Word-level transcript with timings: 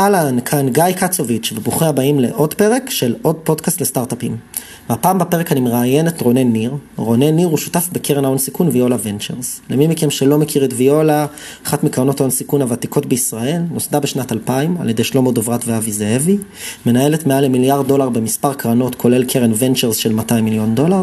אהלן, 0.00 0.40
כאן 0.40 0.68
גיא 0.68 0.92
קצוביץ', 0.96 1.52
וברוכים 1.56 1.88
הבאים 1.88 2.20
לעוד 2.20 2.54
פרק 2.54 2.90
של 2.90 3.14
עוד 3.22 3.36
פודקאסט 3.44 3.80
לסטארט-אפים. 3.80 4.36
והפעם 4.90 5.18
בפרק 5.18 5.52
אני 5.52 5.60
מראיין 5.60 6.08
את 6.08 6.20
רונן 6.20 6.52
ניר. 6.52 6.74
רונן 6.96 7.36
ניר 7.36 7.48
הוא 7.48 7.58
שותף 7.58 7.88
בקרן 7.92 8.24
ההון 8.24 8.38
סיכון 8.38 8.68
ויולה 8.68 8.96
ונצ'רס. 9.02 9.60
למי 9.70 9.86
מכם 9.86 10.10
שלא 10.10 10.38
מכיר 10.38 10.64
את 10.64 10.70
ויולה, 10.76 11.26
אחת 11.66 11.84
מקרנות 11.84 12.20
ההון 12.20 12.30
סיכון 12.30 12.62
הוותיקות 12.62 13.06
בישראל, 13.06 13.62
נוסדה 13.72 14.00
בשנת 14.00 14.32
2000 14.32 14.76
על 14.80 14.88
ידי 14.88 15.04
שלמה 15.04 15.32
דוברת 15.32 15.60
ואבי 15.66 15.92
זאבי, 15.92 16.38
מנהלת 16.86 17.26
מעל 17.26 17.44
למיליארד 17.44 17.88
דולר 17.88 18.08
במספר 18.08 18.54
קרנות, 18.54 18.94
כולל 18.94 19.24
קרן 19.24 19.52
ונצ'רס 19.58 19.96
של 19.96 20.12
200 20.12 20.44
מיליון 20.44 20.74
דולר, 20.74 21.02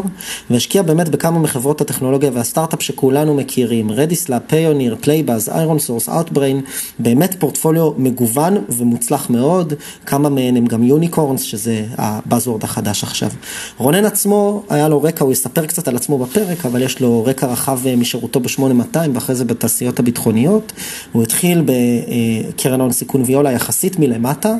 והשקיעה 0.50 0.84
באמת 0.84 1.08
בכמה 1.08 1.38
מחברות 1.38 1.80
הטכנולוגיה 1.80 2.30
והסטארט-אפ 2.34 2.82
שכולנו 2.82 3.34
מכירים, 3.34 3.90
רדיס 3.90 4.12
לאבס, 4.12 4.40
פיוניר, 4.40 4.96
פלייבאז, 5.00 5.48
איירון 5.48 5.78
סורס, 5.78 6.08
אאוטבריין, 6.08 6.60
באמת 6.98 7.34
פורטפוליו 7.38 7.92
מגוון 7.96 8.56
ומוצלח 8.68 9.30
מאוד, 9.30 9.72
כמה 10.06 10.28
מהן 10.28 10.56
הם 10.56 10.66
גם 10.66 10.82
יוניקורנס, 10.82 11.42
שזה 11.42 11.84
הבאזוורד 11.98 12.64
החדש 12.64 13.02
עכשיו. 13.02 13.30
רונן 13.78 14.04
עצמו, 14.04 14.62
היה 14.68 14.88
לו 14.88 15.02
רקע, 15.02 15.24
הוא 15.24 15.32
יספר 15.32 15.66
קצת 15.66 15.88
על 15.88 15.96
עצמו 15.96 16.18
בפרק, 16.18 16.66
אבל 16.66 16.82
יש 16.82 17.00
לו 17.00 17.24
רקע 17.24 17.46
רחב 17.46 17.86
אה, 17.86 17.96
משירותו 17.96 18.40
ב-8200 18.40 18.98
ואחרי 19.14 19.34
זה 19.34 19.44
בתעשיות 19.44 19.98
הביטחוניות. 19.98 20.72
הוא 21.12 21.22
התחיל 21.22 21.62
בקרן 21.64 22.80
ההון 22.80 22.92
סיכון 22.92 23.22
ויולה 23.26 23.52
יחסית 23.52 23.98
מלמטה, 23.98 24.54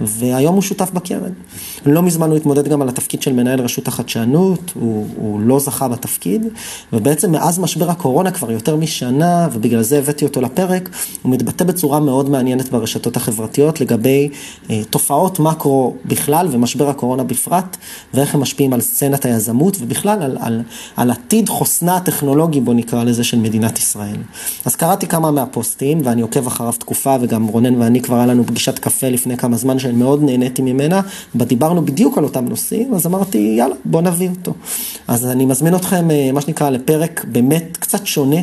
והיום 0.00 0.54
הוא 0.54 0.62
שותף 0.62 0.90
בקרן. 0.90 1.32
לא 1.86 2.02
מזמן 2.02 2.28
הוא 2.30 2.36
התמודד 2.36 2.68
גם 2.68 2.82
על 2.82 2.88
התפקיד 2.88 3.22
של 3.22 3.32
מנהל 3.32 3.60
רשות 3.60 3.88
החדשנות, 3.88 4.72
הוא, 4.74 5.06
הוא 5.16 5.40
לא 5.40 5.58
זכה 5.58 5.88
בתפקיד, 5.88 6.46
ובעצם 6.92 7.32
מאז 7.32 7.58
משבר 7.58 7.90
הקורונה 7.90 8.30
כבר 8.30 8.50
יותר 8.50 8.76
משנה, 8.76 9.48
ובגלל 9.52 9.82
זה 9.82 9.98
הבאתי 9.98 10.24
אותו 10.24 10.40
לפרק, 10.40 10.88
הוא 11.22 11.32
מתבטא 11.32 11.64
בצורה 11.64 12.00
מאוד 12.00 12.30
מעניינת 12.30 12.68
ברשתות 12.68 13.16
החברתיות 13.16 13.80
לגבי 13.80 14.28
אה, 14.70 14.80
תופעות 14.90 15.40
מקרו 15.40 15.96
בכלל 16.04 16.48
ומשבר 16.50 16.88
הקורונה 16.88 17.24
בפרט, 17.24 17.76
ואיך 18.14 18.34
הם 18.34 18.40
משפיעים 18.40 18.72
על 18.72 18.80
סצנת 18.80 19.24
היזמות, 19.24 19.76
ובכלל 19.80 20.22
על, 20.22 20.36
על, 20.40 20.62
על 20.96 21.10
עתיד 21.10 21.48
חוסנה 21.48 21.96
הטכנולוגי, 21.96 22.60
בוא 22.60 22.74
נקרא 22.74 23.04
לזה, 23.04 23.24
של 23.24 23.38
מדינת 23.38 23.78
ישראל. 23.78 24.16
אז 24.64 24.76
קראתי 24.76 25.06
כמה 25.06 25.30
מהפוסטים, 25.30 26.00
ואני 26.04 26.22
עוקב 26.22 26.46
אחריו 26.46 26.72
תקופה, 26.72 27.16
וגם 27.20 27.46
רונן 27.46 27.80
ואני 27.80 28.02
כבר 28.02 28.16
היה 28.16 28.26
לנו 28.26 28.46
פגישת 28.46 28.78
קפה 28.78 29.08
לפני 29.08 29.36
כמה 29.36 29.56
זמן 29.62 29.78
שמאוד 29.78 30.22
נהניתי 30.22 30.62
ממנה, 30.62 31.00
דיברנו 31.34 31.84
בדיוק 31.84 32.18
על 32.18 32.24
אותם 32.24 32.44
נושאים, 32.48 32.94
אז 32.94 33.06
אמרתי, 33.06 33.54
יאללה, 33.58 33.74
בוא 33.84 34.02
נביא 34.02 34.28
אותו. 34.28 34.54
אז 35.08 35.26
אני 35.26 35.44
מזמין 35.46 35.74
אתכם, 35.74 36.10
אה, 36.10 36.30
מה 36.32 36.40
שנקרא, 36.40 36.70
לפרק 36.70 37.24
באמת 37.28 37.76
קצת 37.80 38.06
שונה. 38.06 38.40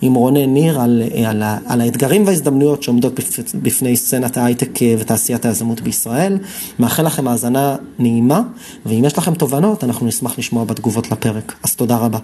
עם 0.00 0.14
רונן 0.14 0.54
ניר 0.54 0.80
על, 0.80 1.02
אה, 1.14 1.30
על, 1.30 1.42
על 1.66 1.80
האתגרים 1.80 2.26
וההזדמנויות 2.26 2.82
שעומדות 2.82 3.20
בפני 3.62 3.96
סצנת 3.96 4.36
ההייטק 4.36 4.82
אה, 4.82 4.94
ותעשיית 4.98 5.44
היזמות 5.44 5.80
בישראל. 5.80 6.38
מאחל 6.78 7.02
לכם 7.06 7.28
האזנה 7.28 7.76
נעימה, 7.98 8.42
ואם 8.86 9.04
יש 9.04 9.18
לכם 9.18 9.34
תובנות, 9.34 9.84
אנחנו 9.84 10.06
נשמח 10.06 10.38
לשמוע 10.38 10.64
בתגובות 10.64 11.10
לפרק. 11.10 11.54
אז 11.62 11.74
תודה 11.74 11.96
רבה. 11.96 12.18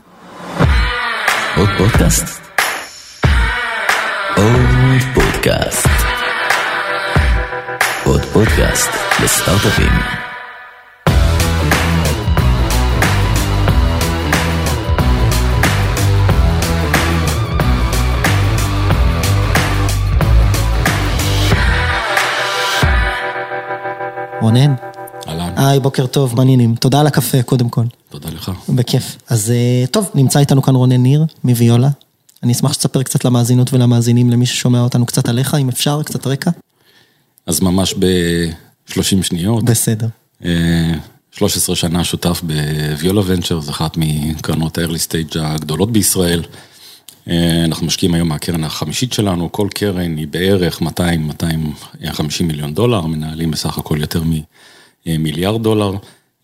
עוד 1.56 1.68
פודקאסט? 1.78 2.24
עוד 4.36 5.00
פודקאסט. 5.14 6.22
פודקאסט 8.33 8.88
לסטארט-אפים. 9.25 9.92
רונן. 24.41 24.75
אהלן. 25.28 25.53
היי, 25.56 25.80
בוקר 25.80 26.06
טוב, 26.06 26.36
מעניינים. 26.36 26.75
תודה 26.75 27.00
על 27.00 27.06
הקפה, 27.06 27.42
קודם 27.42 27.69
כל. 27.69 27.84
תודה 28.10 28.28
לך. 28.30 28.50
בכיף. 28.69 29.16
אז 29.28 29.50
אה, 29.50 29.86
טוב, 29.91 30.10
נמצא 30.14 30.38
איתנו 30.38 30.62
כאן 30.62 30.75
רונן 30.75 31.03
ניר, 31.03 31.25
מוויולה. 31.44 31.88
אני 32.43 32.53
אשמח 32.53 32.72
שתספר 32.72 33.03
קצת 33.03 33.25
למאזינות 33.25 33.72
ולמאזינים, 33.72 34.31
למי 34.31 34.47
ששומע 34.47 34.81
אותנו 34.81 35.06
קצת 35.06 35.28
עליך, 35.28 35.54
אם 35.54 35.69
אפשר, 35.69 36.03
קצת 36.03 36.26
רקע. 36.26 36.50
אז 37.47 37.60
ממש 37.60 37.94
ב-30 37.98 39.22
שניות. 39.22 39.64
בסדר. 39.64 40.06
13 41.32 41.75
אה, 41.75 41.76
שנה 41.76 42.04
שותף 42.04 42.41
בוויולה 42.42 43.22
ונצ'ר, 43.26 43.60
זו 43.60 43.70
אחת 43.70 43.97
מקרנות 43.97 44.78
ה-early 44.78 45.08
stage 45.08 45.38
הגדולות 45.41 45.92
בישראל. 45.92 46.42
אה, 47.28 47.64
אנחנו 47.64 47.86
משקיעים 47.86 48.14
היום 48.14 48.28
מהקרן 48.28 48.64
החמישית 48.64 49.12
שלנו, 49.12 49.52
כל 49.52 49.69
קרן 49.75 50.16
היא 50.16 50.26
בערך 50.26 50.82
200-250 50.82 50.86
מיליון 52.42 52.75
דולר, 52.75 53.00
מנהלים 53.06 53.50
בסך 53.50 53.78
הכל 53.78 53.98
יותר 54.00 54.22
ממיליארד 55.06 55.62
דולר. 55.62 55.92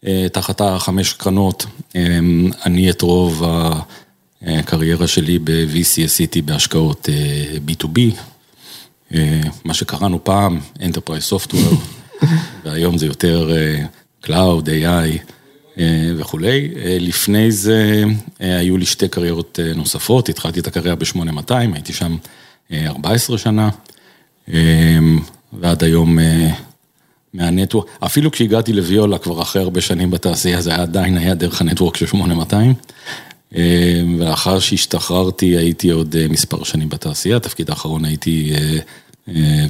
אה, 0.06 0.26
תחת 0.32 0.60
החמש 0.60 1.12
קרנות, 1.12 1.66
אני 2.66 2.90
את 2.90 3.02
רוב 3.02 3.44
הקריירה 4.42 5.06
שלי 5.06 5.38
ב-VC 5.38 6.04
עשיתי 6.04 6.42
בהשקעות 6.42 7.08
B2B, 7.66 7.98
אה, 7.98 8.10
מה 9.64 9.74
שקראנו 9.74 10.24
פעם, 10.24 10.60
Enterprise 10.78 11.32
Software, 11.32 11.74
והיום 12.64 12.98
זה 12.98 13.06
יותר 13.06 13.50
אה, 13.56 13.84
Cloud, 14.24 14.66
AI 14.66 15.18
אה, 15.78 16.10
וכולי. 16.16 16.68
לפני 17.00 17.52
זה 17.52 18.04
היו 18.40 18.76
לי 18.76 18.86
שתי 18.86 19.08
קריירות 19.08 19.58
נוספות, 19.74 20.28
התחלתי 20.28 20.60
את 20.60 20.66
הקריירה 20.66 20.96
ב-8200, 20.96 21.52
הייתי 21.74 21.92
שם 21.92 22.16
14 22.72 23.38
שנה, 23.38 23.68
ועד 25.52 25.84
היום 25.84 26.18
מהנטוורק, 27.34 27.86
אפילו 28.00 28.30
כשהגעתי 28.30 28.72
לוויולה 28.72 29.18
כבר 29.18 29.42
אחרי 29.42 29.62
הרבה 29.62 29.80
שנים 29.80 30.10
בתעשייה, 30.10 30.60
זה 30.60 30.74
עדיין 30.74 31.18
היה 31.18 31.34
דרך 31.34 31.60
הנטוורק 31.60 31.96
של 31.96 32.06
8200. 32.06 32.74
ולאחר 33.52 34.58
שהשתחררתי 34.58 35.46
הייתי 35.46 35.90
עוד 35.90 36.16
מספר 36.30 36.64
שנים 36.64 36.88
בתעשייה, 36.88 37.40
תפקיד 37.40 37.70
האחרון 37.70 38.04
הייתי 38.04 38.52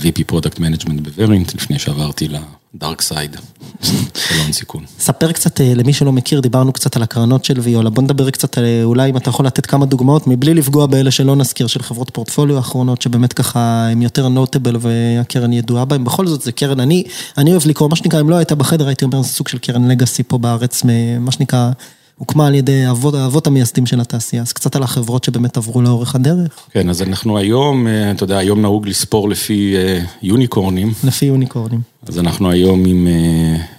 VP 0.02 0.24
product 0.26 0.58
management 0.58 1.00
בוורינט, 1.00 1.54
לפני 1.54 1.78
שעברתי 1.78 2.28
ל 2.74 2.79
dark 2.79 3.00
side, 3.00 3.36
של 3.82 4.34
הון 4.42 4.52
סיכון. 4.52 4.84
ספר 4.98 5.32
קצת 5.32 5.60
למי 5.60 5.92
שלא 5.92 6.12
מכיר, 6.12 6.40
דיברנו 6.40 6.72
קצת 6.72 6.96
על 6.96 7.02
הקרנות 7.02 7.44
של 7.44 7.60
ויולה, 7.60 7.90
בוא 7.90 8.02
נדבר 8.02 8.30
קצת 8.30 8.58
על 8.58 8.64
אולי 8.84 9.10
אם 9.10 9.16
אתה 9.16 9.30
יכול 9.30 9.46
לתת 9.46 9.66
כמה 9.66 9.86
דוגמאות, 9.86 10.26
מבלי 10.26 10.54
לפגוע 10.54 10.86
באלה 10.86 11.10
שלא 11.10 11.36
נזכיר, 11.36 11.66
של 11.66 11.82
חברות 11.82 12.10
פורטפוליו 12.10 12.56
האחרונות, 12.56 13.02
שבאמת 13.02 13.32
ככה 13.32 13.88
הם 13.92 14.02
יותר 14.02 14.28
notable 14.28 14.76
והקרן 14.80 15.52
ידועה 15.52 15.84
בהם, 15.84 16.04
בכל 16.04 16.26
זאת 16.26 16.42
זה 16.42 16.52
קרן, 16.52 16.80
אני, 16.80 17.04
אני 17.38 17.50
אוהב 17.50 17.66
לקרוא, 17.66 17.88
מה 17.88 17.96
שנקרא, 17.96 18.20
אם 18.20 18.30
לא 18.30 18.36
הייתה 18.36 18.54
בחדר, 18.54 18.86
הייתי 18.86 19.04
אומר, 19.04 19.22
זה 19.22 19.28
סוג 19.28 19.48
של 19.48 19.58
קרן 19.58 19.88
legacy 19.88 20.22
פה 20.22 20.38
בארץ, 20.38 20.82
מה 21.20 21.32
שנקרא... 21.32 21.70
הוקמה 22.18 22.46
על 22.46 22.54
ידי 22.54 22.90
אבות, 22.90 23.14
האבות 23.14 23.46
המייסדים 23.46 23.86
של 23.86 24.00
התעשייה, 24.00 24.42
אז 24.42 24.52
קצת 24.52 24.76
על 24.76 24.82
החברות 24.82 25.24
שבאמת 25.24 25.56
עברו 25.56 25.82
לאורך 25.82 26.14
הדרך. 26.14 26.66
כן, 26.70 26.88
אז 26.88 27.02
אנחנו 27.02 27.38
היום, 27.38 27.86
אה, 27.86 28.10
אתה 28.10 28.24
יודע, 28.24 28.38
היום 28.38 28.60
נהוג 28.60 28.88
לספור 28.88 29.28
לפי 29.28 29.76
אה, 29.76 30.00
יוניקורנים. 30.22 30.92
לפי 31.04 31.26
יוניקורנים. 31.26 31.80
אז 32.08 32.18
אנחנו 32.18 32.50
היום 32.50 32.84
עם 32.86 33.08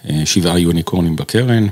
אה, 0.10 0.26
שבעה 0.26 0.60
יוניקורנים 0.60 1.16
בקרן. 1.16 1.68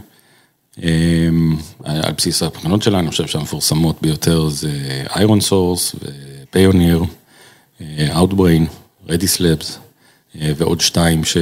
על 1.83 2.11
בסיס 2.17 2.43
הבחינות 2.43 2.81
שלנו, 2.81 2.99
אני 2.99 3.09
חושב 3.09 3.27
שהמפורסמות 3.27 4.01
ביותר 4.01 4.49
זה 4.49 4.71
איירון 5.15 5.41
סורס 5.41 5.95
ופיוניר, 6.49 7.03
Outbrain, 8.13 8.63
רדיסלאבס 9.09 9.79
ועוד 10.35 10.81
שתיים 10.81 11.23
ש... 11.23 11.37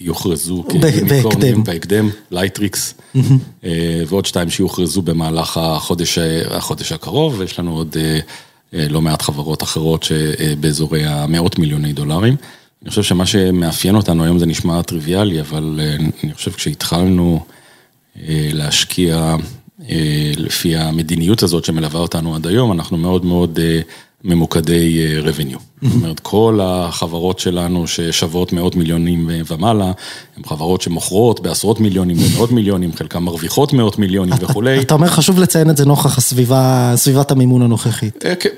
יוכרזו 0.00 0.64
כיוניקורנים 0.70 1.64
בהקדם, 1.64 2.10
לייטריקס, 2.30 2.94
אה, 3.64 4.02
ועוד 4.06 4.26
שתיים 4.26 4.50
שיוכרזו 4.50 5.02
במהלך 5.02 5.56
החודש, 5.56 6.18
החודש 6.50 6.92
הקרוב, 6.92 7.34
ויש 7.38 7.58
לנו 7.58 7.76
עוד 7.76 7.96
אה, 8.00 8.18
אה, 8.74 8.88
לא 8.88 9.00
מעט 9.00 9.22
חברות 9.22 9.62
אחרות 9.62 10.02
שבאזורי 10.02 11.06
המאות 11.06 11.58
מיליוני 11.58 11.92
דולרים. 11.92 12.36
אני 12.82 12.90
חושב 12.90 13.02
שמה 13.02 13.26
שמאפיין 13.26 13.96
אותנו 13.96 14.24
היום 14.24 14.38
זה 14.38 14.46
נשמע 14.46 14.82
טריוויאלי, 14.82 15.40
אבל 15.40 15.80
אני 16.24 16.34
חושב 16.34 16.50
כשהתחלנו 16.50 17.44
להשקיע 18.52 19.36
לפי 20.36 20.76
המדיניות 20.76 21.42
הזאת 21.42 21.64
שמלווה 21.64 22.00
אותנו 22.00 22.34
עד 22.34 22.46
היום, 22.46 22.72
אנחנו 22.72 22.96
מאוד 22.96 23.24
מאוד 23.24 23.58
ממוקדי 24.24 25.06
revenue. 25.22 25.58
זאת 25.82 25.94
אומרת, 25.94 26.20
כל 26.20 26.60
החברות 26.62 27.38
שלנו 27.38 27.86
ששוות 27.86 28.52
מאות 28.52 28.76
מיליונים 28.76 29.30
ומעלה, 29.46 29.92
הן 30.36 30.42
חברות 30.46 30.82
שמוכרות 30.82 31.40
בעשרות 31.40 31.80
מיליונים 31.80 32.16
ומאות 32.20 32.52
מיליונים, 32.52 32.92
חלקן 32.92 33.18
מרוויחות 33.18 33.72
מאות 33.72 33.98
מיליונים 33.98 34.34
וכולי. 34.40 34.80
אתה 34.80 34.94
אומר, 34.94 35.06
חשוב 35.06 35.38
לציין 35.38 35.70
את 35.70 35.76
זה 35.76 35.86
נוכח 35.86 36.18
הסביבה, 36.18 36.92
סביבת 36.96 37.30
המימון 37.30 37.62
הנוכחית. 37.62 38.24
אה, 38.26 38.34
כן, 38.34 38.48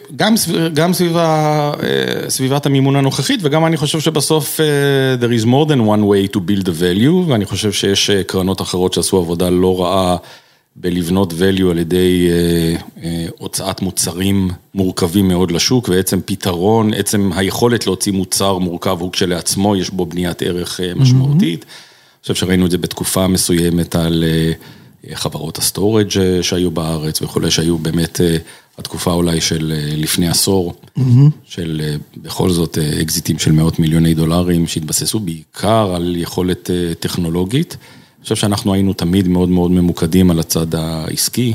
גם 0.75 0.93
סביבה, 0.93 1.73
אה, 1.83 2.31
סביבת 2.31 2.67
המימון 2.67 2.97
הנוכחית, 2.97 3.41
וגם 3.43 3.67
אני 3.67 3.77
חושב 3.77 4.01
שבסוף 4.01 4.61
אה, 4.61 4.67
there 5.21 5.43
is 5.43 5.45
more 5.45 5.69
than 5.69 5.81
one 5.81 6.03
way 6.03 6.37
to 6.37 6.39
build 6.39 6.67
a 6.67 6.81
value, 6.81 7.29
ואני 7.31 7.45
חושב 7.45 7.73
שיש 7.73 8.11
קרנות 8.27 8.61
אחרות 8.61 8.93
שעשו 8.93 9.17
עבודה 9.17 9.51
לא 9.51 9.83
רעה. 9.83 10.17
בלבנות 10.81 11.33
value 11.33 11.71
על 11.71 11.79
ידי 11.79 12.29
הוצאת 13.39 13.83
מוצרים 13.83 14.51
מורכבים 14.75 15.29
מאוד 15.29 15.51
לשוק, 15.51 15.89
ועצם 15.89 16.21
פתרון, 16.25 16.95
עצם 16.95 17.31
היכולת 17.35 17.87
להוציא 17.87 18.13
מוצר 18.13 18.59
מורכב 18.59 18.97
הוא 19.01 19.13
כשלעצמו, 19.13 19.77
יש 19.77 19.91
בו 19.91 20.07
בניית 20.07 20.43
ערך 20.43 20.81
משמעותית. 20.97 21.65
אני 21.65 22.23
חושב 22.23 22.35
שראינו 22.35 22.67
את 22.67 22.71
זה 22.71 22.79
בתקופה 22.79 23.29
מסוימת 23.29 23.97
על 23.97 24.25
חברות 25.15 25.59
ה 25.59 25.65
storage 25.65 26.09
שהיו 26.43 26.71
בארץ 26.71 27.23
וכולי, 27.23 27.51
שהיו 27.51 27.79
באמת 27.79 28.21
התקופה 28.79 29.13
אולי 29.13 29.41
של 29.41 29.73
לפני 29.97 30.29
עשור, 30.29 30.75
של 31.45 31.97
בכל 32.17 32.51
זאת 32.51 32.79
אקזיטים 33.03 33.39
של 33.39 33.53
מאות 33.53 33.79
מיליוני 33.79 34.15
דולרים, 34.15 34.67
שהתבססו 34.67 35.21
בעיקר 35.21 35.93
על 35.95 36.17
יכולת 36.17 36.71
טכנולוגית. 37.01 37.77
חושב 38.27 38.37
שאנחנו 38.37 38.75
היינו 38.75 38.93
תמיד 38.93 39.29
מאוד 39.29 39.49
מאוד 39.49 39.71
ממוקדים 39.71 40.31
על 40.31 40.41
הצד 40.41 40.75
העסקי, 40.75 41.55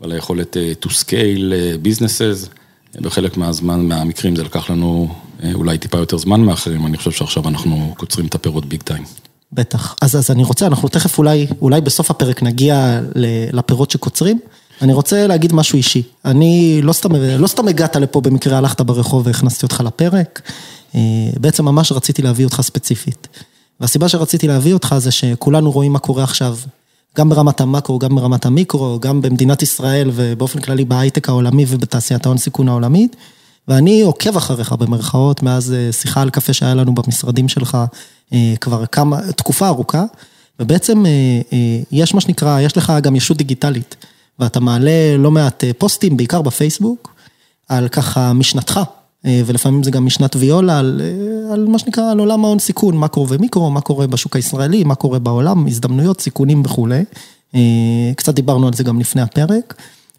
ועל 0.00 0.12
היכולת 0.12 0.56
to 0.82 0.88
scale 0.88 1.52
businesses, 1.84 2.48
בחלק 3.00 3.36
מהזמן, 3.36 3.80
מהמקרים 3.80 4.36
זה 4.36 4.42
לקח 4.44 4.70
לנו 4.70 5.14
אולי 5.54 5.78
טיפה 5.78 5.98
יותר 5.98 6.18
זמן 6.18 6.40
מאחרים, 6.40 6.86
אני 6.86 6.96
חושב 6.96 7.10
שעכשיו 7.10 7.48
אנחנו 7.48 7.94
קוצרים 7.96 8.26
את 8.26 8.34
הפירות 8.34 8.66
big 8.66 8.82
time. 8.82 9.02
בטח, 9.52 9.94
אז 10.00 10.30
אני 10.30 10.44
רוצה, 10.44 10.66
אנחנו 10.66 10.88
תכף 10.88 11.18
אולי, 11.18 11.46
אולי 11.62 11.80
בסוף 11.80 12.10
הפרק 12.10 12.42
נגיע 12.42 13.00
לפירות 13.52 13.90
שקוצרים. 13.90 14.38
אני 14.82 14.92
רוצה 14.92 15.26
להגיד 15.26 15.52
משהו 15.52 15.76
אישי, 15.76 16.02
אני 16.24 16.80
לא 16.82 16.92
סתם, 16.92 17.14
לא 17.14 17.46
סתם 17.46 17.68
הגעת 17.68 17.96
לפה 17.96 18.20
במקרה 18.20 18.58
הלכת 18.58 18.80
ברחוב 18.80 19.26
והכנסתי 19.26 19.66
אותך 19.66 19.82
לפרק, 19.86 20.50
בעצם 21.40 21.64
ממש 21.64 21.92
רציתי 21.92 22.22
להביא 22.22 22.44
אותך 22.44 22.60
ספציפית. 22.60 23.28
והסיבה 23.80 24.08
שרציתי 24.08 24.48
להביא 24.48 24.74
אותך 24.74 24.94
זה 24.98 25.10
שכולנו 25.10 25.70
רואים 25.70 25.92
מה 25.92 25.98
קורה 25.98 26.24
עכשיו, 26.24 26.56
גם 27.18 27.28
ברמת 27.28 27.60
המקרו, 27.60 27.98
גם 27.98 28.14
ברמת 28.16 28.46
המיקרו, 28.46 28.98
גם 29.00 29.22
במדינת 29.22 29.62
ישראל 29.62 30.10
ובאופן 30.14 30.60
כללי 30.60 30.84
בהייטק 30.84 31.28
העולמי 31.28 31.64
ובתעשיית 31.68 32.26
ההון 32.26 32.38
סיכון 32.38 32.68
העולמית, 32.68 33.16
ואני 33.68 34.00
עוקב 34.00 34.36
אחריך 34.36 34.72
במרכאות, 34.72 35.42
מאז 35.42 35.74
שיחה 35.92 36.22
על 36.22 36.30
קפה 36.30 36.52
שהיה 36.52 36.74
לנו 36.74 36.94
במשרדים 36.94 37.48
שלך 37.48 37.78
כבר 38.60 38.86
כמה, 38.86 39.32
תקופה 39.32 39.66
ארוכה, 39.68 40.04
ובעצם 40.60 41.04
יש 41.92 42.14
מה 42.14 42.20
שנקרא, 42.20 42.60
יש 42.60 42.76
לך 42.76 42.92
גם 43.02 43.16
ישות 43.16 43.36
דיגיטלית. 43.36 43.96
ואתה 44.38 44.60
מעלה 44.60 45.16
לא 45.18 45.30
מעט 45.30 45.64
פוסטים, 45.78 46.16
בעיקר 46.16 46.42
בפייסבוק, 46.42 47.14
על 47.68 47.88
ככה 47.88 48.32
משנתך, 48.32 48.80
ולפעמים 49.24 49.82
זה 49.82 49.90
גם 49.90 50.06
משנת 50.06 50.36
ויולה, 50.36 50.78
על 51.52 51.66
מה 51.68 51.78
שנקרא, 51.78 52.10
על 52.10 52.18
עולם 52.18 52.44
ההון 52.44 52.58
סיכון, 52.58 52.98
מקרו 52.98 53.28
ומיקרו, 53.28 53.70
מה 53.70 53.80
קורה 53.80 54.06
בשוק 54.06 54.36
הישראלי, 54.36 54.84
מה 54.84 54.94
קורה 54.94 55.18
בעולם, 55.18 55.66
הזדמנויות, 55.66 56.20
סיכונים 56.20 56.62
וכולי. 56.64 57.04
קצת 58.16 58.34
דיברנו 58.34 58.66
על 58.66 58.72
זה 58.72 58.84
גם 58.84 59.00
לפני 59.00 59.22
הפרק, 59.22 59.74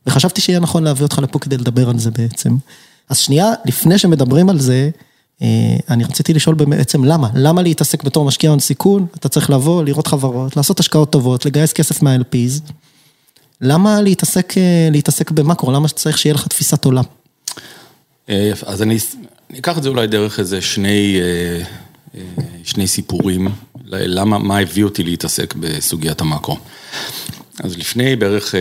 וחשבתי 0.07 0.41
שיהיה 0.41 0.59
נכון 0.59 0.83
להביא 0.83 1.03
אותך 1.03 1.19
לפה 1.19 1.39
כדי 1.39 1.57
לדבר 1.57 1.89
על 1.89 1.99
זה 1.99 2.11
בעצם. 2.11 2.57
אז 3.09 3.17
שנייה, 3.17 3.53
לפני 3.65 3.97
שמדברים 3.97 4.49
על 4.49 4.59
זה, 4.59 4.89
אני 5.89 6.03
רציתי 6.03 6.33
לשאול 6.33 6.55
בעצם 6.55 7.03
למה, 7.03 7.29
למה 7.35 7.61
להתעסק 7.61 8.03
בתור 8.03 8.25
משקיע 8.25 8.49
הון 8.49 8.59
סיכון, 8.59 9.05
אתה 9.15 9.29
צריך 9.29 9.49
לבוא, 9.49 9.83
לראות 9.83 10.07
חברות, 10.07 10.57
לעשות 10.57 10.79
השקעות 10.79 11.11
טובות, 11.11 11.45
לגייס 11.45 11.73
כסף 11.73 12.01
מה-LPs. 12.01 12.71
למה 13.61 14.01
להתעסק 14.91 15.31
במקרו? 15.31 15.71
למה 15.71 15.87
שצריך 15.87 16.17
שיהיה 16.17 16.33
לך 16.33 16.47
תפיסת 16.47 16.85
עולם? 16.85 17.03
אז 18.65 18.81
אני 18.81 18.97
אקח 19.59 19.77
את 19.77 19.83
זה 19.83 19.89
אולי 19.89 20.07
דרך 20.07 20.39
איזה 20.39 20.61
שני 22.63 22.87
סיפורים, 22.87 23.47
למה, 23.85 24.37
מה 24.37 24.59
הביא 24.59 24.83
אותי 24.83 25.03
להתעסק 25.03 25.53
בסוגיית 25.59 26.21
המקרו. 26.21 26.57
אז 27.63 27.77
לפני 27.77 28.15
בערך 28.15 28.55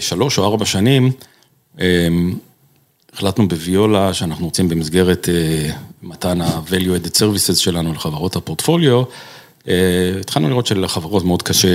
שלוש 0.00 0.38
או 0.38 0.44
ארבע 0.44 0.64
שנים, 0.64 1.12
החלטנו 3.14 3.48
בוויולה 3.48 4.14
שאנחנו 4.14 4.44
רוצים 4.44 4.68
במסגרת 4.68 5.28
מתן 6.02 6.40
ה-value 6.40 7.04
added 7.04 7.16
services 7.16 7.54
שלנו 7.56 7.92
לחברות 7.92 8.36
הפורטפוליו, 8.36 9.02
התחלנו 10.20 10.48
לראות 10.48 10.66
שלחברות 10.66 11.24
מאוד 11.24 11.42
קשה 11.42 11.68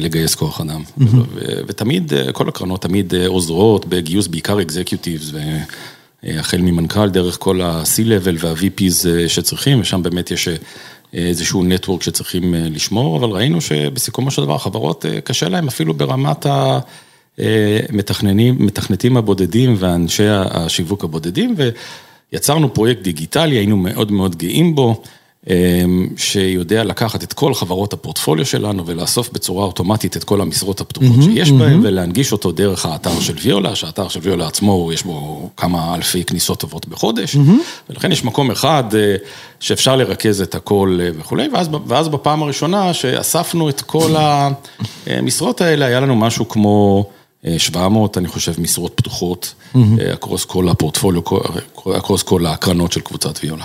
לגייס 0.00 0.34
כוח 0.34 0.60
אדם, 0.60 0.82
ותמיד, 1.66 2.12
כל 2.32 2.48
הקרנות 2.48 2.82
תמיד 2.82 3.14
עוזרות 3.26 3.86
בגיוס 3.86 4.26
בעיקר 4.26 4.62
אקזקיוטיבס, 4.62 5.32
החל 6.24 6.58
ממנכ"ל 6.58 7.08
דרך 7.08 7.36
כל 7.40 7.60
ה-C-Level 7.60 8.36
וה-VPs 8.38 9.06
שצריכים, 9.28 9.80
ושם 9.80 10.02
באמת 10.02 10.30
יש 10.30 10.48
איזשהו 11.12 11.64
נטוורק 11.64 12.02
שצריכים 12.02 12.54
לשמור, 12.54 13.16
אבל 13.16 13.28
ראינו 13.28 13.60
שבסיכומו 13.60 14.30
של 14.30 14.42
דבר 14.42 14.54
החברות 14.54 15.04
קשה 15.24 15.48
להם 15.48 15.68
אפילו 15.68 15.94
ברמת 15.94 16.46
המתכנתים 17.38 19.16
הבודדים 19.16 19.76
ואנשי 19.78 20.26
השיווק 20.28 21.04
הבודדים, 21.04 21.54
ויצרנו 22.32 22.74
פרויקט 22.74 23.02
דיגיטלי, 23.02 23.56
היינו 23.56 23.76
מאוד 23.76 24.12
מאוד 24.12 24.36
גאים 24.36 24.74
בו. 24.74 25.02
שיודע 26.16 26.84
לקחת 26.84 27.22
את 27.22 27.32
כל 27.32 27.54
חברות 27.54 27.92
הפורטפוליו 27.92 28.46
שלנו 28.46 28.86
ולאסוף 28.86 29.30
בצורה 29.32 29.64
אוטומטית 29.64 30.16
את 30.16 30.24
כל 30.24 30.40
המשרות 30.40 30.80
הפתוחות 30.80 31.22
שיש 31.22 31.50
בהן 31.50 31.80
ולהנגיש 31.82 32.32
אותו 32.32 32.52
דרך 32.52 32.86
האתר 32.86 33.20
של 33.20 33.34
ויולה, 33.42 33.76
שהאתר 33.76 34.08
של 34.08 34.20
ויולה 34.22 34.46
עצמו 34.46 34.90
יש 34.92 35.02
בו 35.02 35.50
כמה 35.56 35.94
אלפי 35.94 36.24
כניסות 36.24 36.60
טובות 36.60 36.88
בחודש, 36.88 37.36
ולכן 37.90 38.12
יש 38.12 38.24
מקום 38.24 38.50
אחד 38.50 38.84
שאפשר 39.60 39.96
לרכז 39.96 40.40
את 40.40 40.54
הכל 40.54 40.98
וכולי, 41.18 41.48
ואז 41.86 42.08
בפעם 42.08 42.42
הראשונה 42.42 42.94
שאספנו 42.94 43.68
את 43.68 43.80
כל 43.80 44.14
המשרות 45.06 45.60
האלה, 45.60 45.86
היה 45.86 46.00
לנו 46.00 46.16
משהו 46.16 46.48
כמו 46.48 47.04
700, 47.58 48.18
אני 48.18 48.28
חושב, 48.28 48.60
משרות 48.60 48.92
פתוחות, 48.94 49.54
אקרוס 50.14 50.44
כל 50.44 50.68
הפורטפוליו, 50.68 51.22
אקרוס 51.96 52.22
כל 52.22 52.46
הקרנות 52.46 52.92
של 52.92 53.00
קבוצת 53.00 53.38
ויולה. 53.42 53.64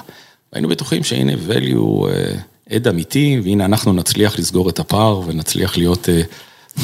היינו 0.55 0.69
בטוחים 0.69 1.03
שהנה 1.03 1.33
value 1.49 2.07
עד 2.69 2.87
אמיתי, 2.87 3.41
והנה 3.43 3.65
אנחנו 3.65 3.93
נצליח 3.93 4.39
לסגור 4.39 4.69
את 4.69 4.79
הפער 4.79 5.21
ונצליח 5.25 5.77
להיות 5.77 6.09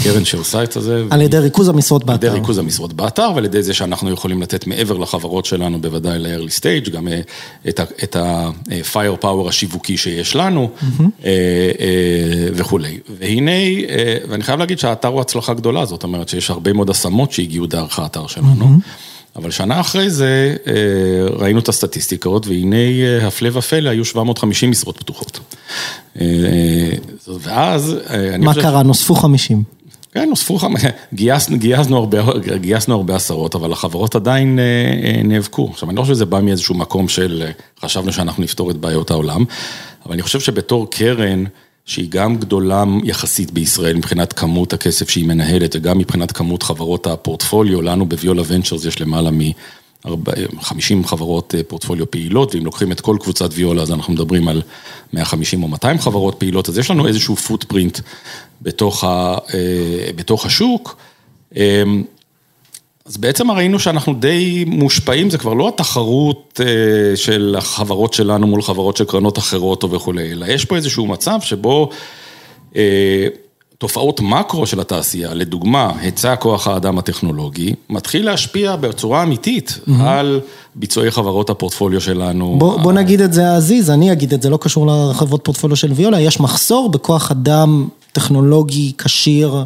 קרן 0.04 0.26
שעושה 0.26 0.64
את 0.64 0.78
זה. 0.80 1.04
על 1.10 1.22
ידי 1.22 1.38
ריכוז 1.38 1.70
המשרות 1.70 2.04
באתר. 2.04 2.28
על 2.28 2.34
ידי 2.34 2.40
ריכוז 2.40 2.58
המשרות 2.58 2.94
באתר, 2.94 3.32
ועל 3.36 3.46
ידי 3.46 3.64
זה 3.64 3.74
שאנחנו 3.74 4.12
יכולים 4.12 4.42
לתת 4.42 4.68
מעבר 4.68 4.98
לחברות 4.98 5.46
שלנו, 5.46 5.82
בוודאי 5.82 6.20
ל-early 6.20 6.60
stage, 6.60 6.90
גם 6.90 7.08
את 8.04 8.16
ה-fire 8.16 9.24
power 9.24 9.50
השיווקי 9.50 9.98
שיש 9.98 10.36
לנו 10.36 10.70
וכולי. 12.54 13.00
והנה, 13.20 13.52
ואני 14.30 14.44
חייב 14.44 14.60
להגיד 14.60 14.80
שהאתר 14.80 15.08
הוא 15.08 15.22
הצלחה 15.22 15.54
גדולה, 15.54 15.86
זאת 15.86 16.04
אומרת 16.04 16.30
שיש 16.30 16.50
הרבה 16.50 16.74
מאוד 16.74 16.90
השמות 16.90 17.32
שהגיעו 17.32 17.66
דרך 17.66 18.00
האתר 18.00 18.28
שלנו. 18.28 18.78
אבל 19.36 19.52
שנה 19.52 19.80
אחרי 19.80 20.10
זה 20.10 20.56
ראינו 21.40 21.60
את 21.60 21.70
הסטטיסטיקות, 21.70 22.48
והנה 22.48 22.78
הפלא 23.22 23.50
ופלא, 23.58 23.90
היו 23.90 24.06
750 24.06 24.70
משרות 24.70 24.98
פתוחות. 24.98 25.40
ואז... 27.40 27.96
מה 28.40 28.54
קרה? 28.54 28.84
נוספו 28.84 29.16
50. 29.16 29.64
כן, 30.12 30.30
נוספו, 30.30 30.60
גייסנו 32.62 32.96
הרבה 32.96 33.16
עשרות, 33.16 33.56
אבל 33.56 33.72
החברות 33.72 34.16
עדיין 34.16 34.60
נאבקו. 35.24 35.70
עכשיו, 35.72 35.90
אני 35.90 35.98
לא 35.98 36.02
חושב 36.02 36.14
שזה 36.14 36.26
בא 36.26 36.40
מאיזשהו 36.42 36.76
מקום 36.76 37.08
של 37.08 37.44
חשבנו 37.82 38.14
שאנחנו 38.14 38.44
נפתור 38.44 38.72
את 38.72 38.78
בעיות 38.78 39.12
העולם, 39.12 39.46
אבל 40.06 40.14
אני 40.14 40.22
חושב 40.22 40.40
שבתור 40.40 40.92
קרן, 40.92 41.44
שהיא 41.86 42.10
גם 42.10 42.38
גדולה 42.38 42.84
יחסית 43.04 43.52
בישראל 43.52 43.98
מבחינת 43.98 44.34
כמות 44.34 44.74
הכסף 44.74 45.10
שהיא 45.10 45.26
מנהלת 45.26 45.76
וגם 45.76 45.98
מבחינת 45.98 46.32
כמות 46.32 46.64
חברות 46.64 47.08
הפורטפוליו, 47.08 47.82
לנו 47.82 48.06
בוויולה 48.06 48.44
ונצ'רס 48.48 48.86
יש 48.86 49.02
למעלה 49.02 49.32
מ-50 49.32 51.08
חברות 51.08 51.54
פורטפוליו 51.68 52.12
פעילות, 52.12 52.56
ואם 52.56 52.66
לוקחים 52.66 52.92
את 52.92 53.02
כל 53.02 53.18
קבוצת 53.20 53.50
ויולה 53.54 53.82
אז 53.82 53.92
אנחנו 53.92 54.14
מדברים 54.14 54.48
על 54.48 54.62
150 55.14 55.64
או 55.64 55.68
200 55.68 56.00
חברות 56.00 56.36
פעילות, 56.36 56.70
אז 56.70 56.78
יש 56.78 56.92
לנו 56.92 57.08
איזשהו 57.08 57.36
פוטפרינט 57.36 58.00
בתוך 58.62 60.46
השוק. 60.46 60.98
אז 63.12 63.18
בעצם 63.18 63.52
ראינו 63.52 63.80
שאנחנו 63.80 64.14
די 64.14 64.66
מושפעים, 64.68 65.30
זה 65.30 65.38
כבר 65.38 65.54
לא 65.54 65.68
התחרות 65.68 66.62
של 67.16 67.56
החברות 67.58 68.14
שלנו 68.14 68.48
מול 68.48 68.62
חברות 68.62 68.98
של 68.98 69.06
קרנות 69.06 69.38
אחרות 69.38 69.84
וכולי, 69.84 70.32
אלא 70.32 70.46
יש 70.46 70.66
פה 70.66 70.76
איזשהו 70.76 71.08
מצב 71.08 71.40
שבו 71.42 71.90
תופעות 73.78 74.20
מקרו 74.24 74.66
של 74.66 74.80
התעשייה, 74.80 75.34
לדוגמה, 75.34 75.92
היצע 76.00 76.36
כוח 76.36 76.68
האדם 76.68 76.98
הטכנולוגי, 76.98 77.74
מתחיל 77.90 78.26
להשפיע 78.26 78.76
בצורה 78.76 79.24
אמיתית 79.24 79.80
על 80.00 80.40
ביצועי 80.76 81.12
חברות 81.12 81.50
הפורטפוליו 81.50 82.02
שלנו. 82.02 82.56
בוא 82.60 82.94
נגיד 82.94 83.22
את 83.22 83.34
זה 83.34 83.56
עזיז, 83.56 83.90
אני 83.90 84.12
אגיד 84.12 84.34
את 84.34 84.42
זה, 84.42 84.50
לא 84.50 84.58
קשור 84.62 84.88
לחברות 84.88 85.42
פורטפוליו 85.44 85.76
של 85.78 85.92
ויולה, 85.92 86.20
יש 86.20 86.40
מחסור 86.40 86.90
בכוח 86.90 87.32
אדם 87.32 87.88
טכנולוגי, 88.12 88.92
כשיר, 88.98 89.64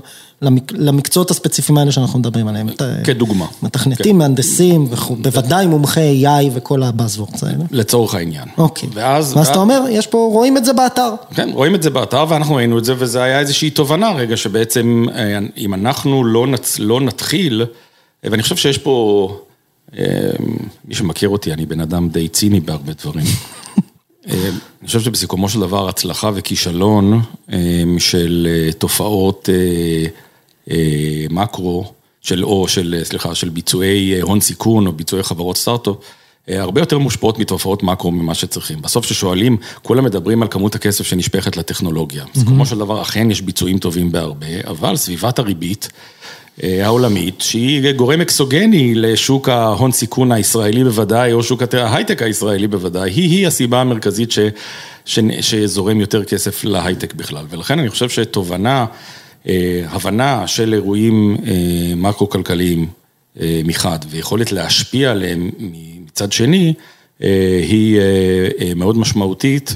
למקצועות 0.71 1.31
הספציפיים 1.31 1.77
האלה 1.77 1.91
שאנחנו 1.91 2.19
מדברים 2.19 2.47
עליהם. 2.47 2.69
כדוגמה. 3.03 3.45
מתכנתים, 3.63 4.11
כן. 4.11 4.17
מהנדסים, 4.17 4.87
בוודאי 5.09 5.65
מומחי 5.65 6.25
AI 6.25 6.49
וכל 6.53 6.83
הבאזוורדס 6.83 7.43
האלה. 7.43 7.63
לצורך 7.71 8.15
העניין. 8.15 8.47
אוקיי. 8.57 8.89
ואז... 8.93 9.33
ואז 9.37 9.47
אתה 9.47 9.59
אומר, 9.59 9.81
יש 9.89 10.07
פה, 10.07 10.29
רואים 10.31 10.57
את 10.57 10.65
זה 10.65 10.73
באתר. 10.73 11.09
כן, 11.35 11.49
רואים 11.53 11.75
את 11.75 11.83
זה 11.83 11.89
באתר 11.89 12.25
ואנחנו 12.29 12.55
ראינו 12.55 12.77
את 12.77 12.85
זה 12.85 12.93
וזה 12.97 13.23
היה 13.23 13.39
איזושהי 13.39 13.69
תובנה 13.69 14.11
רגע 14.11 14.37
שבעצם 14.37 15.05
אה, 15.15 15.39
אם 15.57 15.73
אנחנו 15.73 16.23
לא, 16.23 16.47
נצ... 16.47 16.79
לא 16.79 17.01
נתחיל, 17.01 17.65
ואני 18.23 18.43
חושב 18.43 18.55
שיש 18.55 18.77
פה, 18.77 19.37
אה, 19.97 20.03
מי 20.85 20.95
שמכיר 20.95 21.29
אותי, 21.29 21.53
אני 21.53 21.65
בן 21.65 21.79
אדם 21.79 22.09
די 22.09 22.27
ציני 22.27 22.59
בהרבה 22.59 22.93
דברים. 23.03 23.25
אה, 24.29 24.49
אני 24.79 24.87
חושב 24.87 25.01
שבסיכומו 25.01 25.49
של 25.49 25.59
דבר 25.59 25.89
הצלחה 25.89 26.31
וכישלון 26.35 27.21
של 27.97 28.47
תופעות 28.77 29.49
מקרו, 31.29 31.91
של, 32.21 32.43
או 32.43 32.67
של, 32.67 33.01
סליחה, 33.03 33.35
של 33.35 33.49
ביצועי 33.49 34.21
הון 34.21 34.41
סיכון 34.41 34.87
או 34.87 34.91
ביצועי 34.91 35.23
חברות 35.23 35.57
סטארט-אפ, 35.57 35.95
הרבה 36.47 36.81
יותר 36.81 36.97
מושפעות 36.97 37.39
מתופעות 37.39 37.83
מקרו 37.83 38.11
ממה 38.11 38.33
שצריכים. 38.33 38.81
בסוף 38.81 39.05
כששואלים, 39.05 39.57
כולם 39.83 40.03
מדברים 40.03 40.41
על 40.41 40.47
כמות 40.51 40.75
הכסף 40.75 41.05
שנשפכת 41.05 41.57
לטכנולוגיה. 41.57 42.23
Mm-hmm. 42.23 42.33
בסיכומו 42.33 42.65
של 42.65 42.77
דבר, 42.77 43.01
אכן 43.01 43.31
יש 43.31 43.41
ביצועים 43.41 43.77
טובים 43.77 44.11
בהרבה, 44.11 44.47
אבל 44.67 44.95
סביבת 44.95 45.39
הריבית 45.39 45.89
העולמית, 46.63 47.41
שהיא 47.41 47.91
גורם 47.91 48.21
אקסוגני 48.21 48.95
לשוק 48.95 49.49
ההון 49.49 49.91
סיכון 49.91 50.31
הישראלי 50.31 50.83
בוודאי, 50.83 51.33
או 51.33 51.43
שוק 51.43 51.63
ההייטק 51.73 52.21
הישראלי 52.21 52.67
בוודאי, 52.67 53.11
היא-היא 53.11 53.47
הסיבה 53.47 53.81
המרכזית 53.81 54.31
ש, 54.31 54.39
ש, 55.05 55.19
שזורם 55.41 55.99
יותר 55.99 56.23
כסף 56.23 56.63
להייטק 56.63 57.13
בכלל. 57.13 57.45
ולכן 57.49 57.79
אני 57.79 57.89
חושב 57.89 58.09
שתובנה, 58.09 58.85
הבנה 59.89 60.47
של 60.47 60.73
אירועים 60.73 61.37
מקרו-כלכליים 61.95 62.87
מחד, 63.41 63.99
ויכולת 64.09 64.51
להשפיע 64.51 65.11
עליהם 65.11 65.51
מצד 66.05 66.31
שני, 66.31 66.73
היא 67.69 67.99
מאוד 68.75 68.97
משמעותית 68.97 69.75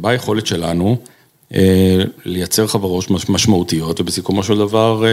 ביכולת 0.00 0.46
שלנו 0.46 0.96
לייצר 2.24 2.66
חברות 2.66 3.10
משמעותיות, 3.10 4.00
ובסיכומו 4.00 4.42
של 4.42 4.58
דבר 4.58 5.04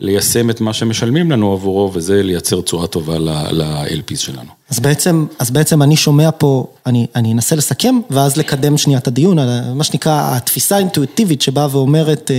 ליישם 0.00 0.50
את 0.50 0.60
מה 0.60 0.72
שמשלמים 0.72 1.30
לנו 1.30 1.52
עבורו, 1.52 1.90
וזה 1.94 2.22
לייצר 2.22 2.60
תשואה 2.60 2.86
טובה 2.86 3.18
ל-LPs 3.18 4.16
שלנו. 4.16 4.48
אז 4.70 4.80
בעצם, 4.80 5.26
אז 5.38 5.50
בעצם 5.50 5.82
אני 5.82 5.96
שומע 5.96 6.30
פה, 6.38 6.66
אני, 6.86 7.06
אני 7.14 7.32
אנסה 7.32 7.56
לסכם, 7.56 7.94
ואז 8.10 8.36
לקדם 8.36 8.78
שנייה 8.78 8.98
את 8.98 9.08
הדיון, 9.08 9.38
מה 9.74 9.84
שנקרא 9.84 10.36
התפיסה 10.36 10.76
האינטואיטיבית 10.76 11.42
שבאה 11.42 11.68
ואומרת 11.70 12.30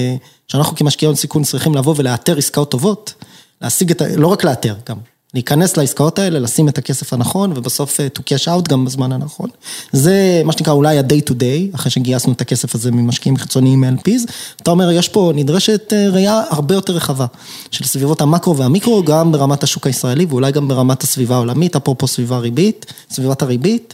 שאנחנו 0.52 0.76
כמשקיעי 0.76 1.08
הון 1.08 1.16
סיכון 1.16 1.44
צריכים 1.44 1.76
לבוא 1.76 1.94
ולאתר 1.98 2.38
עסקאות 2.38 2.72
טובות, 2.72 3.14
להשיג 3.62 3.92
את 3.92 4.02
ה... 4.02 4.06
לא 4.16 4.28
רק 4.28 4.44
לאתר, 4.44 4.76
גם 4.90 4.98
להיכנס 5.34 5.78
לעסקאות 5.78 6.20
האלה, 6.20 6.40
לשים 6.40 6.70
את 6.70 6.78
הכסף 6.78 7.14
הנכון, 7.14 7.52
ובסוף 7.56 8.00
to 8.00 8.20
cash 8.20 8.48
out 8.48 8.70
גם 8.70 8.86
בזמן 8.86 9.12
הנכון. 9.12 9.50
זה 9.92 10.42
מה 10.46 10.52
שנקרא 10.52 10.74
אולי 10.74 10.98
ה-day 10.98 11.30
to 11.30 11.34
day, 11.34 11.76
אחרי 11.76 11.92
שגייסנו 11.92 12.34
את 12.34 12.42
הכסף 12.42 12.76
הזה 12.76 12.92
ממשקיעים 12.92 13.38
חיצוניים 13.38 13.82
מ-LPs. 13.82 14.32
אתה 14.62 14.72
אומר, 14.72 14.92
יש 14.92 15.10
פה, 15.10 15.32
נדרשת 15.36 15.94
ראייה 16.12 16.44
הרבה 16.50 16.76
יותר 16.76 16.94
רחבה 16.94 17.26
של 17.72 17.86
סביבות 17.86 18.22
המקרו 18.22 18.58
והמיקרו, 18.58 19.04
גם 19.04 19.32
ברמת 19.32 19.64
השוק 19.64 19.88
הישראלי, 19.88 20.26
ואולי 20.26 20.52
גם 20.52 20.68
ברמת 20.68 21.04
הסביבה 21.04 21.36
העולמית, 21.36 21.76
אפרופו 21.76 22.08
סביבה 22.08 22.38
ריבית, 22.38 22.86
סביבת 23.10 23.42
הריבית. 23.42 23.94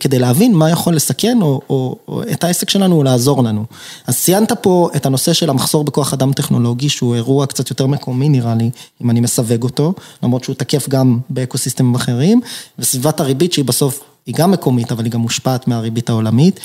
כדי 0.00 0.18
להבין 0.18 0.54
מה 0.54 0.70
יכול 0.70 0.96
לסכן 0.96 1.38
או, 1.42 1.60
או, 1.70 1.96
או 2.08 2.22
את 2.22 2.44
העסק 2.44 2.70
שלנו 2.70 2.96
או 2.96 3.02
לעזור 3.02 3.42
לנו. 3.42 3.64
אז 4.06 4.18
ציינת 4.18 4.52
פה 4.52 4.88
את 4.96 5.06
הנושא 5.06 5.32
של 5.32 5.50
המחסור 5.50 5.84
בכוח 5.84 6.12
אדם 6.12 6.32
טכנולוגי, 6.32 6.88
שהוא 6.88 7.14
אירוע 7.14 7.46
קצת 7.46 7.70
יותר 7.70 7.86
מקומי 7.86 8.28
נראה 8.28 8.54
לי, 8.54 8.70
אם 9.04 9.10
אני 9.10 9.20
מסווג 9.20 9.62
אותו, 9.62 9.92
למרות 10.22 10.44
שהוא 10.44 10.56
תקף 10.56 10.88
גם 10.88 11.18
באקוסיסטמים 11.30 11.94
אחרים, 11.94 12.40
וסביבת 12.78 13.20
הריבית 13.20 13.52
שהיא 13.52 13.64
בסוף, 13.64 14.00
היא 14.26 14.34
גם 14.34 14.50
מקומית, 14.50 14.92
אבל 14.92 15.04
היא 15.04 15.12
גם 15.12 15.20
מושפעת 15.20 15.68
מהריבית 15.68 16.08
העולמית. 16.08 16.60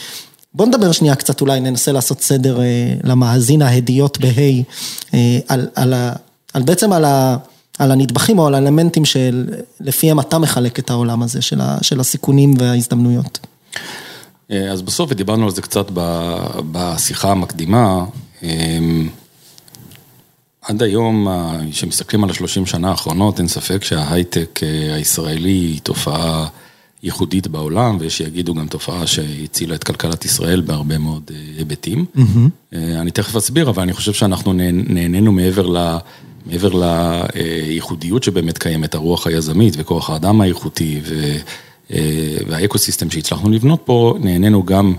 בוא 0.54 0.66
נדבר 0.66 0.92
שנייה 0.92 1.16
קצת, 1.16 1.42
אולי 1.42 1.60
ננסה 1.60 1.92
לעשות 1.92 2.22
סדר 2.22 2.60
למאזין 3.04 3.62
ההדיות 3.62 4.18
בהיי, 4.20 4.64
על, 5.48 5.68
על, 5.76 5.94
על 6.54 6.62
בעצם 6.64 6.94
על 6.94 7.06
ה... 7.06 7.38
על 7.80 7.92
הנדבכים 7.92 8.40
או 8.40 8.48
על 8.48 8.56
האלמנטים 8.56 9.04
שלפיהם 9.06 10.20
אתה 10.20 10.40
מחלק 10.40 10.80
את 10.80 10.90
העולם 10.90 11.24
הזה 11.24 11.42
של 11.82 12.00
הסיכונים 12.00 12.54
וההזדמנויות. 12.58 13.40
אז 14.72 14.82
בסוף, 14.82 15.12
ודיברנו 15.12 15.46
על 15.46 15.52
זה 15.52 15.62
קצת 15.62 15.86
בשיחה 16.72 17.32
המקדימה, 17.32 18.06
עד 20.62 20.84
היום, 20.84 21.28
כשמסתכלים 21.72 22.24
על 22.24 22.30
השלושים 22.30 22.66
שנה 22.66 22.90
האחרונות, 22.90 23.40
אין 23.40 23.48
ספק 23.48 23.84
שההייטק 23.84 24.60
הישראלי 24.94 25.50
היא 25.50 25.80
תופעה 25.84 26.48
ייחודית 27.04 27.48
בעולם, 27.48 27.98
ויש 28.00 28.18
שיגידו 28.18 28.54
גם 28.54 28.68
תופעה 28.68 29.08
שהצילה 29.08 29.76
את 29.76 29.84
כלכלת 29.84 30.26
ישראל 30.26 30.62
בהרבה 30.62 30.98
מאוד 30.98 31.32
היבטים. 31.58 32.06
Mm-hmm. 32.16 32.76
אני 32.76 33.12
תכף 33.12 33.36
אסביר, 33.36 33.70
אבל 33.70 33.84
אני 33.84 33.94
חושב 33.94 34.14
שאנחנו 34.14 34.54
נהנינו 34.74 35.32
מעבר 35.32 35.68
ל... 35.68 35.98
מעבר 36.46 36.70
לייחודיות 36.74 38.24
שבאמת 38.24 38.58
קיימת, 38.58 38.96
הרוח 38.96 39.28
היזמית 39.28 39.74
וכוח 39.78 40.10
האדם 40.10 40.42
האיכותי 40.42 41.02
והאקוסיסטם 42.48 43.12
שהצלחנו 43.12 43.50
לבנות 43.50 43.82
פה, 43.86 44.16
נהנינו 44.20 44.64
גם 44.64 44.94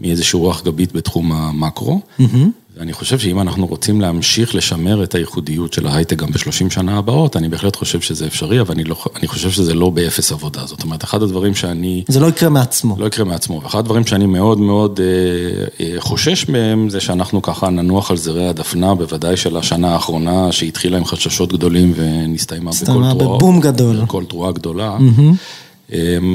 מאיזושהי 0.00 0.38
רוח 0.38 0.62
גבית 0.62 0.92
בתחום 0.92 1.32
המקרו. 1.32 2.00
Mm-hmm. 2.20 2.67
ואני 2.78 2.92
חושב 2.92 3.18
שאם 3.18 3.40
אנחנו 3.40 3.66
רוצים 3.66 4.00
להמשיך 4.00 4.54
לשמר 4.54 5.04
את 5.04 5.14
הייחודיות 5.14 5.72
של 5.72 5.86
ההייטק 5.86 6.16
גם 6.16 6.30
בשלושים 6.30 6.70
שנה 6.70 6.98
הבאות, 6.98 7.36
אני 7.36 7.48
בהחלט 7.48 7.76
חושב 7.76 8.00
שזה 8.00 8.26
אפשרי, 8.26 8.60
אבל 8.60 8.74
אני, 8.74 8.84
לא, 8.84 8.96
אני 9.16 9.28
חושב 9.28 9.50
שזה 9.50 9.74
לא 9.74 9.90
באפס 9.90 10.32
עבודה. 10.32 10.66
זאת 10.66 10.82
אומרת, 10.82 11.04
אחד 11.04 11.22
הדברים 11.22 11.54
שאני... 11.54 12.04
זה 12.08 12.20
לא 12.20 12.26
יקרה 12.26 12.48
מעצמו. 12.48 12.96
לא 12.98 13.06
יקרה 13.06 13.24
מעצמו. 13.24 13.60
ואחד 13.62 13.78
הדברים 13.78 14.06
שאני 14.06 14.26
מאוד 14.26 14.58
מאוד 14.58 15.00
אה, 15.00 15.86
אה, 15.86 16.00
חושש 16.00 16.48
מהם, 16.48 16.88
זה 16.90 17.00
שאנחנו 17.00 17.42
ככה 17.42 17.70
ננוח 17.70 18.10
על 18.10 18.16
זרי 18.16 18.48
הדפנה, 18.48 18.94
בוודאי 18.94 19.36
של 19.36 19.56
השנה 19.56 19.92
האחרונה, 19.92 20.52
שהתחילה 20.52 20.98
עם 20.98 21.04
חששות 21.04 21.52
גדולים 21.52 21.92
ונסתיימה 21.96 22.70
בכל 22.70 22.84
תרועה. 22.84 23.10
הסתיימה 23.10 23.34
בבום 23.36 23.60
גדול. 23.60 24.00
בכל 24.00 24.24
תרועה 24.24 24.52
גדולה. 24.52 24.96
Mm-hmm. 24.98 25.92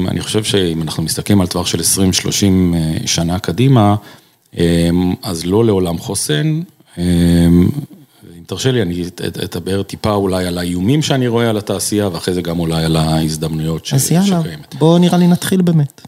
אני 0.08 0.20
חושב 0.20 0.44
שאם 0.44 0.82
אנחנו 0.82 1.02
מסתכלים 1.02 1.40
על 1.40 1.46
טווח 1.46 1.66
של 1.66 1.80
20-30 1.80 1.82
שנה 3.06 3.38
קדימה, 3.38 3.94
אז 5.22 5.46
לא 5.46 5.64
לעולם 5.64 5.98
חוסן. 5.98 6.60
אם 6.98 7.68
תרשה 8.46 8.72
לי, 8.72 8.82
אני 8.82 9.04
אדבר 9.44 9.82
טיפה 9.82 10.12
אולי 10.12 10.46
על 10.46 10.58
האיומים 10.58 11.02
שאני 11.02 11.28
רואה 11.28 11.50
על 11.50 11.56
התעשייה, 11.56 12.08
ואחרי 12.12 12.34
זה 12.34 12.42
גם 12.42 12.58
אולי 12.58 12.84
על 12.84 12.96
ההזדמנויות 12.96 13.86
שקיימת. 13.86 14.22
אז 14.22 14.28
יאללה, 14.30 14.42
בוא 14.78 14.98
נראה 14.98 15.18
לי 15.18 15.26
נתחיל 15.26 15.62
באמת. 15.62 16.00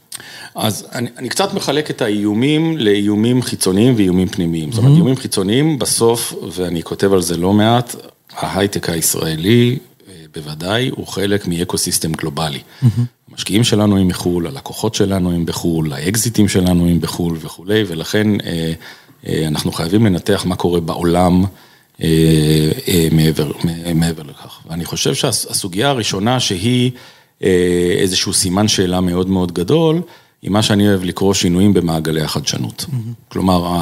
אז 0.54 0.86
אני, 0.92 1.08
אני 1.18 1.28
קצת 1.28 1.54
מחלק 1.54 1.90
את 1.90 2.02
האיומים 2.02 2.78
לאיומים 2.78 3.42
חיצוניים 3.42 3.94
ואיומים 3.96 4.28
פנימיים. 4.28 4.68
Mm-hmm. 4.68 4.74
זאת 4.74 4.78
אומרת, 4.84 4.96
איומים 4.96 5.16
חיצוניים, 5.16 5.78
בסוף, 5.78 6.34
ואני 6.52 6.82
כותב 6.82 7.12
על 7.12 7.22
זה 7.22 7.36
לא 7.36 7.52
מעט, 7.52 7.96
ההייטק 8.36 8.88
הישראלי, 8.88 9.78
בוודאי, 10.36 10.88
הוא 10.88 11.06
חלק 11.06 11.46
מאקוסיסטם 11.46 12.12
גלובלי. 12.12 12.58
Mm-hmm. 12.58 12.86
המשקיעים 13.30 13.64
שלנו 13.64 13.98
הם 13.98 14.08
בחו"ל, 14.08 14.46
הלקוחות 14.46 14.94
שלנו 14.94 15.32
הם 15.32 15.46
בחו"ל, 15.46 15.92
האקזיטים 15.92 16.48
שלנו 16.48 16.88
הם 16.88 17.00
בחו"ל 17.00 17.38
וכולי, 17.40 17.84
ולכן 17.86 18.28
אנחנו 19.46 19.72
חייבים 19.72 20.06
לנתח 20.06 20.44
מה 20.46 20.56
קורה 20.56 20.80
בעולם 20.80 21.44
מעבר, 23.12 23.52
מעבר 23.94 24.22
לכך. 24.22 24.58
ואני 24.68 24.84
חושב 24.84 25.14
שהסוגיה 25.14 25.88
הראשונה 25.88 26.40
שהיא 26.40 26.90
איזשהו 27.98 28.32
סימן 28.32 28.68
שאלה 28.68 29.00
מאוד 29.00 29.28
מאוד 29.28 29.52
גדול, 29.52 30.02
היא 30.42 30.50
מה 30.50 30.62
שאני 30.62 30.88
אוהב 30.88 31.04
לקרוא 31.04 31.34
שינויים 31.34 31.74
במעגלי 31.74 32.22
החדשנות. 32.22 32.86
Mm-hmm. 32.88 33.28
כלומר, 33.28 33.76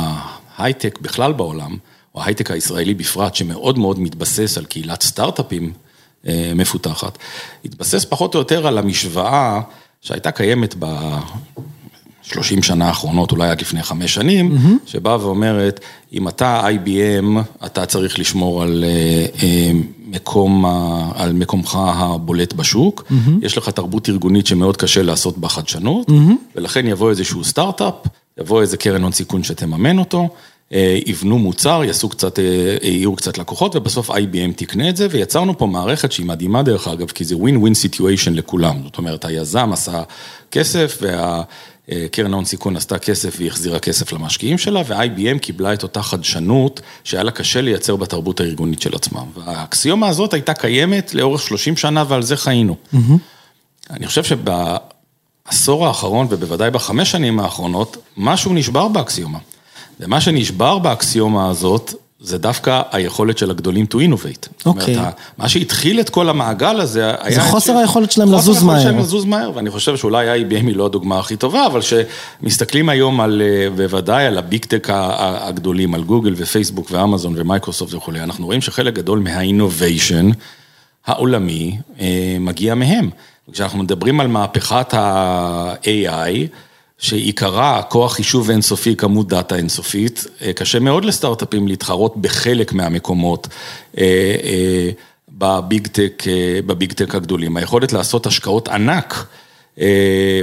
ההייטק 0.56 0.98
בכלל 1.02 1.32
בעולם, 1.32 1.76
או 2.14 2.22
ההייטק 2.22 2.50
הישראלי 2.50 2.94
בפרט, 2.94 3.34
שמאוד 3.34 3.78
מאוד 3.78 4.00
מתבסס 4.00 4.58
על 4.58 4.64
קהילת 4.64 5.02
סטארט-אפים, 5.02 5.72
מפותחת. 6.54 7.18
התבסס 7.64 8.04
פחות 8.04 8.34
או 8.34 8.38
יותר 8.38 8.66
על 8.66 8.78
המשוואה 8.78 9.60
שהייתה 10.00 10.30
קיימת 10.30 10.74
ב-30 10.78 12.62
שנה 12.62 12.88
האחרונות, 12.88 13.32
אולי 13.32 13.48
עד 13.48 13.60
לפני 13.60 13.82
חמש 13.82 14.14
שנים, 14.14 14.56
mm-hmm. 14.56 14.90
שבאה 14.90 15.20
ואומרת, 15.20 15.80
אם 16.12 16.28
אתה 16.28 16.68
IBM, 16.68 17.64
אתה 17.66 17.86
צריך 17.86 18.18
לשמור 18.18 18.62
על 18.62 18.84
מקום, 20.06 20.64
על 21.14 21.32
מקומך 21.32 21.78
הבולט 21.80 22.52
בשוק, 22.52 23.04
mm-hmm. 23.08 23.30
יש 23.42 23.58
לך 23.58 23.68
תרבות 23.68 24.08
ארגונית 24.08 24.46
שמאוד 24.46 24.76
קשה 24.76 25.02
לעשות 25.02 25.38
בה 25.38 25.48
חדשנות, 25.48 26.08
mm-hmm. 26.08 26.32
ולכן 26.56 26.86
יבוא 26.86 27.10
איזשהו 27.10 27.44
סטארט-אפ, 27.44 27.94
יבוא 28.40 28.60
איזה 28.60 28.76
קרן 28.76 29.02
הון 29.02 29.12
סיכון 29.12 29.42
שתממן 29.42 29.98
אותו. 29.98 30.28
יבנו 31.06 31.38
מוצר, 31.38 31.82
יעשו 31.84 32.08
קצת, 32.08 32.38
יהיו 32.82 33.16
קצת 33.16 33.38
לקוחות, 33.38 33.76
ובסוף 33.76 34.10
IBM 34.10 34.52
תקנה 34.56 34.88
את 34.88 34.96
זה, 34.96 35.06
ויצרנו 35.10 35.58
פה 35.58 35.66
מערכת 35.66 36.12
שהיא 36.12 36.26
מדהימה 36.26 36.62
דרך 36.62 36.88
אגב, 36.88 37.08
כי 37.08 37.24
זה 37.24 37.36
win 37.36 37.74
situation 37.74 38.34
לכולם. 38.34 38.76
זאת 38.84 38.98
אומרת, 38.98 39.24
היזם 39.24 39.72
עשה 39.72 40.02
כסף, 40.50 41.02
קרן 42.12 42.32
ההון 42.32 42.44
סיכון 42.44 42.76
עשתה 42.76 42.98
כסף 42.98 43.34
והיא 43.38 43.48
החזירה 43.48 43.78
כסף 43.78 44.12
למשקיעים 44.12 44.58
שלה, 44.58 44.82
ו-IBM 44.86 45.38
קיבלה 45.38 45.72
את 45.72 45.82
אותה 45.82 46.02
חדשנות 46.02 46.80
שהיה 47.04 47.22
לה 47.22 47.30
קשה 47.30 47.60
לייצר 47.60 47.96
בתרבות 47.96 48.40
הארגונית 48.40 48.82
של 48.82 48.94
עצמם. 48.94 49.26
והאקסיומה 49.34 50.08
הזאת 50.08 50.34
הייתה 50.34 50.54
קיימת 50.54 51.14
לאורך 51.14 51.42
30 51.42 51.76
שנה 51.76 52.04
ועל 52.08 52.22
זה 52.22 52.36
חיינו. 52.36 52.76
Mm-hmm. 52.94 52.98
אני 53.90 54.06
חושב 54.06 54.22
שבעשור 54.24 55.86
האחרון, 55.86 56.26
ובוודאי 56.30 56.70
בחמש 56.70 57.10
שנים 57.10 57.40
האחרונות, 57.40 57.96
משהו 58.16 58.54
נשבר 58.54 58.88
באקסיומה. 58.88 59.38
ומה 60.00 60.20
שנשבר 60.20 60.78
באקסיומה 60.78 61.50
הזאת, 61.50 61.94
זה 62.20 62.38
דווקא 62.38 62.82
היכולת 62.92 63.38
של 63.38 63.50
הגדולים 63.50 63.86
to 63.94 63.96
innovate. 63.96 64.66
אוקיי. 64.66 64.98
Okay. 64.98 65.00
מה 65.38 65.48
שהתחיל 65.48 66.00
את 66.00 66.10
כל 66.10 66.28
המעגל 66.28 66.80
הזה, 66.80 67.12
היה... 67.20 67.34
זה 67.34 67.40
חוסר 67.40 67.76
היכולת 67.76 68.12
שלהם 68.12 68.32
לזוז 68.32 68.62
מהר. 68.62 68.76
חוסר 68.76 68.76
היכולת 68.76 68.82
שלהם 68.82 68.98
לזוז 68.98 69.24
מהר, 69.24 69.50
ואני 69.54 69.70
חושב 69.70 69.96
שאולי 69.96 70.42
IBM 70.42 70.66
היא 70.66 70.76
לא 70.76 70.86
הדוגמה 70.86 71.18
הכי 71.18 71.36
טובה, 71.36 71.66
אבל 71.66 71.80
שמסתכלים 71.82 72.88
היום 72.88 73.20
על, 73.20 73.42
אה, 73.44 73.70
בוודאי 73.76 74.26
על 74.26 74.38
ה 74.38 74.45
big 74.45 74.64
tech 74.64 74.88
הגדולים, 74.90 75.94
על 75.94 76.04
גוגל 76.04 76.34
ופייסבוק 76.36 76.88
ואמזון 76.90 77.34
ומייקרוסופט 77.36 77.94
וכולי, 77.94 78.20
אנחנו 78.20 78.46
רואים 78.46 78.60
שחלק 78.60 78.94
גדול 78.94 79.18
מה-innovation 79.18 80.34
העולמי 81.06 81.78
אה, 82.00 82.36
מגיע 82.40 82.74
מהם. 82.74 83.10
כשאנחנו 83.52 83.78
מדברים 83.78 84.20
על 84.20 84.26
מהפכת 84.26 84.94
ה-AI, 84.94 86.48
שעיקרה 86.98 87.82
כוח 87.82 88.14
חישוב 88.14 88.50
אינסופי, 88.50 88.96
כמות 88.96 89.28
דאטה 89.28 89.56
אינסופית, 89.56 90.24
אה, 90.42 90.52
קשה 90.52 90.78
מאוד 90.78 91.04
לסטארט-אפים 91.04 91.68
להתחרות 91.68 92.16
בחלק 92.16 92.72
מהמקומות 92.72 93.48
אה, 93.98 94.36
אה, 94.44 94.90
ב 95.28 95.43
big 95.43 95.86
tech, 95.86 96.22
ב 96.66 96.73
big 96.73 96.92
tech 96.92 97.14
הגדולים. 97.14 97.56
היכולת 97.56 97.92
לעשות 97.92 98.26
השקעות 98.26 98.68
ענק 98.68 99.26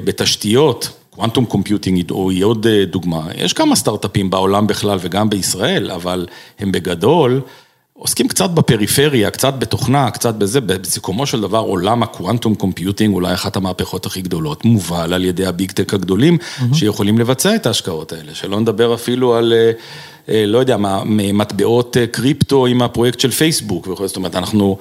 בתשתיות, 0.03 0.89
quantum 1.09 1.45
computing 1.45 2.11
היא 2.29 2.43
עוד 2.43 2.67
דוגמה. 2.67 3.27
יש 3.35 3.53
כמה 3.53 3.75
סטארט-אפים 3.75 4.29
בעולם 4.29 4.67
בכלל 4.67 4.97
וגם 5.01 5.29
בישראל, 5.29 5.91
אבל 5.91 6.27
הם 6.59 6.71
בגדול 6.71 7.41
עוסקים 8.01 8.27
קצת 8.27 8.49
בפריפריה, 8.49 9.31
קצת 9.31 9.53
בתוכנה, 9.59 10.11
קצת 10.11 10.35
בזה, 10.35 10.61
בסיכומו 10.61 11.25
של 11.25 11.41
דבר 11.41 11.57
עולם 11.59 12.03
ה 12.03 12.10
quantum 12.10 12.55
computing, 12.55 13.13
אולי 13.13 13.33
אחת 13.33 13.55
המהפכות 13.55 14.05
הכי 14.05 14.21
גדולות, 14.21 14.65
מובל 14.65 15.13
על 15.13 15.25
ידי 15.25 15.45
ה 15.45 15.52
big 15.52 15.71
tech 15.71 15.93
הגדולים, 15.93 16.37
mm-hmm. 16.37 16.75
שיכולים 16.75 17.17
לבצע 17.17 17.55
את 17.55 17.65
ההשקעות 17.65 18.13
האלה, 18.13 18.35
שלא 18.35 18.59
נדבר 18.59 18.93
אפילו 18.93 19.35
על, 19.35 19.53
אה, 19.53 19.71
אה, 20.29 20.45
לא 20.45 20.57
יודע 20.57 20.77
מה, 20.77 21.03
מטבעות 21.33 21.97
אה, 21.97 22.07
קריפטו 22.07 22.65
עם 22.65 22.81
הפרויקט 22.81 23.19
של 23.19 23.31
פייסבוק, 23.31 23.87
זאת 24.05 24.15
אומרת, 24.15 24.35
אנחנו... 24.35 24.77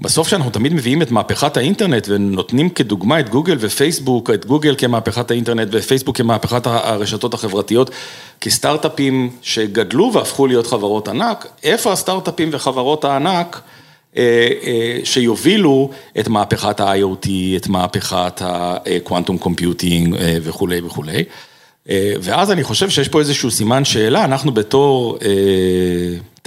בסוף 0.00 0.26
כשאנחנו 0.26 0.50
תמיד 0.50 0.74
מביאים 0.74 1.02
את 1.02 1.10
מהפכת 1.10 1.56
האינטרנט 1.56 2.06
ונותנים 2.08 2.68
כדוגמה 2.68 3.20
את 3.20 3.28
גוגל 3.28 3.56
ופייסבוק, 3.60 4.30
את 4.30 4.46
גוגל 4.46 4.74
כמהפכת 4.78 5.30
האינטרנט 5.30 5.68
ופייסבוק 5.72 6.16
כמהפכת 6.16 6.66
הרשתות 6.66 7.34
החברתיות, 7.34 7.90
כסטארט-אפים 8.40 9.30
שגדלו 9.42 10.10
והפכו 10.14 10.46
להיות 10.46 10.66
חברות 10.66 11.08
ענק, 11.08 11.46
איפה 11.62 11.92
הסטארט-אפים 11.92 12.48
וחברות 12.52 13.04
הענק 13.04 13.60
אה, 14.16 14.48
אה, 14.62 14.98
שיובילו 15.04 15.90
את 16.18 16.28
מהפכת 16.28 16.80
ה-IoT, 16.80 17.28
את 17.56 17.68
מהפכת 17.68 18.42
ה-Quantum 18.42 19.44
Computing 19.44 20.16
אה, 20.18 20.36
וכולי 20.42 20.80
וכולי. 20.80 21.24
ואז 22.20 22.52
אני 22.52 22.64
חושב 22.64 22.90
שיש 22.90 23.08
פה 23.08 23.20
איזשהו 23.20 23.50
סימן 23.50 23.84
שאלה, 23.84 24.24
אנחנו 24.24 24.52
בתור 24.52 25.18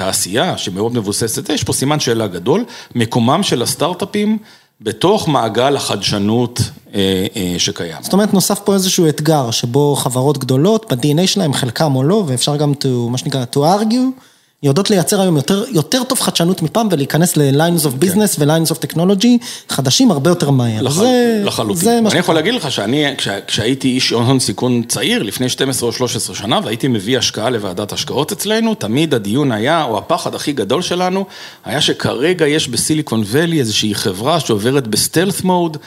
תעשייה 0.01 0.57
שמאוד 0.57 0.93
מבוססת, 0.93 1.49
יש 1.49 1.63
פה 1.63 1.73
סימן 1.73 1.99
שאלה 1.99 2.27
גדול, 2.27 2.65
מקומם 2.95 3.43
של 3.43 3.61
הסטארט-אפים 3.61 4.37
בתוך 4.81 5.27
מעגל 5.27 5.75
החדשנות 5.75 6.61
אה, 6.93 7.25
אה, 7.35 7.55
שקיים. 7.57 7.97
זאת 8.01 8.13
אומרת, 8.13 8.33
נוסף 8.33 8.59
פה 8.59 8.73
איזשהו 8.73 9.09
אתגר, 9.09 9.51
שבו 9.51 9.95
חברות 9.95 10.37
גדולות, 10.37 10.93
ב-DNA 10.93 11.27
שלהם, 11.27 11.53
חלקם 11.53 11.95
או 11.95 12.03
לא, 12.03 12.23
ואפשר 12.27 12.55
גם 12.55 12.73
to, 12.73 13.09
מה 13.09 13.17
שנקרא, 13.17 13.43
to 13.53 13.57
argue. 13.57 14.21
יודעות 14.63 14.89
לייצר 14.89 15.21
היום 15.21 15.35
יותר, 15.35 15.63
יותר 15.71 16.03
טוב 16.03 16.19
חדשנות 16.19 16.61
מפעם 16.61 16.87
ולהיכנס 16.91 17.37
ל-lines 17.37 17.83
of 17.83 18.03
business 18.03 18.37
כן. 18.37 18.49
ו-lines 18.49 18.71
of 18.71 18.77
technology 18.87 19.45
חדשים 19.69 20.11
הרבה 20.11 20.29
יותר 20.29 20.49
מהר. 20.49 20.81
לח... 20.81 20.93
זה, 20.93 21.41
לחלוטין. 21.45 21.75
זה 21.75 21.97
אני 22.11 22.19
יכול 22.19 22.35
להגיד 22.35 22.53
לך 22.53 22.71
שאני, 22.71 23.15
כשה, 23.17 23.41
כשהייתי 23.41 23.87
איש 23.87 24.09
הון 24.09 24.39
סיכון 24.39 24.83
צעיר, 24.83 25.23
לפני 25.23 25.49
12 25.49 25.89
או 25.89 25.93
13 25.93 26.35
שנה, 26.35 26.59
והייתי 26.63 26.87
מביא 26.87 27.17
השקעה 27.17 27.49
לוועדת 27.49 27.93
השקעות 27.93 28.31
אצלנו, 28.31 28.75
תמיד 28.75 29.13
הדיון 29.13 29.51
היה, 29.51 29.83
או 29.83 29.97
הפחד 29.97 30.35
הכי 30.35 30.51
גדול 30.51 30.81
שלנו, 30.81 31.25
היה 31.65 31.81
שכרגע 31.81 32.47
יש 32.47 32.67
בסיליקון 32.67 33.23
ואלי 33.25 33.59
איזושהי 33.59 33.95
חברה 33.95 34.39
שעוברת 34.39 34.87
בסטלף 34.87 35.43
מוד, 35.43 35.77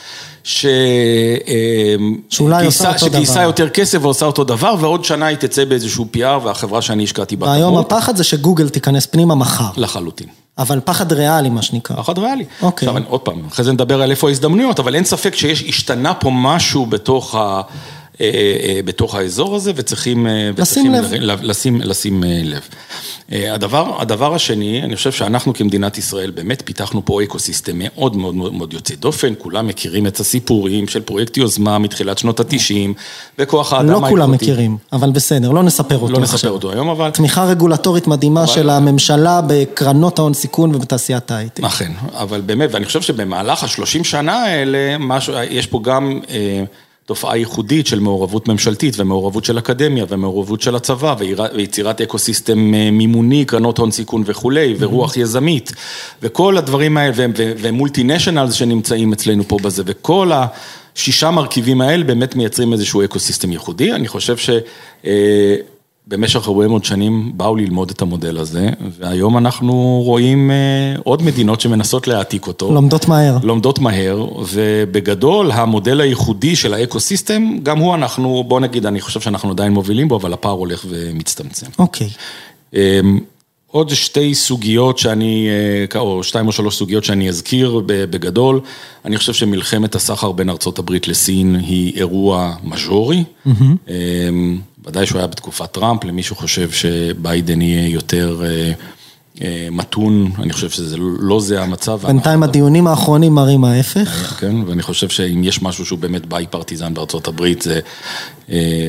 ש... 0.45 0.67
שאולי 2.29 2.67
עושה 2.67 2.89
אותו 2.89 2.99
דבר. 2.99 3.09
שגייסה 3.09 3.43
יותר 3.43 3.69
כסף 3.69 3.99
ועושה 4.03 4.27
אותו 4.27 4.45
דבר, 4.45 4.75
ועוד 4.81 5.05
שנה 5.05 5.27
היא 5.27 5.37
תצא 5.37 5.65
באיזשהו 5.65 6.07
PR 6.17 6.45
והחברה 6.45 6.83
שאני 6.83 7.05
השקעתי 7.05 7.37
בה. 7.37 7.47
והיום 7.47 7.79
הפחד 7.79 8.17
זה 8.17 8.25
שגוגל 8.25 8.69
תיכנס 8.69 9.07
פנימה 9.07 9.35
מחר. 9.35 9.71
לחלוטין. 9.77 10.27
אבל 10.59 10.81
פחד 10.85 11.13
ריאלי, 11.13 11.51
מה 11.51 11.63
שנקרא. 11.63 11.97
פחד 11.97 12.19
ריאלי. 12.19 12.45
אוקיי. 12.63 12.89
עכשיו, 12.89 13.03
עוד 13.09 13.21
פעם, 13.21 13.43
אחרי 13.49 13.65
זה 13.65 13.73
נדבר 13.73 14.03
על 14.03 14.11
איפה 14.11 14.29
ההזדמנויות, 14.29 14.79
אבל 14.79 14.95
אין 14.95 15.05
ספק 15.05 15.35
שיש, 15.35 15.63
השתנה 15.63 16.15
פה 16.15 16.31
משהו 16.35 16.87
בתוך 16.87 17.35
ה... 17.35 17.61
אה, 18.21 18.27
אה, 18.63 18.81
בתוך 18.85 19.15
האזור 19.15 19.57
הזה, 19.57 19.73
וצריכים... 19.77 20.27
אה, 20.27 20.51
לשים 20.59 20.93
לב. 20.93 21.43
לשים, 21.43 21.81
לשים 21.81 22.25
לב. 22.27 22.61
הדבר, 23.33 24.01
הדבר 24.01 24.35
השני, 24.35 24.83
אני 24.83 24.97
חושב 24.97 25.13
שאנחנו 25.13 25.55
כמדינת 25.55 25.99
ישראל 25.99 26.31
באמת 26.31 26.63
פיתחנו 26.65 27.05
פה 27.05 27.23
אקו-סיסטם 27.23 27.73
מאוד 27.75 28.17
מאוד 28.17 28.35
מאוד 28.35 28.73
יוצא 28.73 28.95
דופן, 28.95 29.33
כולם 29.39 29.67
מכירים 29.67 30.07
את 30.07 30.21
הסיפורים 30.21 30.89
של 30.89 31.01
פרויקט 31.01 31.37
יוזמה 31.37 31.79
מתחילת 31.79 32.19
שנות 32.19 32.41
התשעים, 32.41 32.95
וכוח 33.39 33.73
האדם 33.73 33.91
לא 34.03 34.09
כולם 34.09 34.31
מכירים, 34.33 34.77
אבל 34.93 35.11
בסדר, 35.11 35.51
לא 35.51 35.63
נספר 35.63 35.99
אותו 35.99 36.13
לא 36.13 36.21
נספר 36.21 36.51
אותו 36.51 36.73
היום, 36.73 36.89
אבל... 36.89 37.11
תמיכה 37.11 37.45
רגולטורית 37.45 38.07
מדהימה 38.07 38.45
אבל... 38.45 38.53
של 38.53 38.71
הממשלה 38.71 39.41
בקרנות 39.47 40.19
ההון 40.19 40.35
סיכון 40.35 40.75
ובתעשיית 40.75 41.31
ההייטק. 41.31 41.65
אכן, 41.65 41.93
אבל 42.13 42.41
באמת, 42.41 42.71
ואני 42.73 42.85
חושב 42.85 43.03
שבמהלך 43.03 43.65
השלושים 43.65 44.05
שנה 44.05 44.43
האלה, 44.43 44.99
משהו, 44.99 45.35
יש 45.51 45.67
פה 45.67 45.81
גם... 45.83 46.21
תופעה 47.07 47.37
ייחודית 47.37 47.87
של 47.87 48.01
מעורבות 48.01 48.49
ממשלתית 48.49 48.95
ומעורבות 48.99 49.45
של 49.45 49.59
אקדמיה 49.59 50.05
ומעורבות 50.09 50.61
של 50.61 50.77
הצבא 50.77 51.15
ויצירת 51.55 52.01
אקו-סיסטם 52.01 52.75
אה, 52.75 52.91
מימוני, 52.91 53.45
קרנות 53.45 53.79
הון 53.79 53.91
סיכון 53.91 54.23
וכולי, 54.27 54.75
ורוח 54.79 55.17
יזמית, 55.17 55.73
וכל 56.23 56.59
הדברים 56.59 56.97
האלה, 56.97 57.13
ו 57.37 58.05
multinationals 58.05 58.53
שנמצאים 58.53 59.13
אצלנו 59.13 59.45
פה 59.49 59.59
בזה, 59.63 59.83
וכל 59.87 60.31
השישה 60.35 61.31
מרכיבים 61.31 61.81
האלה 61.81 62.05
באמת 62.05 62.37
מייצרים 62.37 62.73
איזשהו 62.73 63.05
אקו-סיסטם 63.05 63.53
ייחודי. 63.53 63.93
אני 63.93 64.09
חושב 64.09 64.37
ש... 64.37 64.51
במשך 66.07 66.47
הרבה 66.47 66.69
מאוד 66.69 66.85
שנים 66.85 67.33
באו 67.35 67.57
ללמוד 67.57 67.91
את 67.91 68.03
המודל 68.03 68.39
הזה, 68.39 68.71
והיום 68.99 69.39
אנחנו 69.39 70.03
רואים 70.05 70.51
אה, 70.51 70.57
עוד 71.05 71.23
מדינות 71.23 71.61
שמנסות 71.61 72.09
להעתיק 72.09 72.47
אותו. 72.47 72.73
לומדות 72.75 73.09
מהר. 73.09 73.39
לומדות 73.43 73.79
מהר, 73.79 74.27
ובגדול 74.53 75.51
המודל 75.53 76.01
הייחודי 76.01 76.57
של 76.57 76.75
האקו-סיסטם, 76.75 77.59
גם 77.63 77.79
הוא 77.79 77.95
אנחנו, 77.95 78.45
בוא 78.49 78.61
נגיד, 78.61 78.87
אני 78.87 79.01
חושב 79.01 79.21
שאנחנו 79.21 79.51
עדיין 79.51 79.73
מובילים 79.73 80.09
בו, 80.09 80.17
אבל 80.17 80.33
הפער 80.33 80.53
הולך 80.53 80.85
ומצטמצם. 80.89 81.67
אוקיי. 81.79 82.09
אמ, 82.75 83.21
עוד 83.75 83.91
שתי 83.91 84.35
סוגיות 84.35 84.99
שאני, 84.99 85.49
אה, 85.95 86.01
או 86.01 86.23
שתיים 86.23 86.47
או 86.47 86.53
שלוש 86.53 86.77
סוגיות 86.77 87.05
שאני 87.05 87.29
אזכיר 87.29 87.81
בגדול. 87.87 88.61
אני 89.05 89.17
חושב 89.19 89.33
שמלחמת 89.33 89.95
הסחר 89.95 90.33
בין 90.33 90.51
ארצות 90.51 90.79
הברית 90.79 91.09
לסין 91.09 91.55
היא 91.55 91.97
אירוע 91.97 92.55
מז'ורי. 92.65 93.25
Mm-hmm. 93.47 93.91
ודאי 94.85 95.07
שהוא 95.07 95.19
היה 95.19 95.27
בתקופת 95.27 95.73
טראמפ, 95.73 96.05
למי 96.05 96.23
שחושב 96.23 96.71
שביידן 96.71 97.63
יהיה 97.63 97.89
יותר 97.89 98.43
אה, 98.45 98.73
אה, 99.43 99.69
מתון, 99.71 100.31
אני 100.39 100.53
חושב 100.53 100.71
שזה 100.71 100.97
לא 101.19 101.41
זה 101.41 101.63
המצב. 101.63 102.07
בינתיים 102.07 102.43
הדיונים 102.43 102.87
האחרונים 102.87 103.35
מראים 103.35 103.65
ההפך. 103.65 104.37
כן, 104.41 104.57
ואני 104.67 104.83
חושב 104.83 105.09
שאם 105.09 105.45
יש 105.45 105.63
משהו 105.63 105.87
שהוא 105.87 105.99
באמת 105.99 106.27
bipartisan 106.27 106.95
בארצות 106.95 107.29
הברית, 107.29 107.63
זה 107.63 107.81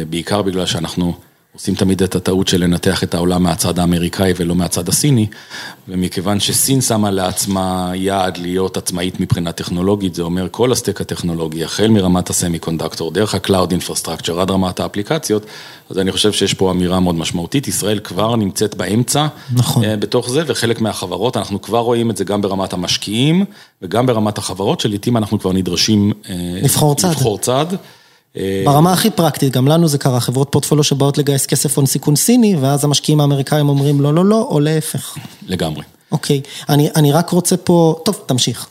בעיקר 0.10 0.41
בגלל 0.41 0.65
שאנחנו... 0.65 1.13
עושים 1.56 1.76
תמיד 1.76 2.04
את 2.04 2.15
הטעות 2.15 2.48
של 2.48 2.63
לנתח 2.63 3.04
את 3.04 3.13
העולם 3.13 3.44
מהצד 3.44 3.80
האמריקאי 3.80 4.34
ולא 4.38 4.56
מהצד 4.56 4.89
הסיני, 4.89 5.28
ומכיוון 5.88 6.39
שסין 6.39 6.82
שמה 6.82 7.12
לעצמה 7.12 7.91
יעד 7.96 8.38
להיות 8.38 8.78
עצמאית 8.78 9.20
מבחינה 9.20 9.52
טכנולוגית, 9.52 10.15
זה 10.15 10.22
אומר 10.22 10.48
כל 10.52 10.72
ה 10.72 10.77
stack 10.77 11.02
הטכנולוגי, 11.02 11.63
החל 11.63 11.88
מרמת 11.88 12.30
ה 12.30 12.60
semiconductor, 12.60 13.12
דרך 13.12 13.36
ה-Cloud 13.36 13.70
Infrastructure 13.70 14.39
עד 14.41 14.52
רמת 14.52 14.80
האפליקציות, 14.80 15.46
אז 15.89 16.00
אני 16.00 16.12
חושב 16.12 16.32
שיש 16.32 16.54
פה 16.54 16.72
אמירה 16.72 17.00
מאוד 17.00 17.15
משמעותית, 17.15 17.68
ישראל 17.68 18.00
כבר 18.00 18.36
נמצאת 18.36 18.76
באמצע, 18.76 19.28
נכון, 19.54 19.84
אה, 19.84 19.96
בתוך 19.98 20.30
זה, 20.30 20.44
וחלק 20.48 20.82
מהחברות, 20.82 21.38
אנחנו 21.38 21.62
כבר 21.62 21.80
רואים 21.80 22.12
את 22.12 22.18
זה 22.18 22.24
גם 22.24 22.41
ברמת 22.41 22.74
המשקיעים, 22.74 23.46
וגם 23.82 24.06
ברמת 24.06 24.38
החברות, 24.38 24.80
שלעיתים 24.80 25.18
אנחנו 25.18 25.39
כבר 25.39 25.52
נדרשים 25.52 26.13
אה, 26.30 26.36
לבחור 26.63 26.96
צד. 26.96 27.10
לבחור 27.10 27.38
צד. 27.38 27.65
ברמה 28.65 28.93
הכי 28.93 29.10
פרקטית, 29.10 29.54
גם 29.54 29.67
לנו 29.67 29.88
זה 29.88 29.98
קרה, 29.98 30.19
חברות 30.19 30.48
פורטפוליו 30.52 30.84
שבאות 30.84 31.17
לגייס 31.17 31.45
כסף 31.45 31.78
הון 31.78 31.86
סיכון 31.86 32.15
סיני, 32.15 32.56
ואז 32.62 32.84
המשקיעים 32.84 33.21
האמריקאים 33.21 33.69
אומרים 33.69 34.02
לא, 34.02 34.13
לא, 34.13 34.26
לא, 34.26 34.48
או 34.50 34.60
להפך. 34.60 35.15
לגמרי. 35.48 35.84
אוקיי, 36.12 36.41
אני, 36.69 36.89
אני 36.95 37.12
רק 37.12 37.30
רוצה 37.30 37.58
פה, 37.58 38.00
טוב, 38.06 38.19
תמשיך. 38.26 38.67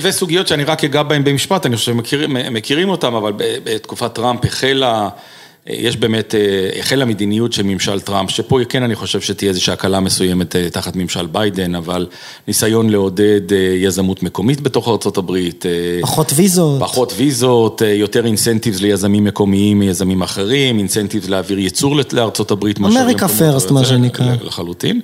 וסוגיות 0.00 0.48
שאני 0.48 0.64
רק 0.64 0.84
אגע 0.84 1.02
בהן 1.02 1.24
במשפט, 1.24 1.66
אני 1.66 1.76
חושב 1.76 1.92
שמכירים 2.04 2.88
אותן, 2.88 3.14
אבל 3.14 3.32
בתקופת 3.36 4.14
טראמפ 4.14 4.44
החלה... 4.44 5.08
יש 5.66 5.96
באמת, 5.96 6.34
החלה 6.78 7.04
מדיניות 7.04 7.52
של 7.52 7.62
ממשל 7.62 8.00
טראמפ, 8.00 8.30
שפה 8.30 8.58
כן 8.68 8.82
אני 8.82 8.94
חושב 8.94 9.20
שתהיה 9.20 9.48
איזושהי 9.48 9.72
הקלה 9.72 10.00
מסוימת 10.00 10.56
תחת 10.56 10.96
ממשל 10.96 11.26
ביידן, 11.26 11.74
אבל 11.74 12.06
ניסיון 12.48 12.90
לעודד 12.90 13.40
יזמות 13.78 14.22
מקומית 14.22 14.60
בתוך 14.60 14.88
ארה"ב. 14.88 15.38
פחות 16.00 16.32
ויזות. 16.34 16.80
פחות 16.80 17.12
ויזות, 17.16 17.82
יותר 17.94 18.26
incentives 18.26 18.80
ליזמים 18.80 19.24
מקומיים 19.24 19.78
מיזמים 19.78 20.22
אחרים, 20.22 20.78
incentives 20.78 21.28
להעביר 21.28 21.58
ייצור 21.58 21.96
לארה"ב. 22.12 22.64
America 22.78 23.28
first, 23.28 23.70
מה 23.70 23.84
שנקרא. 23.84 24.34
לחלוטין. 24.42 25.00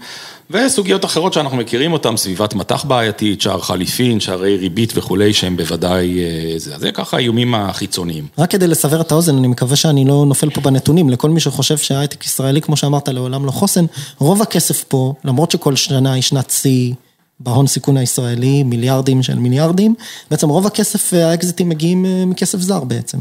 וסוגיות 0.50 1.04
אחרות 1.04 1.32
שאנחנו 1.32 1.56
מכירים 1.56 1.92
אותן, 1.92 2.16
סביבת 2.16 2.54
מט"ח 2.54 2.84
בעייתית, 2.84 3.40
שער 3.40 3.60
חליפין, 3.60 4.20
שערי 4.20 4.56
ריבית 4.56 4.92
וכולי, 4.96 5.32
שהם 5.32 5.56
בוודאי, 5.56 6.18
זה, 6.56 6.78
זה 6.78 6.92
ככה 6.92 7.16
האיומים 7.16 7.54
החיצוניים. 7.54 8.26
רק 8.38 8.50
כדי 8.50 8.66
לסבר 8.66 9.00
את 9.00 9.12
האוזן, 9.12 9.36
אני 9.36 9.48
מקווה 9.48 9.76
שאני 9.76 10.04
לא 10.04 10.24
נופל 10.26 10.50
פה 10.50 10.60
בנתונים, 10.60 11.10
לכל 11.10 11.30
מי 11.30 11.40
שחושב 11.40 11.78
שההייטק 11.78 12.24
ישראלי, 12.24 12.60
כמו 12.60 12.76
שאמרת, 12.76 13.08
לעולם 13.08 13.46
לא 13.46 13.50
חוסן, 13.50 13.84
רוב 14.18 14.42
הכסף 14.42 14.84
פה, 14.84 15.14
למרות 15.24 15.50
שכל 15.50 15.76
שנה 15.76 16.12
היא 16.12 16.22
שנת 16.22 16.50
שיא 16.50 16.94
בהון 17.40 17.66
סיכון 17.66 17.96
הישראלי, 17.96 18.62
מיליארדים 18.62 19.22
של 19.22 19.38
מיליארדים, 19.38 19.94
בעצם 20.30 20.48
רוב 20.48 20.66
הכסף, 20.66 21.12
האקזיטים 21.14 21.68
מגיעים 21.68 22.30
מכסף 22.30 22.58
זר 22.58 22.84
בעצם. 22.84 23.18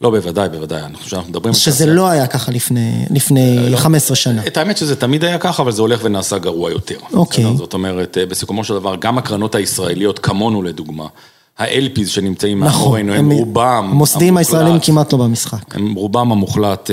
לא, 0.00 0.10
בוודאי, 0.10 0.48
בוודאי, 0.48 0.82
אנחנו 0.82 1.22
מדברים... 1.28 1.54
שזה 1.54 1.86
לא 1.86 2.08
היה 2.08 2.26
ככה 2.26 2.52
לפני 3.10 3.68
15 3.76 4.16
שנה. 4.16 4.46
את 4.46 4.56
האמת 4.56 4.76
שזה 4.76 4.96
תמיד 4.96 5.24
היה 5.24 5.38
ככה, 5.38 5.62
אבל 5.62 5.72
זה 5.72 5.82
הולך 5.82 6.00
ונעשה 6.02 6.38
גרוע 6.38 6.70
יותר. 6.70 6.96
אוקיי. 7.12 7.56
זאת 7.56 7.74
אומרת, 7.74 8.18
בסיכומו 8.28 8.64
של 8.64 8.74
דבר, 8.74 8.94
גם 9.00 9.18
הקרנות 9.18 9.54
הישראליות, 9.54 10.18
כמונו 10.18 10.62
לדוגמה, 10.62 11.06
ה-LPs 11.58 12.06
שנמצאים 12.06 12.60
מאחורינו, 12.60 13.14
הם 13.14 13.30
רובם... 13.30 13.88
המוסדיים 13.90 14.36
הישראלים 14.36 14.80
כמעט 14.82 15.12
לא 15.12 15.18
במשחק. 15.18 15.74
הם 15.74 15.94
רובם 15.94 16.32
המוחלט 16.32 16.90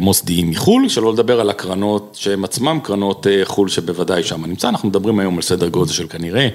מוסדיים 0.00 0.50
מחו"ל, 0.50 0.88
שלא 0.88 1.12
לדבר 1.12 1.40
על 1.40 1.50
הקרנות 1.50 2.16
שהם 2.20 2.44
עצמם 2.44 2.78
קרנות 2.82 3.26
חו"ל 3.44 3.68
שבוודאי 3.68 4.22
שם 4.22 4.46
נמצא, 4.46 4.68
אנחנו 4.68 4.88
מדברים 4.88 5.18
היום 5.18 5.36
על 5.36 5.42
סדר 5.42 5.68
גודל 5.68 5.92
של 5.92 6.06
כנראה 6.08 6.48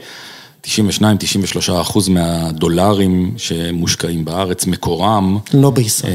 92-93 0.68 1.82
אחוז 1.82 2.10
מהדולרים 2.10 3.34
שמושקעים 3.38 4.26
בארץ, 4.26 4.66
מקורם... 4.66 5.38
לא 5.54 5.70
בישראל. 5.70 6.14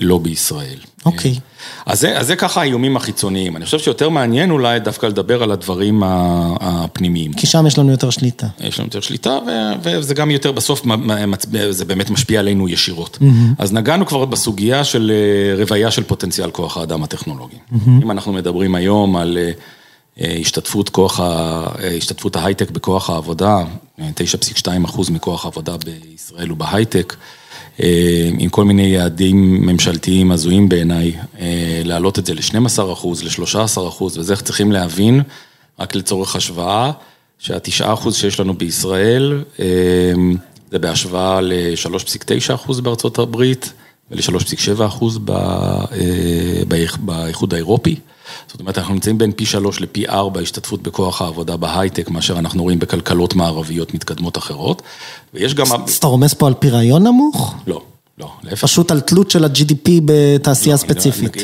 לא 0.00 0.18
בישראל. 0.18 0.78
אוקיי. 1.06 1.34
אז 1.86 2.00
זה, 2.00 2.18
אז 2.18 2.26
זה 2.26 2.36
ככה 2.36 2.60
האיומים 2.60 2.96
החיצוניים. 2.96 3.56
אני 3.56 3.64
חושב 3.64 3.78
שיותר 3.78 4.08
מעניין 4.08 4.50
אולי 4.50 4.80
דווקא 4.80 5.06
לדבר 5.06 5.42
על 5.42 5.50
הדברים 5.50 6.02
הפנימיים. 6.60 7.32
כי 7.32 7.46
שם 7.46 7.66
יש 7.66 7.78
לנו 7.78 7.90
יותר 7.90 8.10
שליטה. 8.10 8.46
יש 8.60 8.78
לנו 8.78 8.86
יותר 8.86 9.00
שליטה, 9.00 9.38
וזה 9.82 10.14
גם 10.14 10.30
יותר 10.30 10.52
בסוף, 10.52 10.82
זה 11.70 11.84
באמת 11.84 12.10
משפיע 12.10 12.40
עלינו 12.40 12.68
ישירות. 12.68 13.18
אז 13.58 13.72
נגענו 13.72 14.06
כבר 14.06 14.24
בסוגיה 14.24 14.84
של 14.84 15.12
רוויה 15.58 15.90
של 15.90 16.02
פוטנציאל 16.02 16.50
כוח 16.50 16.76
האדם 16.76 17.02
הטכנולוגי. 17.02 17.56
אם 18.02 18.10
אנחנו 18.10 18.32
מדברים 18.32 18.74
היום 18.74 19.16
על... 19.16 19.38
השתתפות 20.20 20.88
כוח, 20.88 21.20
השתתפות 21.98 22.36
ההייטק 22.36 22.70
בכוח 22.70 23.10
העבודה, 23.10 23.64
9.2 23.98 24.02
אחוז 24.84 25.10
מכוח 25.10 25.44
העבודה 25.44 25.76
בישראל 25.76 26.48
הוא 26.48 26.56
בהייטק, 26.58 27.16
עם 28.38 28.48
כל 28.50 28.64
מיני 28.64 28.86
יעדים 28.86 29.66
ממשלתיים 29.66 30.32
הזויים 30.32 30.68
בעיניי, 30.68 31.12
להעלות 31.84 32.18
את 32.18 32.26
זה 32.26 32.34
ל-12 32.34 32.92
אחוז, 32.92 33.22
ל-13 33.22 33.88
אחוז, 33.88 34.18
וזה 34.18 34.36
צריכים 34.36 34.72
להבין, 34.72 35.22
רק 35.78 35.94
לצורך 35.94 36.36
השוואה, 36.36 36.90
שהתשעה 37.38 37.92
אחוז 37.92 38.16
שיש 38.16 38.40
לנו 38.40 38.54
בישראל, 38.54 39.44
זה 40.70 40.78
בהשוואה 40.78 41.40
ל-3.9 41.40 42.54
אחוז 42.54 42.80
בארצות 42.80 43.18
הברית, 43.18 43.72
ול-3.7 44.10 44.86
אחוז 44.86 45.18
באיחוד 47.00 47.54
האירופי. 47.54 47.96
זאת 48.46 48.60
אומרת, 48.60 48.78
אנחנו 48.78 48.94
נמצאים 48.94 49.18
בין 49.18 49.32
פי 49.32 49.46
שלוש 49.46 49.80
לפי 49.80 50.08
ארבע 50.08 50.40
השתתפות 50.40 50.82
בכוח 50.82 51.22
העבודה 51.22 51.56
בהייטק, 51.56 52.10
מאשר 52.10 52.38
אנחנו 52.38 52.62
רואים 52.62 52.78
בכלכלות 52.78 53.34
מערביות 53.34 53.94
מתקדמות 53.94 54.38
אחרות, 54.38 54.82
ויש 55.34 55.54
גם... 55.54 55.66
אז 55.86 55.96
אתה 55.96 56.06
רומז 56.06 56.34
פה 56.34 56.46
על 56.46 56.54
פיריון 56.54 57.06
נמוך? 57.06 57.54
לא. 57.66 57.82
לא, 58.20 58.30
להפך. 58.42 58.64
פשוט 58.64 58.90
על 58.90 59.00
תלות 59.00 59.30
של 59.30 59.44
ה-GDP 59.44 59.90
בתעשייה 60.04 60.76
ספציפית. 60.76 61.36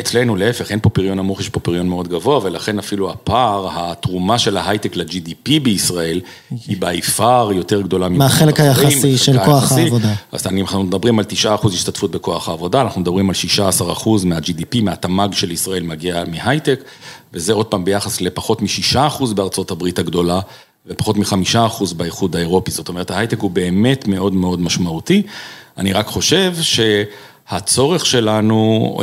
אצלנו 0.00 0.36
להפך, 0.36 0.70
אין 0.70 0.78
פה 0.82 0.90
פריון 0.90 1.18
נמוך, 1.18 1.40
יש 1.40 1.48
פה 1.48 1.60
פריון 1.60 1.88
מאוד 1.88 2.08
גבוה, 2.08 2.40
ולכן 2.42 2.78
אפילו 2.78 3.10
הפער, 3.10 3.68
התרומה 3.72 4.38
של 4.38 4.56
ההייטק 4.56 4.96
ל-GDP 4.96 5.60
בישראל, 5.62 6.20
היא 6.66 6.76
ביפר 6.80 7.50
יותר 7.54 7.80
גדולה 7.80 8.08
מהחלק 8.08 8.60
היחסי 8.60 9.18
של 9.18 9.44
כוח 9.44 9.72
העבודה. 9.72 10.14
אז 10.32 10.46
אנחנו 10.46 10.82
מדברים 10.82 11.18
על 11.18 11.24
9% 11.44 11.68
השתתפות 11.68 12.10
בכוח 12.10 12.48
העבודה, 12.48 12.80
אנחנו 12.80 13.00
מדברים 13.00 13.30
על 13.30 13.36
16% 14.04 14.08
מה-GDP, 14.24 14.82
מהתמ"ג 14.82 15.32
של 15.32 15.50
ישראל 15.50 15.82
מגיע 15.82 16.24
מהייטק, 16.30 16.80
וזה 17.32 17.52
עוד 17.52 17.66
פעם 17.66 17.84
ביחס 17.84 18.20
לפחות 18.20 18.62
מ-6% 18.62 19.34
בארצות 19.34 19.70
הברית 19.70 19.98
הגדולה. 19.98 20.40
ופחות 20.86 21.16
מחמישה 21.16 21.66
אחוז 21.66 21.92
באיחוד 21.92 22.36
האירופי, 22.36 22.70
זאת 22.70 22.88
אומרת 22.88 23.10
ההייטק 23.10 23.40
הוא 23.40 23.50
באמת 23.50 24.06
מאוד 24.06 24.34
מאוד 24.34 24.60
משמעותי. 24.60 25.22
אני 25.78 25.92
רק 25.92 26.06
חושב 26.06 26.54
שהצורך 26.62 28.06
שלנו, 28.06 28.98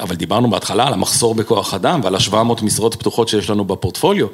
אבל 0.00 0.14
דיברנו 0.14 0.50
בהתחלה 0.50 0.86
על 0.86 0.92
המחסור 0.92 1.34
בכוח 1.34 1.74
אדם 1.74 2.00
ועל 2.02 2.14
ה-700 2.14 2.64
משרות 2.64 2.94
פתוחות 2.94 3.28
שיש 3.28 3.50
לנו 3.50 3.64
בפורטפוליו, 3.64 4.26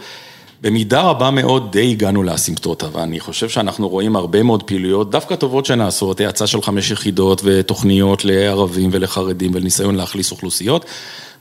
במידה 0.62 1.00
רבה 1.00 1.30
מאוד 1.30 1.72
די 1.72 1.90
הגענו 1.90 2.22
לאסימפטוטה, 2.22 2.86
ואני 2.92 3.20
חושב 3.20 3.48
שאנחנו 3.48 3.88
רואים 3.88 4.16
הרבה 4.16 4.42
מאוד 4.42 4.62
פעילויות, 4.62 5.10
דווקא 5.10 5.34
טובות 5.34 5.66
שנעשות, 5.66 6.20
האצה 6.20 6.46
של 6.46 6.62
חמש 6.62 6.90
יחידות 6.90 7.40
ותוכניות 7.44 8.24
לערבים 8.24 8.90
ולחרדים 8.92 9.50
ולניסיון 9.54 9.94
להכליס 9.94 10.30
אוכלוסיות. 10.30 10.84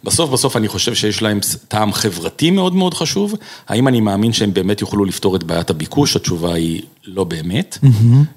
בסוף 0.04 0.30
בסוף 0.30 0.58
אני 0.58 0.68
חושב 0.68 0.96
שיש 0.96 1.22
להם 1.22 1.40
טעם 1.68 1.94
חברתי 1.94 2.52
מאוד 2.52 2.76
מאוד 2.76 2.94
חשוב, 2.94 3.36
האם 3.68 3.88
אני 3.88 4.02
מאמין 4.02 4.34
שהם 4.34 4.54
באמת 4.54 4.82
יוכלו 4.82 5.06
לפתור 5.06 5.36
את 5.36 5.44
בעיית 5.44 5.70
הביקוש, 5.70 6.16
התשובה 6.16 6.54
היא 6.54 6.82
לא 7.06 7.24
באמת. 7.24 7.78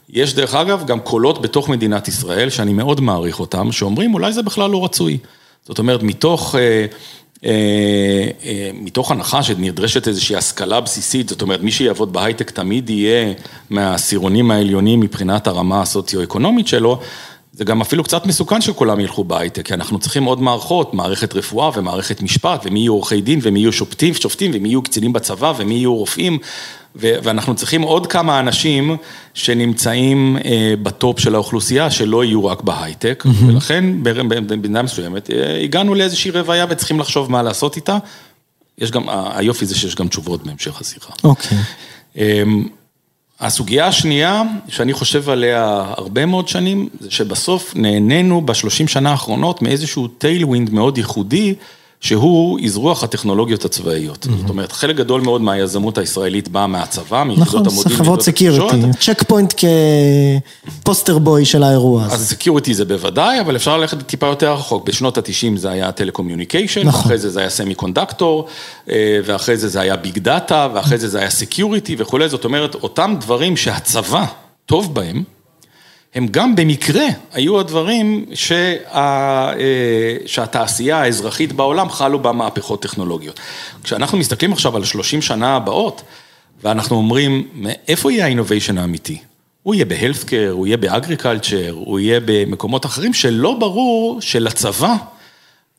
יש 0.08 0.34
דרך 0.34 0.54
אגב 0.54 0.86
גם 0.86 1.00
קולות 1.00 1.42
בתוך 1.42 1.68
מדינת 1.68 2.08
ישראל, 2.08 2.50
שאני 2.50 2.72
מאוד 2.72 3.00
מעריך 3.00 3.40
אותם, 3.40 3.72
שאומרים 3.72 4.14
אולי 4.14 4.32
זה 4.32 4.42
בכלל 4.42 4.70
לא 4.70 4.84
רצוי. 4.84 5.18
זאת 5.66 5.78
אומרת, 5.78 6.02
מתוך... 6.02 6.54
מתוך 8.74 9.10
הנחה 9.10 9.42
שנדרשת 9.42 10.08
איזושהי 10.08 10.36
השכלה 10.36 10.80
בסיסית, 10.80 11.28
זאת 11.28 11.42
אומרת, 11.42 11.62
מי 11.62 11.70
שיעבוד 11.70 12.12
בהייטק 12.12 12.50
תמיד 12.50 12.90
יהיה 12.90 13.32
מהעשירונים 13.70 14.50
העליונים 14.50 15.00
מבחינת 15.00 15.46
הרמה 15.46 15.82
הסוציו-אקונומית 15.82 16.68
שלו, 16.68 17.00
זה 17.52 17.64
גם 17.64 17.80
אפילו 17.80 18.04
קצת 18.04 18.26
מסוכן 18.26 18.60
שכולם 18.60 19.00
ילכו 19.00 19.24
בהייטק, 19.24 19.66
כי 19.66 19.74
אנחנו 19.74 19.98
צריכים 19.98 20.24
עוד 20.24 20.42
מערכות, 20.42 20.94
מערכת 20.94 21.34
רפואה 21.34 21.70
ומערכת 21.74 22.22
משפט, 22.22 22.62
ומי 22.64 22.80
יהיו 22.80 22.92
עורכי 22.92 23.20
דין, 23.20 23.40
ומי 23.42 23.58
יהיו 23.58 23.72
שופטים, 23.72 24.14
שופטים, 24.14 24.50
ומי 24.54 24.68
יהיו 24.68 24.82
קצינים 24.82 25.12
בצבא, 25.12 25.52
ומי 25.56 25.74
יהיו 25.74 25.94
רופאים, 25.94 26.38
ואנחנו 26.96 27.54
צריכים 27.54 27.82
עוד 27.82 28.06
כמה 28.06 28.40
אנשים 28.40 28.96
שנמצאים 29.34 30.36
ב 30.82 30.92
top 30.92 31.20
של 31.20 31.34
האוכלוסייה, 31.34 31.90
שלא 31.90 32.24
יהיו 32.24 32.44
רק 32.44 32.62
בהייטק, 32.62 33.24
ולכן 33.46 34.02
במידה 34.02 34.82
מסוימת 34.82 35.30
הגענו 35.64 35.94
לאיזושהי 35.94 36.30
רוויה 36.30 36.66
וצריכים 36.70 37.00
לחשוב 37.00 37.30
מה 37.30 37.42
לעשות 37.42 37.76
איתה. 37.76 37.98
יש 38.78 38.90
גם, 38.90 39.02
היופי 39.34 39.66
זה 39.66 39.74
שיש 39.74 39.94
גם 39.94 40.08
תשובות 40.08 40.46
בהמשך 40.46 40.80
השיחה. 40.80 41.12
אוקיי. 41.24 41.58
הסוגיה 43.42 43.86
השנייה, 43.86 44.42
שאני 44.68 44.92
חושב 44.92 45.30
עליה 45.30 45.84
הרבה 45.96 46.26
מאוד 46.26 46.48
שנים, 46.48 46.88
זה 47.00 47.10
שבסוף 47.10 47.72
נהנינו 47.76 48.40
בשלושים 48.40 48.88
שנה 48.88 49.10
האחרונות 49.10 49.62
מאיזשהו 49.62 50.08
tailwind 50.08 50.70
מאוד 50.70 50.98
ייחודי, 50.98 51.54
שהוא 52.02 52.60
אזרוח 52.64 53.04
הטכנולוגיות 53.04 53.64
הצבאיות. 53.64 54.26
זאת 54.40 54.50
אומרת, 54.50 54.72
חלק 54.72 54.96
גדול 54.96 55.20
מאוד 55.20 55.40
מהיזמות 55.40 55.98
הישראלית 55.98 56.48
באה 56.48 56.66
מהצבא, 56.66 57.24
מיחידות 57.24 57.66
המודיעין. 57.66 57.78
נכון, 57.78 57.92
חברות 57.92 58.22
סקיוריטי, 58.22 58.76
צ'ק 59.00 59.22
פוינט 59.22 59.54
כפוסטר 60.82 61.18
בוי 61.18 61.44
של 61.44 61.62
האירוע 61.62 62.04
הזה. 62.04 62.14
אז 62.14 62.28
security 62.28 62.74
זה 62.74 62.84
בוודאי, 62.84 63.40
אבל 63.40 63.56
אפשר 63.56 63.78
ללכת 63.78 64.02
טיפה 64.02 64.26
יותר 64.26 64.52
רחוק. 64.52 64.88
בשנות 64.88 65.18
ה-90 65.18 65.56
זה 65.56 65.70
היה 65.70 65.92
telecommunication, 65.92 66.88
אחרי 66.88 67.18
זה 67.18 67.30
זה 67.30 67.40
היה 67.40 67.50
semiconductor, 67.50 68.46
ואחרי 69.24 69.56
זה 69.56 69.68
זה 69.68 69.80
היה 69.80 69.96
big 69.96 70.18
data, 70.18 70.68
ואחרי 70.74 70.98
זה 70.98 71.08
זה 71.08 71.18
היה 71.18 71.30
security 71.30 71.96
וכולי. 71.98 72.28
זאת 72.28 72.44
אומרת, 72.44 72.74
אותם 72.74 73.14
דברים 73.20 73.56
שהצבא 73.56 74.24
טוב 74.66 74.94
בהם, 74.94 75.22
הם 76.14 76.26
גם 76.30 76.56
במקרה 76.56 77.04
היו 77.32 77.60
הדברים 77.60 78.26
שה, 78.34 78.74
שהתעשייה 80.26 81.02
האזרחית 81.02 81.52
בעולם 81.52 81.90
חלו 81.90 82.18
בה 82.18 82.32
מהפכות 82.32 82.82
טכנולוגיות. 82.82 83.40
כשאנחנו 83.82 84.18
מסתכלים 84.18 84.52
עכשיו 84.52 84.76
על 84.76 84.84
30 84.84 85.22
שנה 85.22 85.56
הבאות, 85.56 86.02
ואנחנו 86.62 86.96
אומרים, 86.96 87.48
איפה 87.88 88.12
יהיה 88.12 88.24
האינוביישן 88.24 88.78
האמיתי? 88.78 89.18
הוא 89.62 89.74
יהיה 89.74 89.84
בהלפקר, 89.84 90.50
הוא 90.52 90.66
יהיה 90.66 90.76
באגריקלצ'ר, 90.76 91.70
הוא 91.70 91.98
יהיה 91.98 92.20
במקומות 92.24 92.86
אחרים 92.86 93.14
שלא 93.14 93.56
ברור 93.58 94.20
שלצבא 94.20 94.94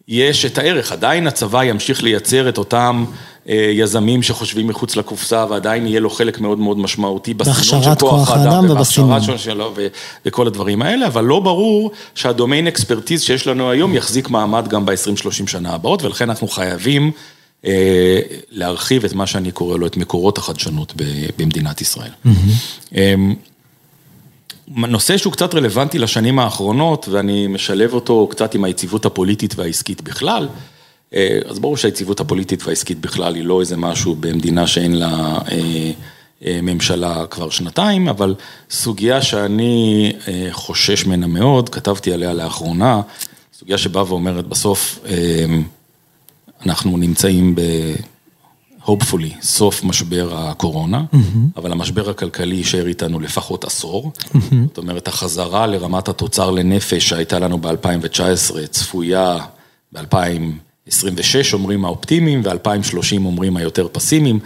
יש 0.08 0.46
את 0.46 0.58
הערך, 0.58 0.92
עדיין 0.92 1.28
הצבא 1.28 1.64
ימשיך 1.64 2.04
לייצר 2.04 2.50
את 2.50 2.58
אותם 2.58 3.06
יזמים 3.46 4.24
שחושבים 4.24 4.68
מחוץ 4.68 4.96
לקופסה 4.96 5.46
ועדיין 5.50 5.88
יהיה 5.88 6.00
לו 6.00 6.10
חלק 6.10 6.40
מאוד 6.40 6.60
מאוד 6.60 6.78
משמעותי 6.78 7.34
בסינון 7.34 7.84
של 7.84 7.96
כוח 8.00 8.32
האדם 8.32 8.70
ובסינון 8.70 9.38
שלו 9.38 9.74
וכל 10.26 10.48
הדברים 10.48 10.82
האלה, 10.82 11.08
אבל 11.08 11.24
לא 11.24 11.40
ברור 11.40 11.92
שהדומיין 12.16 12.68
אקספרטיז 12.68 13.22
שיש 13.22 13.48
לנו 13.48 13.72
היום 13.72 13.96
יחזיק 13.96 14.30
מעמד 14.30 14.68
גם 14.68 14.86
ב-20-30 14.86 15.48
שנה 15.48 15.74
הבאות, 15.74 16.04
ולכן 16.04 16.30
אנחנו 16.30 16.48
חייבים 16.48 17.12
להרחיב 18.52 19.06
את 19.06 19.14
מה 19.14 19.28
שאני 19.28 19.52
קורא 19.52 19.78
לו, 19.78 19.86
את 19.86 19.98
מקורות 19.98 20.38
החדשנות 20.38 20.94
במדינת 21.38 21.82
ישראל. 21.82 22.12
נושא 24.68 25.18
שהוא 25.18 25.34
קצת 25.34 25.56
רלוונטי 25.56 26.00
לשנים 26.00 26.40
האחרונות, 26.40 27.08
ואני 27.12 27.48
משלב 27.48 27.94
אותו 27.94 28.28
קצת 28.32 28.56
עם 28.56 28.64
היציבות 28.64 29.06
הפוליטית 29.06 29.56
והעסקית 29.56 30.02
בכלל, 30.02 30.48
אז 31.50 31.60
ברור 31.60 31.78
שהיציבות 31.78 32.20
הפוליטית 32.20 32.68
והעסקית 32.68 33.02
בכלל 33.02 33.36
היא 33.36 33.44
לא 33.44 33.60
איזה 33.60 33.78
משהו 33.78 34.16
במדינה 34.20 34.68
שאין 34.68 34.96
לה 34.96 35.40
ממשלה 36.42 37.26
כבר 37.30 37.50
שנתיים, 37.50 38.08
אבל 38.08 38.36
סוגיה 38.72 39.22
שאני 39.22 40.12
חושש 40.52 41.06
ממנה 41.06 41.28
מאוד, 41.28 41.70
כתבתי 41.70 42.14
עליה 42.14 42.34
לאחרונה, 42.34 43.02
סוגיה 43.54 43.78
שבאה 43.78 44.04
ואומרת 44.08 44.48
בסוף, 44.48 45.00
אנחנו 46.66 46.98
נמצאים 46.98 47.56
ב... 47.56 47.62
hopefully, 48.86 49.42
סוף 49.42 49.84
משבר 49.84 50.30
הקורונה, 50.38 51.04
אבל 51.58 51.72
המשבר 51.72 52.10
הכלכלי 52.10 52.56
יישאר 52.56 52.88
איתנו 52.88 53.20
לפחות 53.20 53.64
עשור. 53.66 54.12
זאת 54.68 54.78
אומרת, 54.78 55.08
החזרה 55.08 55.68
לרמת 55.68 56.08
התוצר 56.08 56.52
לנפש 56.52 57.10
שהייתה 57.10 57.40
לנו 57.40 57.58
ב-2019 57.58 58.68
צפויה 58.70 59.38
ב-2026, 60.88 61.54
אומרים 61.54 61.86
האופטימיים, 61.86 62.42
ו-2030 62.46 63.18
אומרים 63.26 63.58
היותר 63.58 63.88
פסימיים. 63.92 64.40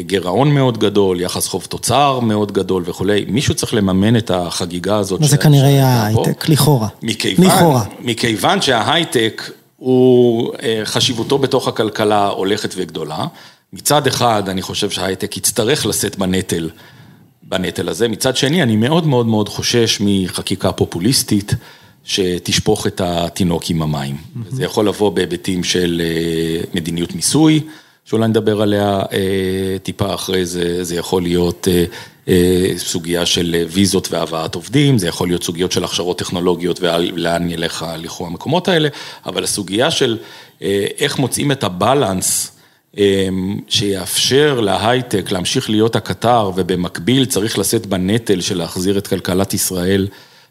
גירעון 0.00 0.54
מאוד 0.54 0.78
גדול, 0.78 1.20
יחס 1.20 1.46
חוב 1.46 1.66
תוצר 1.68 2.20
מאוד 2.20 2.52
גדול 2.52 2.82
וכולי, 2.86 3.24
מישהו 3.28 3.54
צריך 3.54 3.74
לממן 3.74 4.16
את 4.16 4.30
החגיגה 4.30 4.96
הזאת. 4.96 5.24
זה 5.24 5.36
כנראה 5.36 5.86
ההייטק, 5.86 6.48
לכאורה. 6.48 6.88
מכיוון 8.00 8.62
שההייטק... 8.62 9.50
הוא, 9.76 10.52
חשיבותו 10.84 11.38
בתוך 11.38 11.68
הכלכלה 11.68 12.28
הולכת 12.28 12.74
וגדולה. 12.76 13.26
מצד 13.72 14.06
אחד, 14.06 14.48
אני 14.48 14.62
חושב 14.62 14.90
שההייטק 14.90 15.36
יצטרך 15.36 15.86
לשאת 15.86 16.18
בנטל, 16.18 16.70
בנטל 17.42 17.88
הזה. 17.88 18.08
מצד 18.08 18.36
שני, 18.36 18.62
אני 18.62 18.76
מאוד 18.76 19.06
מאוד 19.06 19.26
מאוד 19.26 19.48
חושש 19.48 19.98
מחקיקה 20.00 20.72
פופוליסטית, 20.72 21.54
שתשפוך 22.04 22.86
את 22.86 23.00
התינוק 23.04 23.70
עם 23.70 23.82
המים. 23.82 24.16
זה 24.50 24.64
יכול 24.64 24.88
לבוא 24.88 25.10
בהיבטים 25.10 25.64
של 25.64 26.02
מדיניות 26.74 27.14
מיסוי, 27.14 27.60
שאולי 28.04 28.28
נדבר 28.28 28.62
עליה 28.62 29.02
טיפה 29.82 30.14
אחרי 30.14 30.46
זה, 30.46 30.84
זה 30.84 30.96
יכול 30.96 31.22
להיות 31.22 31.68
סוגיה 32.76 33.26
של 33.26 33.64
ויזות 33.68 34.12
והבאת 34.12 34.54
עובדים, 34.54 34.98
זה 34.98 35.08
יכול 35.08 35.28
להיות 35.28 35.42
סוגיות 35.42 35.72
של 35.72 35.84
הכשרות 35.84 36.18
טכנולוגיות 36.18 36.80
ולאן 36.80 37.50
ילך 37.50 37.82
הלכו 37.82 38.26
המקומות 38.26 38.68
האלה, 38.68 38.88
אבל 39.26 39.44
הסוגיה 39.44 39.90
של 39.90 40.18
איך 40.98 41.18
מוצאים 41.18 41.52
את 41.52 41.64
הבלנס 41.64 42.56
שיאפשר 43.68 44.60
להייטק 44.60 45.32
להמשיך 45.32 45.70
להיות 45.70 45.96
הקטר 45.96 46.50
ובמקביל 46.56 47.24
צריך 47.24 47.58
לשאת 47.58 47.86
בנטל 47.86 48.40
של 48.40 48.58
להחזיר 48.58 48.98
את 48.98 49.06
כלכלת 49.06 49.54
ישראל 49.54 50.08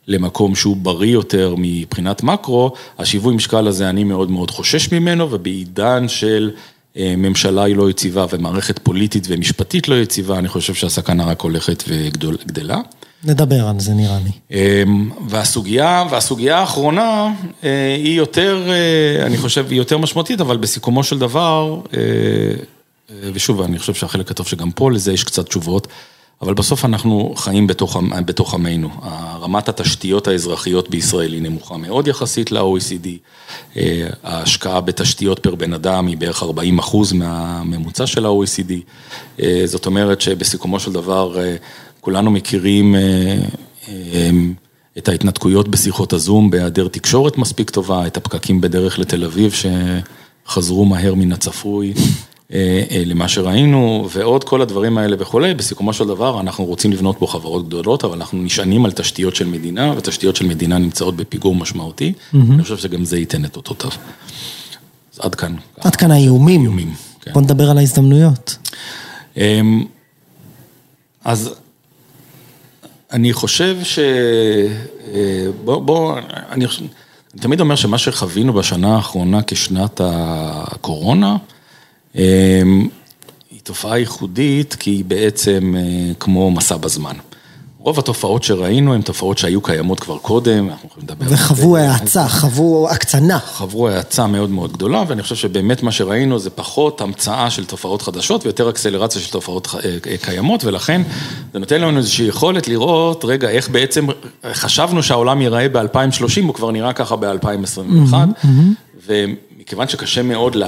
למקום 0.09 0.55
שהוא 0.55 0.77
בריא 0.77 1.13
יותר 1.13 1.55
מבחינת 1.57 2.23
מקרו, 2.23 2.71
השיווי 2.99 3.35
משקל 3.35 3.67
הזה 3.67 3.89
אני 3.89 4.03
מאוד 4.03 4.31
מאוד 4.31 4.51
חושש 4.51 4.91
ממנו 4.91 5.31
ובעידן 5.31 6.07
של 6.07 6.51
ממשלה 6.95 7.63
היא 7.63 7.75
לא 7.75 7.89
יציבה 7.89 8.25
ומערכת 8.31 8.79
פוליטית 8.79 9.27
ומשפטית 9.29 9.87
לא 9.87 9.95
יציבה, 9.95 10.39
אני 10.39 10.47
חושב 10.47 10.73
שהסכנה 10.73 11.25
רק 11.25 11.41
הולכת 11.41 11.83
וגדלה. 11.87 12.77
נדבר 13.23 13.67
על 13.67 13.79
זה 13.79 13.93
נראה 13.93 14.17
לי. 14.23 14.31
והסוגיה, 15.27 16.03
והסוגיה 16.11 16.57
האחרונה 16.57 17.33
היא 17.97 18.17
יותר, 18.17 18.63
אני 19.25 19.37
חושב, 19.37 19.65
היא 19.69 19.77
יותר 19.77 19.97
משמעותית, 19.97 20.41
אבל 20.41 20.57
בסיכומו 20.57 21.03
של 21.03 21.19
דבר, 21.19 21.79
ושוב, 23.33 23.61
אני 23.61 23.79
חושב 23.79 23.93
שהחלק 23.93 24.31
הטוב 24.31 24.47
שגם 24.47 24.71
פה 24.71 24.91
לזה 24.91 25.13
יש 25.13 25.23
קצת 25.23 25.45
תשובות, 25.45 25.87
אבל 26.41 26.53
בסוף 26.53 26.85
אנחנו 26.85 27.33
חיים 27.37 27.67
בתוך 28.25 28.53
עמנו. 28.53 28.89
רמת 29.41 29.69
התשתיות 29.69 30.27
האזרחיות 30.27 30.89
בישראל 30.89 31.33
היא 31.33 31.41
נמוכה 31.41 31.77
מאוד 31.77 32.07
יחסית 32.07 32.51
ל-OECD, 32.51 33.07
ההשקעה 34.23 34.81
בתשתיות 34.81 35.39
פר 35.39 35.55
בן 35.55 35.73
אדם 35.73 36.07
היא 36.07 36.17
בערך 36.17 36.43
40 36.43 36.79
אחוז 36.79 37.13
מהממוצע 37.13 38.07
של 38.07 38.25
ה-OECD, 38.25 38.73
זאת 39.65 39.85
אומרת 39.85 40.21
שבסיכומו 40.21 40.79
של 40.79 40.93
דבר 40.93 41.35
כולנו 42.01 42.31
מכירים 42.31 42.95
את 44.97 45.09
ההתנתקויות 45.09 45.67
בשיחות 45.67 46.13
הזום 46.13 46.49
בהיעדר 46.49 46.87
תקשורת 46.87 47.37
מספיק 47.37 47.69
טובה, 47.69 48.07
את 48.07 48.17
הפקקים 48.17 48.61
בדרך 48.61 48.99
לתל 48.99 49.23
אביב 49.25 49.53
שחזרו 50.45 50.85
מהר 50.85 51.13
מן 51.13 51.31
הצפוי. 51.31 51.93
למה 53.05 53.27
שראינו, 53.27 54.07
ועוד 54.11 54.43
כל 54.43 54.61
הדברים 54.61 54.97
האלה 54.97 55.15
וכולי, 55.19 55.53
בסיכומו 55.53 55.93
של 55.93 56.07
דבר 56.07 56.39
אנחנו 56.39 56.65
רוצים 56.65 56.91
לבנות 56.91 57.15
פה 57.19 57.27
חברות 57.27 57.67
גדולות, 57.67 58.03
אבל 58.03 58.13
אנחנו 58.13 58.37
נשענים 58.37 58.85
על 58.85 58.91
תשתיות 58.91 59.35
של 59.35 59.47
מדינה, 59.47 59.93
ותשתיות 59.97 60.35
של 60.35 60.45
מדינה 60.45 60.77
נמצאות 60.77 61.15
בפיגור 61.15 61.55
משמעותי, 61.55 62.13
אני 62.33 62.63
חושב 62.63 62.77
שגם 62.77 63.05
זה 63.05 63.17
ייתן 63.17 63.45
את 63.45 63.55
אותותיו. 63.55 63.91
אז 65.13 65.19
עד 65.19 65.35
כאן. 65.35 65.55
עד 65.79 65.95
כאן 65.95 66.11
האיומים. 66.11 66.93
בוא 67.33 67.41
נדבר 67.41 67.69
על 67.69 67.77
ההזדמנויות. 67.77 68.57
אז 71.23 71.55
אני 73.11 73.33
חושב 73.33 73.77
ש... 73.83 73.99
בוא, 75.63 75.81
בוא, 75.81 76.17
אני 76.51 76.65
תמיד 77.39 77.59
אומר 77.59 77.75
שמה 77.75 77.97
שחווינו 77.97 78.53
בשנה 78.53 78.95
האחרונה 78.95 79.39
כשנת 79.47 80.01
הקורונה, 80.03 81.37
היא 82.13 83.59
תופעה 83.63 83.99
ייחודית 83.99 84.75
כי 84.79 84.89
היא 84.89 85.05
בעצם 85.05 85.75
כמו 86.19 86.51
מסע 86.51 86.77
בזמן. 86.77 87.15
רוב 87.81 87.99
התופעות 87.99 88.43
שראינו 88.43 88.93
הן 88.93 89.01
תופעות 89.01 89.37
שהיו 89.37 89.61
קיימות 89.61 89.99
כבר 89.99 90.17
קודם, 90.17 90.69
אנחנו 90.69 90.89
יכולים 90.89 91.07
לדבר 91.09 91.25
על 91.25 91.29
זה. 91.29 91.35
וחוו 91.35 91.77
האצה, 91.77 92.29
חוו 92.29 92.89
הקצנה. 92.89 93.39
חוו 93.39 93.87
האצה 93.87 94.27
מאוד 94.27 94.49
מאוד 94.49 94.73
גדולה, 94.73 95.03
ואני 95.07 95.23
חושב 95.23 95.35
שבאמת 95.35 95.83
מה 95.83 95.91
שראינו 95.91 96.39
זה 96.39 96.49
פחות 96.49 97.01
המצאה 97.01 97.49
של 97.49 97.65
תופעות 97.65 98.01
חדשות 98.01 98.45
ויותר 98.45 98.69
אקסלרציה 98.69 99.21
של 99.21 99.31
תופעות 99.31 99.67
קיימות, 100.21 100.63
ולכן 100.63 101.01
זה 101.53 101.59
נותן 101.59 101.81
לנו 101.81 101.97
איזושהי 101.97 102.25
יכולת 102.27 102.67
לראות, 102.67 103.25
רגע, 103.25 103.49
איך 103.49 103.69
בעצם 103.69 104.07
חשבנו 104.53 105.03
שהעולם 105.03 105.41
ייראה 105.41 105.69
ב-2030, 105.69 106.43
הוא 106.43 106.53
כבר 106.53 106.71
נראה 106.71 106.93
ככה 106.93 107.15
ב-2021, 107.15 108.13
ומכיוון 109.07 109.87
שקשה 109.87 110.23
מאוד 110.23 110.55
ל... 110.55 110.63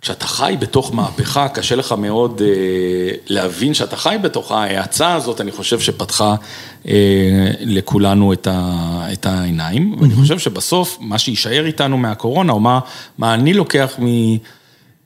כשאתה 0.00 0.26
חי 0.26 0.56
בתוך 0.60 0.94
מהפכה, 0.94 1.48
קשה 1.48 1.76
לך 1.76 1.92
מאוד 1.92 2.42
להבין 3.26 3.74
שאתה 3.74 3.96
חי 3.96 4.16
בתוכה, 4.22 4.64
ההאצה 4.64 5.14
הזאת, 5.14 5.40
אני 5.40 5.52
חושב 5.52 5.80
שפתחה 5.80 6.34
לכולנו 7.60 8.32
את 9.12 9.26
העיניים, 9.26 9.96
ואני 10.00 10.14
חושב 10.14 10.38
שבסוף, 10.38 10.98
מה 11.00 11.18
שישאר 11.18 11.66
איתנו 11.66 11.98
מהקורונה, 11.98 12.52
או 12.52 12.60
מה 13.18 13.34
אני 13.34 13.54
לוקח 13.54 13.98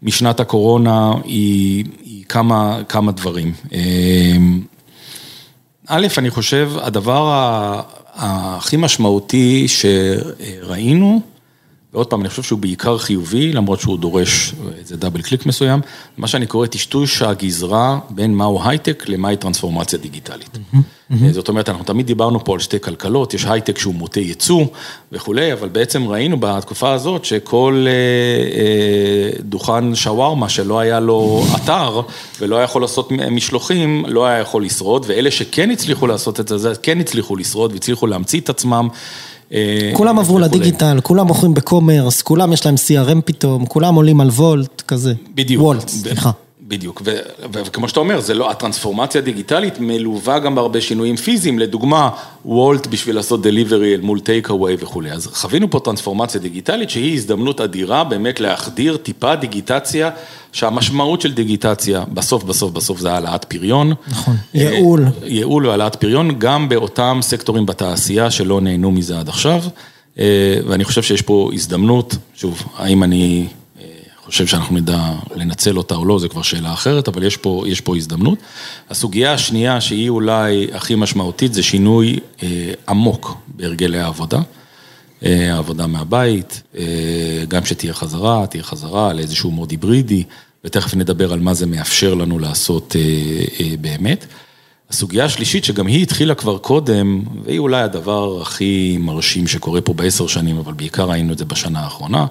משנת 0.02 0.40
הקורונה, 0.40 1.12
היא 1.24 1.84
כמה 2.88 3.12
דברים. 3.14 3.54
א', 5.86 6.06
אני 6.18 6.30
חושב, 6.30 6.72
הדבר 6.82 7.32
הכי 8.14 8.76
משמעותי 8.76 9.66
שראינו, 9.68 11.20
ועוד 11.94 12.06
פעם, 12.06 12.20
אני 12.20 12.28
חושב 12.28 12.42
שהוא 12.42 12.58
בעיקר 12.58 12.98
חיובי, 12.98 13.52
למרות 13.52 13.80
שהוא 13.80 13.98
דורש 13.98 14.54
איזה 14.78 14.96
דאבל 14.96 15.22
קליק 15.22 15.46
מסוים, 15.46 15.80
מה 16.18 16.26
שאני 16.26 16.46
קורא 16.46 16.66
טשטוש 16.66 17.22
הגזרה 17.22 17.98
בין 18.10 18.34
מהו 18.34 18.60
הייטק 18.64 19.04
למהי 19.08 19.36
טרנספורמציה 19.36 19.98
דיגיטלית. 19.98 20.58
זאת 21.30 21.48
אומרת, 21.48 21.68
אנחנו 21.68 21.84
תמיד 21.84 22.06
דיברנו 22.06 22.44
פה 22.44 22.54
על 22.54 22.58
שתי 22.58 22.80
כלכלות, 22.80 23.34
יש 23.34 23.44
הייטק 23.44 23.78
שהוא 23.78 23.94
מוטה 23.94 24.20
ייצוא 24.20 24.64
וכולי, 25.12 25.52
אבל 25.52 25.68
בעצם 25.68 26.08
ראינו 26.08 26.36
בתקופה 26.40 26.92
הזאת 26.92 27.24
שכל 27.24 27.86
דוכן 29.40 29.94
שווארמה 29.94 30.48
שלא 30.48 30.80
היה 30.80 31.00
לו 31.00 31.44
אתר 31.56 32.00
ולא 32.40 32.56
היה 32.56 32.64
יכול 32.64 32.82
לעשות 32.82 33.12
משלוחים, 33.12 34.04
לא 34.08 34.26
היה 34.26 34.38
יכול 34.38 34.64
לשרוד, 34.64 35.04
ואלה 35.08 35.30
שכן 35.30 35.70
הצליחו 35.70 36.06
לעשות 36.06 36.40
את 36.40 36.52
זה, 36.56 36.72
כן 36.82 37.00
הצליחו 37.00 37.36
לשרוד 37.36 37.72
והצליחו 37.72 38.06
להמציא 38.06 38.40
את 38.40 38.48
עצמם. 38.48 38.88
כולם 39.92 40.18
עברו 40.18 40.38
לדיגיטל, 40.38 41.00
כולם 41.02 41.26
מוכרים 41.26 41.54
בקומרס, 41.54 42.22
כולם 42.22 42.52
יש 42.52 42.66
להם 42.66 42.74
CRM 42.74 43.20
פתאום, 43.24 43.66
כולם 43.66 43.94
עולים 43.94 44.20
על 44.20 44.28
וולט, 44.28 44.82
כזה. 44.88 45.14
בדיוק. 45.34 45.62
וולט, 45.62 45.88
סליחה. 45.88 46.30
בדיוק, 46.72 47.02
וכמו 47.52 47.88
שאתה 47.88 48.00
אומר, 48.00 48.20
זה 48.20 48.34
לא, 48.34 48.50
הטרנספורמציה 48.50 49.20
הדיגיטלית 49.20 49.74
מלווה 49.80 50.38
גם 50.38 50.54
בהרבה 50.54 50.80
שינויים 50.80 51.16
פיזיים, 51.16 51.58
לדוגמה, 51.58 52.10
וולט 52.44 52.86
בשביל 52.86 53.16
לעשות 53.16 53.42
דליברי 53.42 53.94
אל 53.94 54.00
מול 54.00 54.20
טייק 54.20 54.50
אווי 54.50 54.76
וכולי, 54.80 55.12
אז 55.12 55.26
חווינו 55.26 55.70
פה 55.70 55.80
טרנספורמציה 55.84 56.40
דיגיטלית 56.40 56.90
שהיא 56.90 57.14
הזדמנות 57.14 57.60
אדירה 57.60 58.04
באמת 58.04 58.40
להחדיר 58.40 58.96
טיפה 58.96 59.34
דיגיטציה, 59.34 60.10
שהמשמעות 60.52 61.20
של 61.20 61.32
דיגיטציה 61.32 62.04
בסוף 62.12 62.44
בסוף 62.44 62.72
בסוף 62.72 63.00
זה 63.00 63.12
העלאת 63.12 63.44
פריון. 63.44 63.92
נכון, 64.08 64.36
ייעול. 64.54 65.04
ייעול 65.24 65.66
והעלאת 65.66 65.96
פריון, 65.96 66.38
גם 66.38 66.68
באותם 66.68 67.18
סקטורים 67.22 67.66
בתעשייה 67.66 68.30
שלא 68.30 68.60
נהנו 68.60 68.90
מזה 68.90 69.18
עד 69.18 69.28
עכשיו, 69.28 69.62
ואני 70.66 70.84
חושב 70.84 71.02
שיש 71.02 71.22
פה 71.22 71.50
הזדמנות, 71.54 72.16
שוב, 72.34 72.62
האם 72.76 73.02
אני... 73.02 73.46
חושב 74.32 74.46
שאנחנו 74.46 74.76
נדע 74.76 75.12
לנצל 75.34 75.76
אותה 75.76 75.94
או 75.94 76.04
לא, 76.04 76.18
זו 76.18 76.28
כבר 76.28 76.42
שאלה 76.42 76.72
אחרת, 76.72 77.08
אבל 77.08 77.22
יש 77.22 77.36
פה, 77.36 77.64
יש 77.66 77.80
פה 77.80 77.96
הזדמנות. 77.96 78.38
הסוגיה 78.90 79.32
השנייה, 79.32 79.80
שהיא 79.80 80.08
אולי 80.08 80.68
הכי 80.72 80.94
משמעותית, 80.94 81.54
זה 81.54 81.62
שינוי 81.62 82.18
אה, 82.42 82.72
עמוק 82.88 83.36
בהרגלי 83.46 83.98
העבודה. 83.98 84.40
אה, 85.24 85.54
העבודה 85.54 85.86
מהבית, 85.86 86.62
אה, 86.78 86.84
גם 87.48 87.64
שתהיה 87.64 87.94
חזרה, 87.94 88.46
תהיה 88.46 88.62
חזרה 88.62 89.12
לאיזשהו 89.12 89.50
מוד 89.50 89.70
היברידי, 89.70 90.24
ותכף 90.64 90.94
נדבר 90.94 91.32
על 91.32 91.40
מה 91.40 91.54
זה 91.54 91.66
מאפשר 91.66 92.14
לנו 92.14 92.38
לעשות 92.38 92.96
אה, 92.96 93.00
אה, 93.60 93.74
באמת. 93.80 94.26
הסוגיה 94.90 95.24
השלישית, 95.24 95.64
שגם 95.64 95.86
היא 95.86 96.02
התחילה 96.02 96.34
כבר 96.34 96.58
קודם, 96.58 97.22
והיא 97.44 97.58
אולי 97.58 97.82
הדבר 97.82 98.42
הכי 98.42 98.96
מרשים 99.00 99.46
שקורה 99.46 99.80
פה 99.80 99.94
בעשר 99.94 100.26
שנים, 100.26 100.58
אבל 100.58 100.72
בעיקר 100.72 101.10
ראינו 101.10 101.32
את 101.32 101.38
זה 101.38 101.44
בשנה 101.44 101.80
האחרונה, 101.80 102.26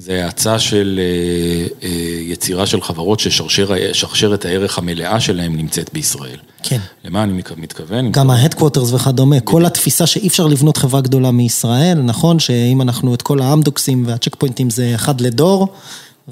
זה 0.00 0.26
הצעה 0.26 0.58
של 0.58 1.00
אה, 1.02 1.66
אה, 1.88 2.20
יצירה 2.20 2.66
של 2.66 2.80
חברות 2.80 3.20
ששרשרת 3.20 4.44
הערך 4.44 4.78
המלאה 4.78 5.20
שלהם 5.20 5.56
נמצאת 5.56 5.90
בישראל. 5.92 6.36
כן. 6.62 6.78
למה 7.04 7.22
אני 7.22 7.42
מתכוון? 7.56 8.12
גם 8.12 8.30
ה-Headquarters 8.30 8.94
וכדומה, 8.94 9.40
כל 9.40 9.66
התפיסה 9.66 10.06
שאי 10.06 10.28
אפשר 10.28 10.46
לבנות 10.46 10.76
חברה 10.76 11.00
גדולה 11.00 11.30
מישראל, 11.30 11.98
נכון 11.98 12.38
שאם 12.38 12.82
אנחנו 12.82 13.14
את 13.14 13.22
כל 13.22 13.40
האמדוקסים 13.40 14.04
והצ'ק 14.06 14.36
פוינטים 14.36 14.70
זה 14.70 14.92
אחד 14.94 15.20
לדור, 15.20 15.68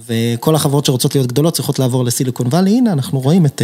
וכל 0.06 0.54
החברות 0.54 0.84
שרוצות 0.84 1.14
להיות 1.14 1.26
גדולות 1.26 1.54
צריכות 1.54 1.78
לעבור 1.78 2.04
לסיליקון 2.04 2.46
וואלי, 2.46 2.70
הנה 2.70 2.92
אנחנו 2.92 3.20
רואים 3.20 3.46
את... 3.46 3.62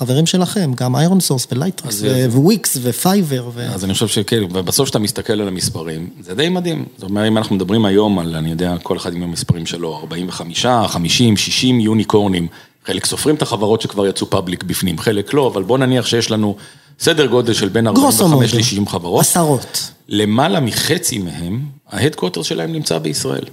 חברים 0.00 0.26
שלכם, 0.26 0.72
גם 0.74 0.96
איירון 0.96 1.20
סורס 1.20 1.46
ולייטריקס 1.52 2.02
וויקס 2.30 2.76
ופייבר. 2.82 3.50
אז 3.74 3.84
אני 3.84 3.94
חושב 3.94 4.08
שכן, 4.08 4.42
ובסוף 4.42 4.84
כשאתה 4.84 4.98
מסתכל 4.98 5.32
על 5.32 5.48
המספרים, 5.48 6.08
זה 6.20 6.34
די 6.34 6.48
מדהים. 6.48 6.84
זאת 6.98 7.10
אומרת, 7.10 7.28
אם 7.28 7.38
אנחנו 7.38 7.56
מדברים 7.56 7.84
היום 7.84 8.18
על, 8.18 8.36
אני 8.36 8.50
יודע, 8.50 8.76
כל 8.82 8.96
אחד 8.96 9.14
עם 9.14 9.22
המספרים 9.22 9.66
שלו, 9.66 9.96
45, 9.96 10.66
50, 10.86 11.36
60 11.36 11.80
יוניקורנים, 11.80 12.46
חלק 12.86 13.06
סופרים 13.06 13.36
את 13.36 13.42
החברות 13.42 13.80
שכבר 13.80 14.06
יצאו 14.06 14.30
public 14.30 14.64
בפנים, 14.64 14.98
חלק 14.98 15.34
לא, 15.34 15.46
אבל 15.46 15.62
בוא 15.62 15.78
נניח 15.78 16.06
שיש 16.06 16.30
לנו 16.30 16.56
סדר 17.00 17.26
גודל 17.26 17.52
של 17.52 17.68
בין 17.68 17.86
45 17.86 18.54
ל-60 18.54 18.88
חברות. 18.88 19.20
עשרות. 19.20 19.90
למעלה 20.08 20.60
מחצי 20.60 21.18
מהם, 21.18 21.60
ה 21.90 21.94
headquarter 21.94 22.42
שלהם 22.42 22.72
נמצא 22.72 22.98
בישראל. 22.98 23.44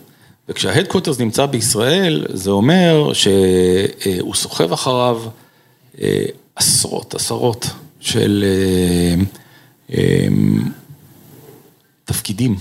וכשה 0.50 0.73
headquarters 0.73 1.20
נמצא 1.20 1.46
בישראל, 1.46 2.26
זה 2.34 2.52
אומר 2.52 3.12
שהוא 3.14 4.36
סוחב 4.36 4.74
אחריו 4.74 5.22
עשרות, 6.56 7.16
עשרות 7.16 7.66
של 8.00 8.46
תפקידים, 12.06 12.56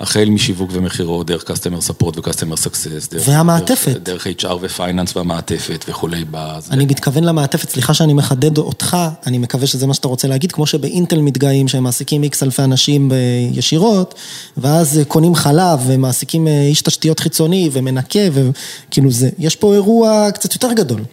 החל 0.00 0.24
משיווק 0.30 0.70
ומכירות, 0.72 1.26
דרך 1.26 1.42
customer 1.50 1.88
support 1.88 2.18
ו-customer 2.18 2.64
success, 2.64 3.14
והמעטפת. 3.26 3.96
דרך 4.02 4.26
HR 4.26 4.52
ו 4.60 4.67
finance 4.67 5.16
והמעטפת 5.16 5.84
וכולי. 5.88 6.24
אני 6.70 6.86
מתכוון 6.86 7.24
למעטפת, 7.24 7.70
סליחה 7.70 7.94
שאני 7.94 8.14
מחדד 8.14 8.58
אותך, 8.58 8.96
אני 9.26 9.38
מקווה 9.38 9.66
שזה 9.66 9.86
מה 9.86 9.94
שאתה 9.94 10.08
רוצה 10.08 10.28
להגיד, 10.28 10.52
כמו 10.52 10.66
שבאינטל 10.66 11.20
מתגאים 11.20 11.68
שהם 11.68 11.84
מעסיקים 11.84 12.22
איקס 12.22 12.42
אלפי 12.42 12.62
אנשים 12.62 13.10
ישירות, 13.52 14.14
ואז 14.56 15.00
קונים 15.08 15.34
חלב 15.34 15.80
ומעסיקים 15.86 16.46
איש 16.46 16.82
תשתיות 16.82 17.20
חיצוני 17.20 17.70
ומנקה, 17.72 18.18
וכאילו 18.32 19.10
זה, 19.10 19.30
יש 19.38 19.56
פה 19.56 19.74
אירוע 19.74 20.30
קצת 20.34 20.54
יותר 20.54 20.72
גדול. 20.72 21.04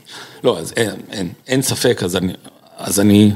לא, 0.44 0.60
אז 0.60 0.74
אין, 0.78 0.92
אין, 1.12 1.30
אין 1.48 1.62
ספק, 1.62 2.02
אז 2.04 2.16
אני, 2.16 2.34
אז 2.78 3.00
אני, 3.00 3.32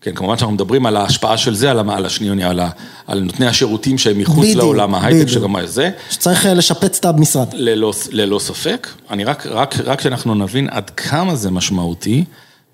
כן, 0.00 0.14
כמובן 0.14 0.38
שאנחנו 0.38 0.54
מדברים 0.54 0.86
על 0.86 0.96
ההשפעה 0.96 1.36
של 1.36 1.54
זה, 1.54 1.70
על 1.70 2.06
השניוני, 2.06 2.44
על, 2.44 2.60
על 3.06 3.20
נותני 3.20 3.46
השירותים 3.46 3.98
שהם 3.98 4.18
מחוץ 4.18 4.38
בדיוק, 4.38 4.56
לעולם 4.56 4.94
ההייטק, 4.94 5.28
שגם 5.28 5.56
זה. 5.66 5.90
שצריך 6.10 6.46
לשפץ 6.46 6.98
את 6.98 7.04
המשרד. 7.04 7.46
ללא, 7.52 7.92
ללא 8.10 8.38
ספק, 8.38 8.88
אני 9.10 9.24
רק, 9.24 9.46
רק, 9.46 9.74
רק 9.84 10.00
שאנחנו 10.00 10.34
נבין 10.34 10.68
עד 10.70 10.90
כמה 10.90 11.36
זה 11.36 11.50
משמעותי, 11.50 12.24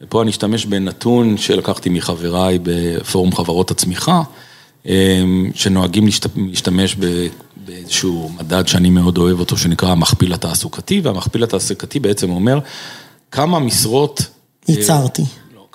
ופה 0.01 0.23
אני 0.23 0.31
אשתמש 0.31 0.67
בנתון 0.67 1.37
שלקחתי 1.37 1.89
מחבריי 1.89 2.59
בפורום 2.63 3.35
חברות 3.35 3.71
הצמיחה, 3.71 4.23
שנוהגים 5.55 6.07
להשתמש 6.37 6.97
באיזשהו 7.67 8.31
מדד 8.41 8.69
שאני 8.69 8.91
מאוד 8.91 9.19
אוהב 9.19 9.41
אותו, 9.41 9.57
שנקרא 9.57 9.89
המכפיל 9.89 10.35
התעסוקתי, 10.35 11.01
והמכפיל 11.01 11.45
התעסוקתי 11.45 12.01
בעצם 12.01 12.31
אומר, 12.31 12.59
כמה 13.31 13.59
משרות... 13.59 14.23
ייצרתי. 14.69 15.23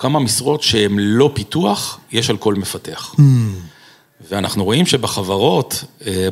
כמה 0.00 0.20
משרות 0.20 0.62
שהן 0.62 0.98
לא 0.98 1.30
פיתוח, 1.34 1.98
יש 2.12 2.30
על 2.30 2.36
כל 2.36 2.54
מפתח. 2.54 3.14
Mm. 3.14 3.20
ואנחנו 4.28 4.64
רואים 4.64 4.86
שבחברות, 4.86 5.84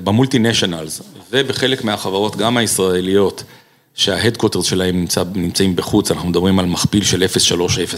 במולטינשיונלס, 0.05 1.03
ובחלק 1.31 1.85
מהחברות, 1.85 2.37
גם 2.37 2.57
הישראליות, 2.57 3.45
שההדקוטרס 3.95 4.65
שלהם 4.65 4.97
נמצא, 4.97 5.23
נמצאים 5.35 5.77
בחוץ, 5.77 6.11
אנחנו 6.11 6.29
מדברים 6.29 6.59
על 6.59 6.67
מכפיל 6.67 7.05
של 7.05 7.25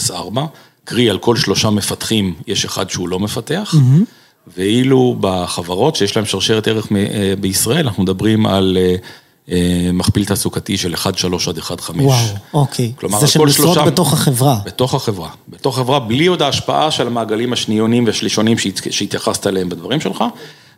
0.304, 0.09 0.41
קרי 0.85 1.11
על 1.11 1.19
כל 1.19 1.37
שלושה 1.37 1.71
מפתחים 1.71 2.35
יש 2.47 2.65
אחד 2.65 2.91
שהוא 2.91 3.09
לא 3.09 3.19
מפתח, 3.19 3.75
mm-hmm. 3.75 4.05
ואילו 4.57 5.17
בחברות 5.21 5.97
שיש 5.97 6.17
להם 6.17 6.27
שרשרת 6.27 6.69
ערך 6.69 6.87
בישראל, 7.41 7.87
אנחנו 7.87 8.03
מדברים 8.03 8.47
על 8.47 8.79
מכפיל 9.93 10.25
תעסוקתי 10.25 10.77
של 10.77 10.95
1.3 10.95 11.07
עד 11.49 11.59
1.5. 11.59 11.91
וואו, 11.97 12.19
אוקיי. 12.55 12.93
כלומר, 12.97 13.21
זה 13.21 13.27
של 13.27 13.41
משרות 13.41 13.79
בתוך 13.87 14.13
החברה. 14.13 14.59
בתוך 14.65 14.95
החברה. 14.95 15.29
בתוך 15.49 15.79
החברה, 15.79 15.99
בלי 15.99 16.27
עוד 16.27 16.43
ההשפעה 16.43 16.91
של 16.91 17.07
המעגלים 17.07 17.53
השניונים 17.53 18.07
והשלישונים 18.07 18.57
שהתייחסת 18.91 19.47
אליהם 19.47 19.69
בדברים 19.69 20.01
שלך. 20.01 20.25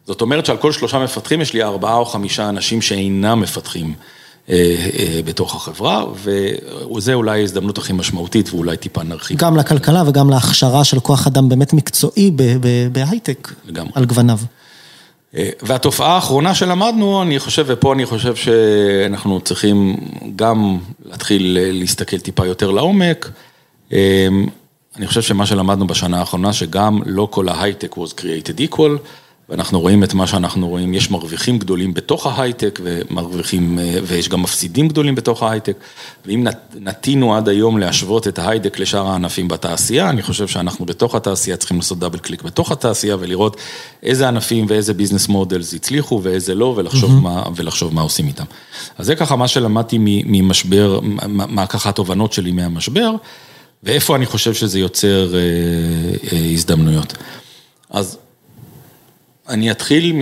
זאת 0.06 0.20
אומרת 0.20 0.46
שעל 0.46 0.56
כל 0.56 0.72
שלושה 0.72 0.98
מפתחים 0.98 1.40
יש 1.40 1.54
לי 1.54 1.62
ארבעה 1.62 1.96
או 1.96 2.04
חמישה 2.04 2.48
אנשים 2.48 2.82
שאינם 2.82 3.40
מפתחים 3.40 3.94
בתוך 5.24 5.54
החברה, 5.54 6.04
וזה 6.94 7.14
אולי 7.14 7.40
ההזדמנות 7.40 7.78
הכי 7.78 7.92
משמעותית 7.92 8.54
ואולי 8.54 8.76
טיפה 8.76 9.02
נרחיב. 9.02 9.38
גם 9.38 9.56
לכלכלה 9.56 10.02
וגם 10.06 10.30
להכשרה 10.30 10.84
של 10.84 11.00
כוח 11.00 11.26
אדם 11.26 11.48
באמת 11.48 11.72
מקצועי 11.72 12.30
בהייטק. 12.92 13.52
על 13.94 14.04
גווניו. 14.04 14.38
והתופעה 15.34 16.14
האחרונה 16.14 16.54
שלמדנו, 16.54 17.22
אני 17.22 17.38
חושב, 17.38 17.64
ופה 17.68 17.92
אני 17.92 18.06
חושב 18.06 18.34
שאנחנו 18.36 19.40
צריכים 19.40 19.96
גם 20.36 20.78
להתחיל 21.04 21.58
להסתכל 21.72 22.18
טיפה 22.18 22.46
יותר 22.46 22.70
לעומק. 22.70 23.30
אני 24.96 25.06
חושב 25.06 25.22
שמה 25.22 25.46
שלמדנו 25.46 25.86
בשנה 25.86 26.20
האחרונה, 26.20 26.52
שגם 26.52 27.00
לא 27.06 27.28
כל 27.30 27.48
ההייטק 27.48 27.94
was 27.96 28.20
created 28.20 28.74
equal, 28.74 28.98
ואנחנו 29.52 29.80
רואים 29.80 30.04
את 30.04 30.14
מה 30.14 30.26
שאנחנו 30.26 30.68
רואים, 30.68 30.94
יש 30.94 31.10
מרוויחים 31.10 31.58
גדולים 31.58 31.94
בתוך 31.94 32.26
ההייטק, 32.26 32.80
ומרוויחים, 32.82 33.78
ויש 34.06 34.28
גם 34.28 34.42
מפסידים 34.42 34.88
גדולים 34.88 35.14
בתוך 35.14 35.42
ההייטק, 35.42 35.76
ואם 36.26 36.46
נטינו 36.74 37.36
עד 37.36 37.48
היום 37.48 37.78
להשוות 37.78 38.28
את 38.28 38.38
ההייטק 38.38 38.78
לשאר 38.78 39.06
הענפים 39.06 39.48
בתעשייה, 39.48 40.10
אני 40.10 40.22
חושב 40.22 40.48
שאנחנו 40.48 40.86
בתוך 40.86 41.14
התעשייה 41.14 41.56
צריכים 41.56 41.76
לעשות 41.76 41.98
double 41.98 42.18
click 42.18 42.42
בתוך 42.42 42.72
התעשייה, 42.72 43.16
ולראות 43.20 43.56
איזה 44.02 44.28
ענפים 44.28 44.66
ואיזה 44.68 44.94
business 44.94 45.28
models 45.28 45.74
הצליחו 45.74 46.20
ואיזה 46.22 46.54
לא, 46.54 46.74
ולחשוב, 46.76 47.10
mm-hmm. 47.10 47.22
מה, 47.22 47.42
ולחשוב 47.56 47.94
מה 47.94 48.00
עושים 48.00 48.26
איתם. 48.26 48.44
אז 48.98 49.06
זה 49.06 49.16
ככה 49.16 49.36
מה 49.36 49.48
שלמדתי 49.48 49.96
ממשבר, 50.00 51.00
מה 51.28 51.66
ככה 51.66 51.88
התובנות 51.88 52.32
שלי 52.32 52.52
מהמשבר, 52.52 53.10
ואיפה 53.82 54.16
אני 54.16 54.26
חושב 54.26 54.54
שזה 54.54 54.78
יוצר 54.78 55.34
אה, 55.34 55.40
אה, 56.32 56.50
הזדמנויות. 56.52 57.14
אז 57.90 58.18
אני 59.48 59.70
אתחיל 59.70 60.12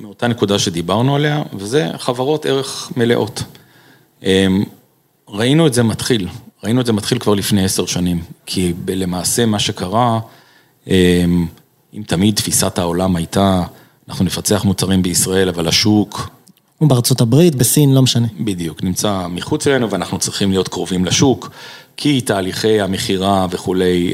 מאותה 0.00 0.28
נקודה 0.28 0.58
שדיברנו 0.58 1.16
עליה, 1.16 1.42
וזה 1.54 1.90
חברות 1.98 2.46
ערך 2.46 2.92
מלאות. 2.96 3.42
ראינו 5.28 5.66
את 5.66 5.74
זה 5.74 5.82
מתחיל, 5.82 6.28
ראינו 6.64 6.80
את 6.80 6.86
זה 6.86 6.92
מתחיל 6.92 7.18
כבר 7.18 7.34
לפני 7.34 7.64
עשר 7.64 7.86
שנים, 7.86 8.22
כי 8.46 8.72
למעשה 8.88 9.46
מה 9.46 9.58
שקרה, 9.58 10.20
אם 10.88 12.02
תמיד 12.06 12.34
תפיסת 12.34 12.78
העולם 12.78 13.16
הייתה, 13.16 13.62
אנחנו 14.08 14.24
נפצח 14.24 14.64
מוצרים 14.64 15.02
בישראל, 15.02 15.48
אבל 15.48 15.68
השוק... 15.68 16.28
הוא 16.78 16.88
בארצות 16.88 17.20
הברית, 17.20 17.54
בסין, 17.54 17.94
לא 17.94 18.02
משנה. 18.02 18.26
בדיוק, 18.40 18.82
נמצא 18.82 19.26
מחוץ 19.26 19.66
אלינו 19.66 19.90
ואנחנו 19.90 20.18
צריכים 20.18 20.50
להיות 20.50 20.68
קרובים 20.68 21.04
לשוק, 21.04 21.50
כי 21.96 22.20
תהליכי 22.20 22.80
המכירה 22.80 23.46
וכולי 23.50 24.12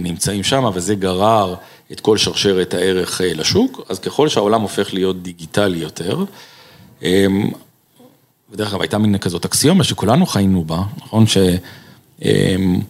נמצאים 0.00 0.42
שם, 0.42 0.70
וזה 0.74 0.94
גרר 0.94 1.54
את 1.92 2.00
כל 2.00 2.18
שרשרת 2.18 2.74
הערך 2.74 3.20
לשוק, 3.24 3.86
אז 3.88 3.98
ככל 3.98 4.28
שהעולם 4.28 4.60
הופך 4.60 4.94
להיות 4.94 5.22
דיגיטלי 5.22 5.78
יותר, 5.78 6.24
ודרך 8.52 8.72
אגב, 8.72 8.80
הייתה 8.80 8.98
מין 8.98 9.18
כזאת 9.18 9.44
אקסיומה 9.44 9.84
שכולנו 9.84 10.26
חיינו 10.26 10.64
בה, 10.64 10.82
נכון? 10.98 11.24
שאנחנו 11.26 12.82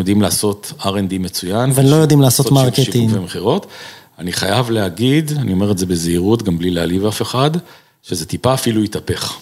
יודעים 0.00 0.22
לעשות 0.22 0.72
R&D 0.80 1.18
מצוין. 1.18 1.70
ולא 1.74 1.96
יודעים 1.96 2.20
לעשות 2.20 2.52
marketing. 2.52 2.92
שיווק 2.92 3.16
ומכירות. 3.16 3.66
אני 4.18 4.32
חייב 4.32 4.70
להגיד, 4.70 5.32
אני 5.38 5.52
אומר 5.52 5.70
את 5.70 5.78
זה 5.78 5.86
בזהירות, 5.86 6.42
גם 6.42 6.58
בלי 6.58 6.70
להעליב 6.70 7.06
אף 7.06 7.22
אחד, 7.22 7.50
שזה 8.02 8.26
טיפה 8.26 8.54
אפילו 8.54 8.82
התהפך. 8.82 9.36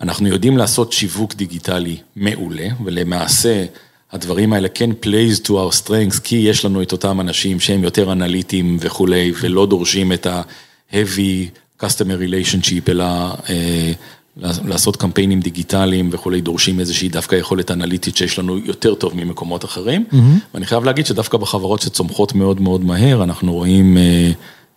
אנחנו 0.00 0.28
יודעים 0.28 0.58
לעשות 0.58 0.92
שיווק 0.92 1.34
דיגיטלי 1.34 1.96
מעולה, 2.16 2.68
ולמעשה 2.84 3.64
הדברים 4.12 4.52
האלה 4.52 4.68
כן 4.68 4.90
plays 4.90 5.40
to 5.46 5.48
our 5.48 5.84
strengths, 5.84 6.20
כי 6.24 6.36
יש 6.36 6.64
לנו 6.64 6.82
את 6.82 6.92
אותם 6.92 7.20
אנשים 7.20 7.60
שהם 7.60 7.84
יותר 7.84 8.12
אנליטיים 8.12 8.76
וכולי, 8.80 9.32
ולא 9.40 9.66
דורשים 9.66 10.12
את 10.12 10.26
ה-heavy 10.26 11.48
customer 11.82 12.18
relationship, 12.20 12.90
אלא 12.90 13.04
אה, 13.48 13.92
לעשות 14.36 14.96
קמפיינים 14.96 15.40
דיגיטליים 15.40 16.08
וכולי, 16.12 16.40
דורשים 16.40 16.80
איזושהי 16.80 17.08
דווקא 17.08 17.36
יכולת 17.36 17.70
אנליטית 17.70 18.16
שיש 18.16 18.38
לנו 18.38 18.58
יותר 18.58 18.94
טוב 18.94 19.16
ממקומות 19.16 19.64
אחרים. 19.64 20.04
Mm-hmm. 20.12 20.16
ואני 20.54 20.66
חייב 20.66 20.84
להגיד 20.84 21.06
שדווקא 21.06 21.38
בחברות 21.38 21.80
שצומחות 21.80 22.34
מאוד 22.34 22.60
מאוד 22.60 22.84
מהר, 22.84 23.22
אנחנו 23.22 23.52
רואים 23.52 23.98
אה, 23.98 24.30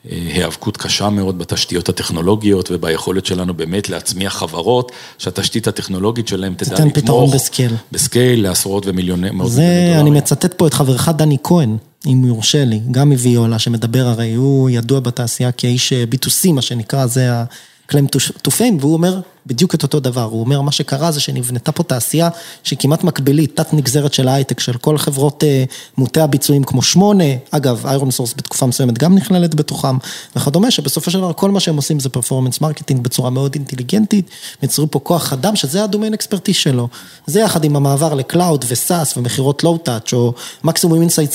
היאבקות 0.09 0.77
קשה 0.77 1.09
מאוד 1.09 1.37
בתשתיות 1.37 1.89
הטכנולוגיות 1.89 2.71
וביכולת 2.71 3.25
שלנו 3.25 3.53
באמת 3.53 3.89
להצמיח 3.89 4.37
חברות, 4.37 4.91
שהתשתית 5.17 5.67
הטכנולוגית 5.67 6.27
שלהם 6.27 6.53
תדע 6.53 6.73
לתמוך. 6.73 6.91
תתן 6.91 7.01
פתרון 7.01 7.31
בסקייל. 7.31 7.75
בסקייל 7.91 8.43
לעשרות 8.43 8.85
ומיליוני, 8.85 9.31
מאות 9.31 9.51
זה, 9.51 9.95
אני 9.99 10.09
מצטט 10.09 10.53
פה 10.53 10.67
את 10.67 10.73
חברך 10.73 11.09
דני 11.09 11.37
כהן. 11.43 11.77
אם 12.05 12.25
יורשה 12.25 12.65
לי, 12.65 12.81
גם 12.91 13.09
מוויולה, 13.09 13.59
שמדבר 13.59 14.07
הרי, 14.07 14.33
הוא 14.33 14.69
ידוע 14.69 14.99
בתעשייה 14.99 15.51
כאיש 15.51 15.93
B2C, 15.93 16.51
מה 16.51 16.61
שנקרא, 16.61 17.05
זה 17.05 17.33
ה... 17.33 17.45
to 17.91 18.51
fame, 18.57 18.75
והוא 18.79 18.93
אומר 18.93 19.19
בדיוק 19.45 19.75
את 19.75 19.83
אותו 19.83 19.99
דבר, 19.99 20.23
הוא 20.23 20.39
אומר 20.39 20.61
מה 20.61 20.71
שקרה 20.71 21.11
זה 21.11 21.19
שנבנתה 21.19 21.71
פה 21.71 21.83
תעשייה 21.83 22.29
שכמעט 22.63 23.03
מקבילית, 23.03 23.55
תת 23.55 23.73
נגזרת 23.73 24.13
של 24.13 24.27
ההייטק, 24.27 24.59
של 24.59 24.73
כל 24.73 24.97
חברות 24.97 25.43
אה, 25.43 25.63
מוטות 25.97 26.19
הביצועים 26.19 26.63
כמו 26.63 26.81
שמונה, 26.81 27.23
אגב, 27.51 27.85
איירון 27.85 28.11
סורס 28.11 28.33
בתקופה 28.37 28.65
מסוימת 28.65 28.97
גם 28.97 29.15
נכללת 29.15 29.55
בתוכם, 29.55 29.97
וכדומה, 30.35 30.71
שבסופו 30.71 31.11
של 31.11 31.17
דבר 31.17 31.33
כל 31.33 31.51
מה 31.51 31.59
שהם 31.59 31.75
עושים 31.75 31.99
זה 31.99 32.09
performance 32.09 32.61
marketing 32.61 33.03
בצורה 33.03 33.29
מאוד 33.29 33.55
אינטליגנטית, 33.55 34.29
יצרו 34.63 34.91
פה 34.91 34.99
כוח 34.99 35.33
אדם 35.33 35.55
שזה 35.55 35.83
ה 35.83 35.88
domain 35.88 36.13
expertise 36.13 36.57
שלו, 36.57 36.87
זה 37.25 37.39
יחד 37.39 37.63
עם 37.63 37.75
המעבר 37.75 38.13
ל 38.13 38.22
cloud 38.22 38.65
ו 38.67 38.77
SaaS 38.77 39.17
ומכירות 39.17 39.63
low-touch 39.63 40.13
או 40.13 40.33
מקסימום 40.63 41.01
inside 41.01 41.31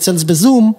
sales 0.00 0.22
בזום. 0.22 0.72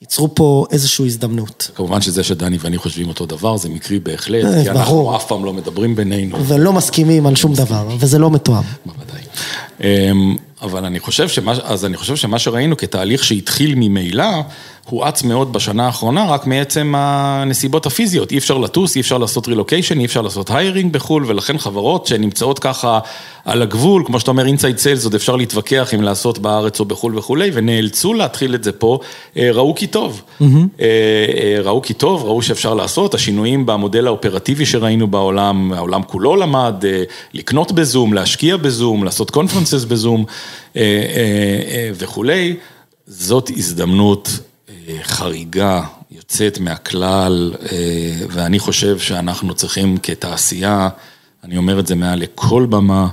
ייצרו 0.00 0.34
פה 0.34 0.66
איזושהי 0.70 1.06
הזדמנות. 1.06 1.70
כמובן 1.74 2.00
שזה 2.00 2.22
שדני 2.22 2.58
ואני 2.60 2.78
חושבים 2.78 3.08
אותו 3.08 3.26
דבר, 3.26 3.56
זה 3.56 3.68
מקרי 3.68 3.98
בהחלט, 3.98 4.44
אה, 4.44 4.62
כי 4.62 4.70
אנחנו 4.70 5.16
אף 5.16 5.26
פעם 5.26 5.44
לא 5.44 5.52
מדברים 5.52 5.96
בינינו. 5.96 6.46
ולא 6.46 6.72
מסכימים 6.72 7.26
על 7.26 7.36
שום 7.36 7.54
דבר, 7.54 7.88
וזה 7.98 8.18
לא 8.18 8.30
מתואם. 8.30 8.62
בוודאי. 8.86 9.22
אמ, 9.80 10.36
אבל 10.62 10.84
אני 10.84 11.00
חושב 11.00 11.28
שמה, 11.28 11.54
אז 11.64 11.84
אני 11.84 11.96
חושב 11.96 12.16
שמה 12.16 12.38
שראינו 12.38 12.76
כתהליך 12.76 13.24
שהתחיל 13.24 13.74
ממילא, 13.74 14.24
הואץ 14.90 15.22
מאוד 15.22 15.52
בשנה 15.52 15.86
האחרונה, 15.86 16.24
רק 16.24 16.46
מעצם 16.46 16.94
הנסיבות 16.96 17.86
הפיזיות. 17.86 18.32
אי 18.32 18.38
אפשר 18.38 18.58
לטוס, 18.58 18.96
אי 18.96 19.00
אפשר 19.00 19.18
לעשות 19.18 19.48
רילוקיישן, 19.48 20.00
אי 20.00 20.04
אפשר 20.04 20.22
לעשות 20.22 20.50
hiring 20.50 20.92
בחו"ל, 20.92 21.24
ולכן 21.26 21.58
חברות 21.58 22.06
שנמצאות 22.06 22.58
ככה 22.58 22.98
על 23.44 23.62
הגבול, 23.62 24.02
כמו 24.06 24.20
שאתה 24.20 24.30
אומר, 24.30 24.46
inside 24.46 24.78
sales, 24.78 25.04
עוד 25.04 25.14
אפשר 25.14 25.36
להתווכח 25.36 25.94
אם 25.94 26.02
לעשות 26.02 26.38
בארץ 26.38 26.80
או 26.80 26.84
בחו"ל 26.84 27.18
וכולי, 27.18 27.50
ונאלצו 27.54 28.14
להתחיל 28.14 28.54
את 28.54 28.64
זה 28.64 28.72
פה, 28.72 28.98
אה, 29.36 29.50
ראו 29.52 29.74
כי 29.74 29.86
טוב. 29.86 30.22
Mm-hmm. 30.40 30.44
ראו 31.64 31.82
כי 31.82 31.94
טוב, 31.94 32.24
ראו 32.24 32.42
שאפשר 32.42 32.74
לעשות, 32.74 33.14
השינויים 33.14 33.66
במודל 33.66 34.06
האופרטיבי 34.06 34.66
שראינו 34.66 35.06
בעולם, 35.06 35.72
העולם 35.72 36.02
כולו 36.02 36.36
למד, 36.36 36.84
לקנות 37.34 37.72
בזום, 37.72 38.12
להשקיע 38.12 38.56
בזום, 38.56 39.04
לעשות 39.04 39.30
קונפרנסס 39.30 39.84
בזום 39.84 40.24
וכולי. 41.98 42.56
זאת 43.06 43.50
הזדמנות 43.56 44.38
חריגה, 45.02 45.82
יוצאת 46.10 46.58
מהכלל, 46.58 47.54
ואני 48.30 48.58
חושב 48.58 48.98
שאנחנו 48.98 49.54
צריכים 49.54 49.98
כתעשייה, 50.02 50.88
אני 51.44 51.56
אומר 51.56 51.78
את 51.78 51.86
זה 51.86 51.94
מעל 51.94 52.18
לכל 52.18 52.66
במה, 52.70 53.08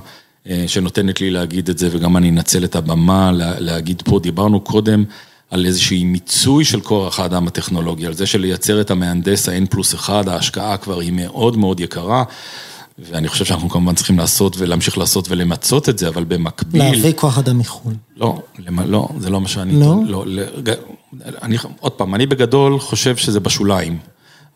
שנותנת 0.66 1.20
לי 1.20 1.30
להגיד 1.30 1.68
את 1.68 1.78
זה, 1.78 1.88
וגם 1.92 2.16
אני 2.16 2.30
אנצל 2.30 2.64
את 2.64 2.76
הבמה 2.76 3.30
להגיד 3.58 4.02
פה, 4.04 4.18
דיברנו 4.18 4.60
קודם 4.60 5.04
על 5.50 5.66
איזושהי 5.66 6.04
מיצוי 6.04 6.64
של 6.64 6.80
כוח 6.80 7.20
האדם 7.20 7.46
הטכנולוגי, 7.46 8.06
על 8.06 8.14
זה 8.14 8.26
שלייצר 8.26 8.80
את 8.80 8.90
המהנדס 8.90 9.48
ה-N 9.48 9.66
פלוס 9.70 9.94
1, 9.94 10.28
ההשקעה 10.28 10.76
כבר 10.76 11.00
היא 11.00 11.12
מאוד 11.12 11.56
מאוד 11.56 11.80
יקרה. 11.80 12.24
ואני 12.98 13.28
חושב 13.28 13.44
שאנחנו 13.44 13.70
כמובן 13.70 13.94
צריכים 13.94 14.18
לעשות 14.18 14.56
ולהמשיך 14.58 14.98
לעשות 14.98 15.28
ולמצות 15.28 15.88
את 15.88 15.98
זה, 15.98 16.08
אבל 16.08 16.24
במקביל... 16.24 16.82
להביא 16.82 17.12
כוח 17.12 17.38
אדם 17.38 17.58
מחו"ל. 17.58 17.94
לא, 18.16 18.42
לא, 18.86 19.08
זה 19.18 19.30
לא 19.30 19.40
מה 19.40 19.48
שאני... 19.48 19.80
לא? 19.80 19.94
לא, 20.06 20.24
אני, 21.42 21.56
עוד 21.80 21.92
פעם, 21.92 22.14
אני 22.14 22.26
בגדול 22.26 22.78
חושב 22.78 23.16
שזה 23.16 23.40
בשוליים. 23.40 23.98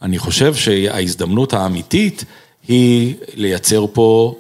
אני 0.03 0.19
חושב 0.19 0.55
שההזדמנות 0.55 1.53
האמיתית 1.53 2.25
היא 2.69 3.15
לייצר 3.35 3.85
פה 3.93 4.35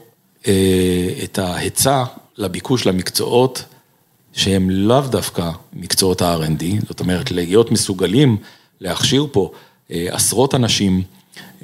אה, 0.46 1.11
את 1.24 1.38
ההיצע 1.38 2.05
לביקוש 2.36 2.86
למקצועות 2.86 3.64
שהם 4.32 4.70
לאו 4.70 5.01
דווקא 5.01 5.51
מקצועות 5.72 6.22
ה-R&D, 6.22 6.64
זאת 6.88 7.01
אומרת, 7.01 7.30
להיות 7.30 7.70
מסוגלים 7.70 8.36
להכשיר 8.80 9.26
פה 9.32 9.51
אה, 9.90 10.07
עשרות 10.11 10.55
אנשים. 10.55 11.03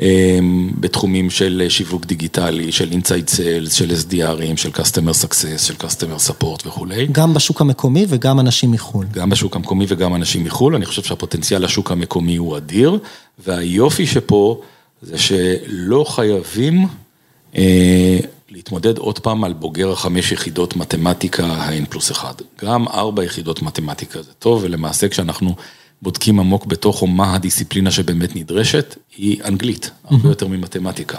אמ, 0.00 0.70
בתחומים 0.80 1.30
של 1.30 1.66
שיווק 1.68 2.06
דיגיטלי, 2.06 2.72
של 2.72 2.92
inside 2.92 3.28
sales, 3.28 3.72
של 3.72 3.90
SDR 3.90 4.23
ים, 4.23 4.56
של 4.56 4.70
Customer 4.70 5.24
Success, 5.24 5.58
של 5.58 5.74
Customer 5.74 6.30
Support 6.30 6.66
וכולי. 6.66 7.06
גם 7.12 7.34
בשוק 7.34 7.60
המקומי 7.60 8.06
וגם 8.08 8.40
אנשים 8.40 8.72
מחו"ל. 8.72 9.06
גם 9.12 9.30
בשוק 9.30 9.56
המקומי 9.56 9.84
וגם 9.88 10.14
אנשים 10.14 10.44
מחו"ל, 10.44 10.74
אני 10.74 10.86
חושב 10.86 11.02
שהפוטנציאל 11.02 11.64
לשוק 11.64 11.90
המקומי 11.90 12.36
הוא 12.36 12.56
אדיר, 12.56 12.98
והיופי 13.46 14.06
שפה 14.06 14.60
זה 15.02 15.18
שלא 15.18 16.04
חייבים 16.08 16.86
אה, 17.56 18.18
להתמודד 18.50 18.98
עוד 18.98 19.18
פעם 19.18 19.44
על 19.44 19.52
בוגר 19.52 19.92
החמש 19.92 20.32
יחידות 20.32 20.76
מתמטיקה 20.76 21.46
ה-N 21.46 21.86
פלוס 21.90 22.10
אחד. 22.10 22.34
גם 22.64 22.88
ארבע 22.88 23.24
יחידות 23.24 23.62
מתמטיקה 23.62 24.22
זה 24.22 24.32
טוב, 24.38 24.60
ולמעשה 24.64 25.08
כשאנחנו... 25.08 25.54
בודקים 26.04 26.40
עמוק 26.40 26.66
בתוכו 26.66 27.06
מה 27.06 27.34
הדיסציפלינה 27.34 27.90
שבאמת 27.90 28.36
נדרשת, 28.36 28.96
היא 29.16 29.42
אנגלית, 29.44 29.90
הרבה 30.04 30.28
יותר 30.28 30.46
ממתמטיקה. 30.46 31.18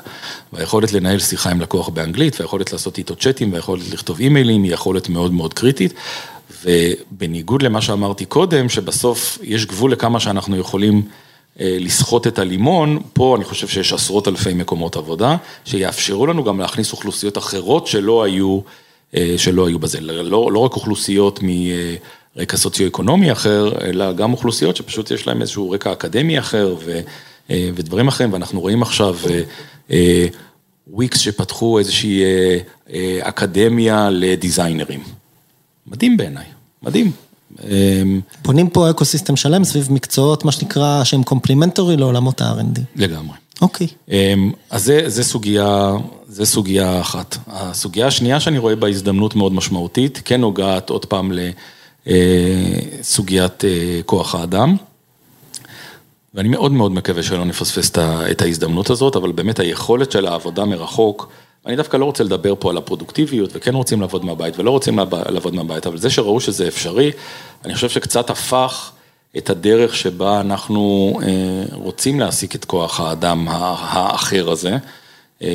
והיכולת 0.53 0.93
לנהל 0.93 1.19
שיחה 1.19 1.51
עם 1.51 1.61
לקוח 1.61 1.89
באנגלית, 1.89 2.39
והיכולת 2.39 2.71
לעשות 2.71 2.97
איתו 2.97 3.15
צ'אטים, 3.15 3.53
והיכולת 3.53 3.89
לכתוב 3.93 4.19
אימיילים, 4.19 4.63
היא 4.63 4.73
יכולת 4.73 5.09
מאוד 5.09 5.33
מאוד 5.33 5.53
קריטית. 5.53 5.93
ובניגוד 6.63 7.61
למה 7.61 7.81
שאמרתי 7.81 8.25
קודם, 8.25 8.69
שבסוף 8.69 9.39
יש 9.43 9.65
גבול 9.65 9.91
לכמה 9.91 10.19
שאנחנו 10.19 10.57
יכולים 10.57 11.01
אה, 11.59 11.77
לסחוט 11.79 12.27
את 12.27 12.39
הלימון, 12.39 12.99
פה 13.13 13.35
אני 13.35 13.43
חושב 13.43 13.67
שיש 13.67 13.93
עשרות 13.93 14.27
אלפי 14.27 14.53
מקומות 14.53 14.95
עבודה, 14.95 15.37
שיאפשרו 15.65 16.27
לנו 16.27 16.43
גם 16.43 16.59
להכניס 16.59 16.91
אוכלוסיות 16.91 17.37
אחרות 17.37 17.87
שלא 17.87 18.23
היו, 18.23 18.59
אה, 19.15 19.33
שלא 19.37 19.67
היו 19.67 19.79
בזה, 19.79 20.01
לא, 20.01 20.51
לא 20.51 20.59
רק 20.59 20.73
אוכלוסיות 20.73 21.39
מ... 21.43 21.49
רקע 22.37 22.57
סוציו-אקונומי 22.57 23.31
אחר, 23.31 23.71
אלא 23.81 24.13
גם 24.13 24.31
אוכלוסיות 24.31 24.75
שפשוט 24.75 25.11
יש 25.11 25.27
להן 25.27 25.41
איזשהו 25.41 25.71
רקע 25.71 25.91
אקדמי 25.91 26.39
אחר 26.39 26.75
ו, 26.85 26.99
אה, 27.49 27.69
ודברים 27.75 28.07
אחרים, 28.07 28.33
ואנחנו 28.33 28.61
רואים 28.61 28.81
עכשיו 28.81 29.15
וויקס 30.87 31.17
אה, 31.17 31.19
אה, 31.19 31.23
שפתחו 31.23 31.79
איזושהי 31.79 32.23
אקדמיה 33.21 34.09
לדיזיינרים. 34.09 35.03
מדהים 35.87 36.17
בעיניי, 36.17 36.45
מדהים. 36.83 37.11
בונים 38.43 38.69
פה 38.69 38.89
ecosystem 38.89 39.35
שלם 39.35 39.63
סביב 39.63 39.91
מקצועות, 39.91 40.45
מה 40.45 40.51
שנקרא, 40.51 41.03
שהם 41.03 41.23
complementary 41.23 41.97
לעולמות 41.97 42.41
ה-R&D. 42.41 42.79
לגמרי. 42.95 43.37
אוקיי. 43.61 43.87
אז 44.69 44.83
זה, 44.83 45.03
זה 45.05 45.23
סוגיה, 45.23 45.91
זה 46.27 46.45
סוגיה 46.45 47.01
אחת. 47.01 47.37
הסוגיה 47.47 48.07
השנייה 48.07 48.39
שאני 48.39 48.57
רואה 48.57 48.75
בה 48.75 48.87
הזדמנות 48.87 49.35
מאוד 49.35 49.53
משמעותית, 49.53 50.21
כן 50.25 50.41
נוגעת 50.41 50.89
עוד 50.89 51.05
פעם 51.05 51.31
ל... 51.31 51.39
סוגיית 53.01 53.65
אה, 53.65 53.99
כוח 54.05 54.35
האדם. 54.35 54.75
ואני 56.33 56.49
מאוד 56.49 56.71
מאוד 56.71 56.91
מקווה 56.91 57.23
שלא 57.23 57.45
נפספס 57.45 57.91
את 58.31 58.41
ההזדמנות 58.41 58.89
הזאת, 58.89 59.15
אבל 59.15 59.31
באמת 59.31 59.59
היכולת 59.59 60.11
של 60.11 60.25
העבודה 60.25 60.65
מרחוק, 60.65 61.31
אני 61.65 61.75
דווקא 61.75 61.97
לא 61.97 62.05
רוצה 62.05 62.23
לדבר 62.23 62.53
פה 62.59 62.69
על 62.69 62.77
הפרודוקטיביות, 62.77 63.49
וכן 63.53 63.75
רוצים 63.75 64.01
לעבוד 64.01 64.25
מהבית 64.25 64.59
ולא 64.59 64.71
רוצים 64.71 64.99
לעבוד 65.29 65.55
מהבית, 65.55 65.87
אבל 65.87 65.97
זה 65.97 66.09
שראו 66.09 66.39
שזה 66.39 66.67
אפשרי, 66.67 67.11
אני 67.65 67.75
חושב 67.75 67.89
שקצת 67.89 68.29
הפך 68.29 68.91
את 69.37 69.49
הדרך 69.49 69.95
שבה 69.95 70.41
אנחנו 70.41 71.13
אה, 71.23 71.29
רוצים 71.71 72.19
להעסיק 72.19 72.55
את 72.55 72.65
כוח 72.65 72.99
האדם 72.99 73.47
האחר 73.49 74.51
הזה. 74.51 74.77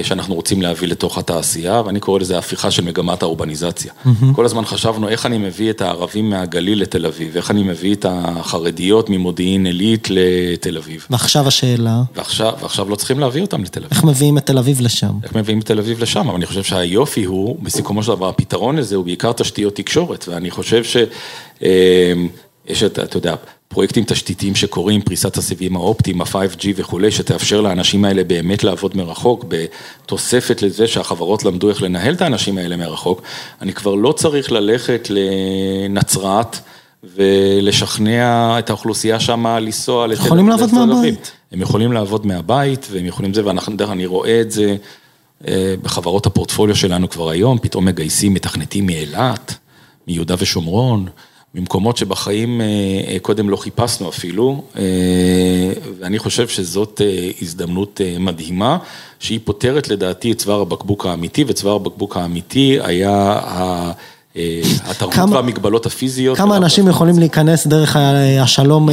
שאנחנו 0.03 0.35
רוצים 0.35 0.63
להביא 0.63 0.89
לתוך 0.89 1.19
התעשייה, 1.19 1.83
ואני 1.87 2.01
קורא 2.01 2.21
לזה 2.21 2.39
הפיכה 2.39 2.71
של 2.71 2.85
מגמת 2.85 3.23
האורבניזציה. 3.23 3.93
כל 4.35 4.45
הזמן 4.45 4.65
חשבנו 4.65 5.09
איך 5.09 5.27
אני 5.27 5.39
מביא 5.39 5.71
את 5.71 5.81
הערבים 5.81 6.31
מהגליל 6.31 6.83
לתל 6.83 7.07
אביב, 7.07 7.37
איך 7.37 7.51
אני 7.51 7.63
מביא 7.63 7.95
את 7.95 8.07
החרדיות 8.09 9.11
ממודיעין 9.11 9.67
עילית 9.67 10.09
לתל 10.11 10.77
אביב. 10.77 11.07
ועכשיו 11.11 11.49
השאלה? 11.49 12.03
ועכשיו, 12.17 12.53
ועכשיו 12.61 12.89
לא 12.89 12.97
צריכים 12.97 13.19
להביא 13.19 13.43
אותם 13.43 13.63
לתל 13.63 13.81
אביב. 13.81 13.93
איך 13.93 14.05
מביאים 14.05 14.39
את 14.39 14.47
תל 14.47 14.59
אביב 14.59 14.81
לשם? 14.81 15.13
איך 15.25 15.37
מביאים 15.37 15.61
את 15.61 15.67
תל 15.67 15.79
אביב 15.79 16.03
לשם, 16.03 16.29
אבל 16.29 16.35
אני 16.35 16.47
חושב 16.47 16.63
שהיופי 16.63 17.25
הוא, 17.25 17.57
בסיכומו 17.63 18.03
של 18.03 18.13
דבר, 18.13 18.29
הפתרון 18.29 18.77
לזה 18.77 18.97
הוא 18.97 19.05
בעיקר 19.05 19.33
תשתיות 19.33 19.77
תקשורת, 19.77 20.29
ואני 20.29 20.51
חושב 20.51 20.85
ש... 20.85 20.97
יש 22.67 22.83
את, 22.83 22.99
אתה 22.99 23.17
יודע, 23.17 23.35
פרויקטים 23.73 24.05
תשתיתיים 24.05 24.55
שקורים, 24.55 25.03
פריסת 25.03 25.37
הסיבים 25.37 25.77
האופטיים, 25.77 26.21
ה-5G 26.21 26.67
וכולי, 26.77 27.11
שתאפשר 27.11 27.61
לאנשים 27.61 28.05
האלה 28.05 28.25
באמת 28.25 28.65
לעבוד 28.65 28.97
מרחוק, 28.97 29.45
בתוספת 29.49 30.63
לזה 30.63 30.87
שהחברות 30.87 31.45
למדו 31.45 31.69
איך 31.69 31.83
לנהל 31.83 32.15
את 32.15 32.23
האנשים 32.23 32.59
האלה 32.59 32.77
מרחוק, 32.77 33.23
אני 33.61 33.73
כבר 33.73 33.95
לא 33.95 34.13
צריך 34.13 34.53
ללכת 34.53 35.09
לנצרת 35.11 36.57
ולשכנע 37.17 38.59
את 38.59 38.71
האוכלוסייה 38.71 39.21
שם 39.21 39.47
לנסוע 39.47 40.07
לתל 40.07 40.15
אביב. 40.15 40.27
יכולים 40.27 40.49
לעבוד 40.49 40.75
מהבית. 40.75 41.33
הם 41.53 41.61
יכולים 41.61 41.93
לעבוד 41.93 42.27
מהבית, 42.27 42.87
והם 42.91 43.07
יכולים 43.07 43.35
זה, 43.35 43.43
ואני 43.47 44.07
רואה 44.07 44.41
את 44.41 44.51
זה 44.51 44.77
בחברות 45.83 46.27
הפורטפוליו 46.27 46.77
שלנו 46.77 47.11
כבר 47.11 47.31
היום, 47.31 47.59
פתאום 47.59 47.85
מגייסים 47.85 48.35
מתכנתים 48.35 48.87
מאילת, 48.87 49.55
מיהודה 50.09 50.35
ושומרון. 50.39 51.07
ממקומות 51.55 51.97
שבחיים 51.97 52.61
קודם 53.23 53.51
לא 53.51 53.57
חיפשנו 53.57 54.09
אפילו, 54.09 54.63
ואני 56.01 56.19
חושב 56.19 56.49
שזאת 56.49 57.01
הזדמנות 57.43 58.01
מדהימה, 58.19 58.79
שהיא 59.19 59.41
פותרת 59.45 59.89
לדעתי 59.89 60.33
את 60.33 60.39
צוואר 60.39 60.61
הבקבוק 60.61 61.07
האמיתי, 61.07 61.45
וצוואר 61.49 61.77
הבקבוק 61.77 62.17
האמיתי 62.17 62.79
היה 62.83 63.41
התרבות 64.85 65.31
והמגבלות 65.31 65.87
הפיזיות. 65.87 66.39
כמה 66.39 66.57
אנשים 66.57 66.89
יכולים 66.89 67.19
להיכנס 67.19 67.67
דרך 67.67 67.97
השלום, 68.41 68.89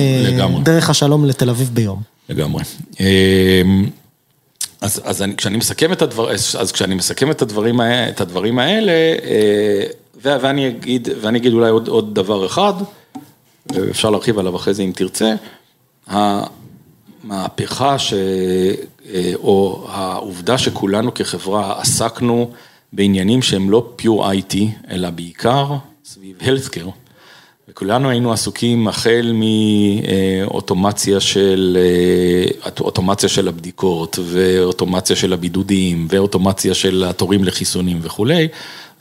דרך 0.64 0.90
השלום 0.90 1.26
לתל 1.26 1.50
אביב 1.50 1.70
ביום? 1.74 2.02
לגמרי. 2.30 2.64
אז 4.82 5.24
כשאני 5.38 5.58
מסכם 5.58 5.92
את 5.92 6.02
הדבר, 6.02 6.32
אז 6.32 6.72
כשאני 6.72 6.96
מסכם 6.96 7.32
את 7.32 8.22
הדברים 8.22 8.60
האלה, 8.60 8.92
ואני 10.22 10.68
אגיד, 10.68 11.10
ואני 11.22 11.38
אגיד 11.38 11.54
אולי 11.54 11.70
עוד 11.70 11.88
עוד 11.88 12.16
דבר 12.16 12.46
אחד, 12.46 12.74
ואפשר 13.72 14.10
להרחיב 14.10 14.40
עליו 14.40 14.56
אחרי 14.56 14.74
זה 14.74 14.84
אם 14.84 14.92
תרצה, 14.96 15.34
המהפכה 16.08 18.00
ש... 18.00 18.14
או 19.36 19.88
העובדה 19.90 20.58
שכולנו 20.58 21.14
כחברה 21.14 21.82
עסקנו 21.82 22.52
בעניינים 22.94 23.42
שהם 23.42 23.70
לא 23.70 23.94
pure 24.02 24.22
IT, 24.22 24.58
אלא 24.92 25.10
בעיקר 25.10 25.66
סביב 26.06 26.38
healthcare, 26.42 26.90
וכולנו 27.70 28.10
היינו 28.10 28.34
עסוקים 28.34 28.88
החל 28.88 29.34
מאוטומציה 29.34 31.20
של, 31.20 31.78
אוטומציה 32.80 33.30
של 33.30 33.48
הבדיקות, 33.48 34.20
ואוטומציה 34.24 35.16
של 35.16 35.34
הבידודים, 35.34 36.08
ואוטומציה 36.10 36.74
של 36.74 37.04
התורים 37.08 37.44
לחיסונים 37.44 38.00
וכולי. 38.02 38.48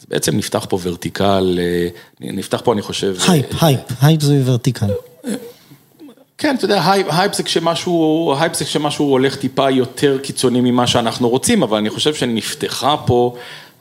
בעצם 0.09 0.36
נפתח 0.36 0.66
פה 0.68 0.78
ורטיקל, 0.82 1.59
נפתח 2.20 2.61
פה 2.64 2.72
אני 2.72 2.82
חושב... 2.82 3.16
הייפ, 3.28 3.46
הייפ, 3.61 3.80
הייפ 4.02 4.22
זה 4.22 4.42
vertical. 4.44 4.86
כן, 6.38 6.54
אתה 6.57 6.64
יודע, 6.64 6.82
הייפ 7.09 7.34
זה 7.34 7.42
כשמשהו, 7.42 8.34
הייפ 8.40 8.54
זה 8.54 8.64
כשמשהו 8.64 9.04
הולך 9.04 9.36
טיפה 9.36 9.70
יותר 9.70 10.18
קיצוני 10.18 10.61
ממה 10.61 10.86
שאנחנו 10.86 11.28
רוצים, 11.28 11.62
אבל 11.62 11.78
אני 11.78 11.90
חושב 11.90 12.14
שנפתחה 12.14 12.96
פה 13.07 13.36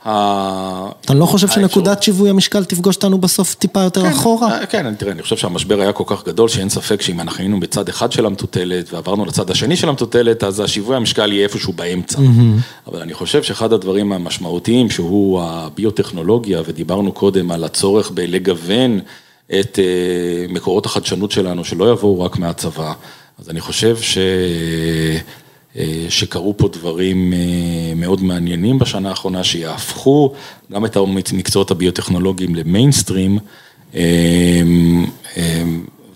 אתה 0.06 1.14
לא 1.14 1.26
חושב 1.26 1.48
שנקודת 1.48 2.02
שיווי 2.02 2.30
המשקל 2.30 2.64
תפגוש 2.64 2.96
אותנו 2.96 3.18
בסוף 3.18 3.54
טיפה 3.54 3.82
יותר 3.82 4.08
אחורה? 4.08 4.66
כן, 4.66 4.94
תראה, 4.94 5.12
אני 5.12 5.22
חושב 5.22 5.36
שהמשבר 5.36 5.80
היה 5.80 5.92
כל 5.92 6.04
כך 6.06 6.24
גדול 6.26 6.48
שאין 6.48 6.68
ספק 6.68 7.02
שאם 7.02 7.20
אנחנו 7.20 7.40
היינו 7.40 7.60
בצד 7.60 7.88
אחד 7.88 8.12
של 8.12 8.26
המטוטלת 8.26 8.92
ועברנו 8.92 9.24
לצד 9.24 9.50
השני 9.50 9.76
של 9.76 9.88
המטוטלת, 9.88 10.44
אז 10.44 10.60
השיווי 10.60 10.96
המשקל 10.96 11.32
יהיה 11.32 11.44
איפשהו 11.44 11.72
באמצע. 11.72 12.18
אבל 12.86 13.00
אני 13.00 13.14
חושב 13.14 13.42
שאחד 13.42 13.72
הדברים 13.72 14.12
המשמעותיים 14.12 14.90
שהוא 14.90 15.42
הביוטכנולוגיה, 15.42 16.62
ודיברנו 16.66 17.12
קודם 17.12 17.50
על 17.50 17.64
הצורך 17.64 18.10
בלגוון 18.10 19.00
את 19.60 19.78
מקורות 20.48 20.86
החדשנות 20.86 21.30
שלנו, 21.30 21.64
שלא 21.64 21.92
יבואו 21.92 22.20
רק 22.20 22.38
מהצבא, 22.38 22.92
אז 23.38 23.50
אני 23.50 23.60
חושב 23.60 23.96
ש... 24.00 24.18
שקרו 26.08 26.56
פה 26.56 26.68
דברים 26.68 27.32
מאוד 27.96 28.22
מעניינים 28.22 28.78
בשנה 28.78 29.08
האחרונה, 29.08 29.44
שיהפכו 29.44 30.32
גם 30.72 30.84
את 30.86 30.96
המקצועות 30.96 31.70
הביוטכנולוגיים 31.70 32.54
למיינסטרים, 32.54 33.38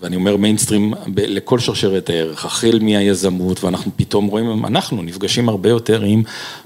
ואני 0.01 0.15
אומר 0.15 0.37
מיינסטרים 0.37 0.93
לכל 1.17 1.59
שרשרת 1.59 2.09
הערך, 2.09 2.45
החל 2.45 2.79
מהיזמות, 2.81 3.63
ואנחנו 3.63 3.91
פתאום 3.95 4.25
רואים, 4.25 4.65
אנחנו 4.65 5.01
נפגשים 5.01 5.49
הרבה 5.49 5.69
יותר 5.69 6.01
עם 6.01 6.23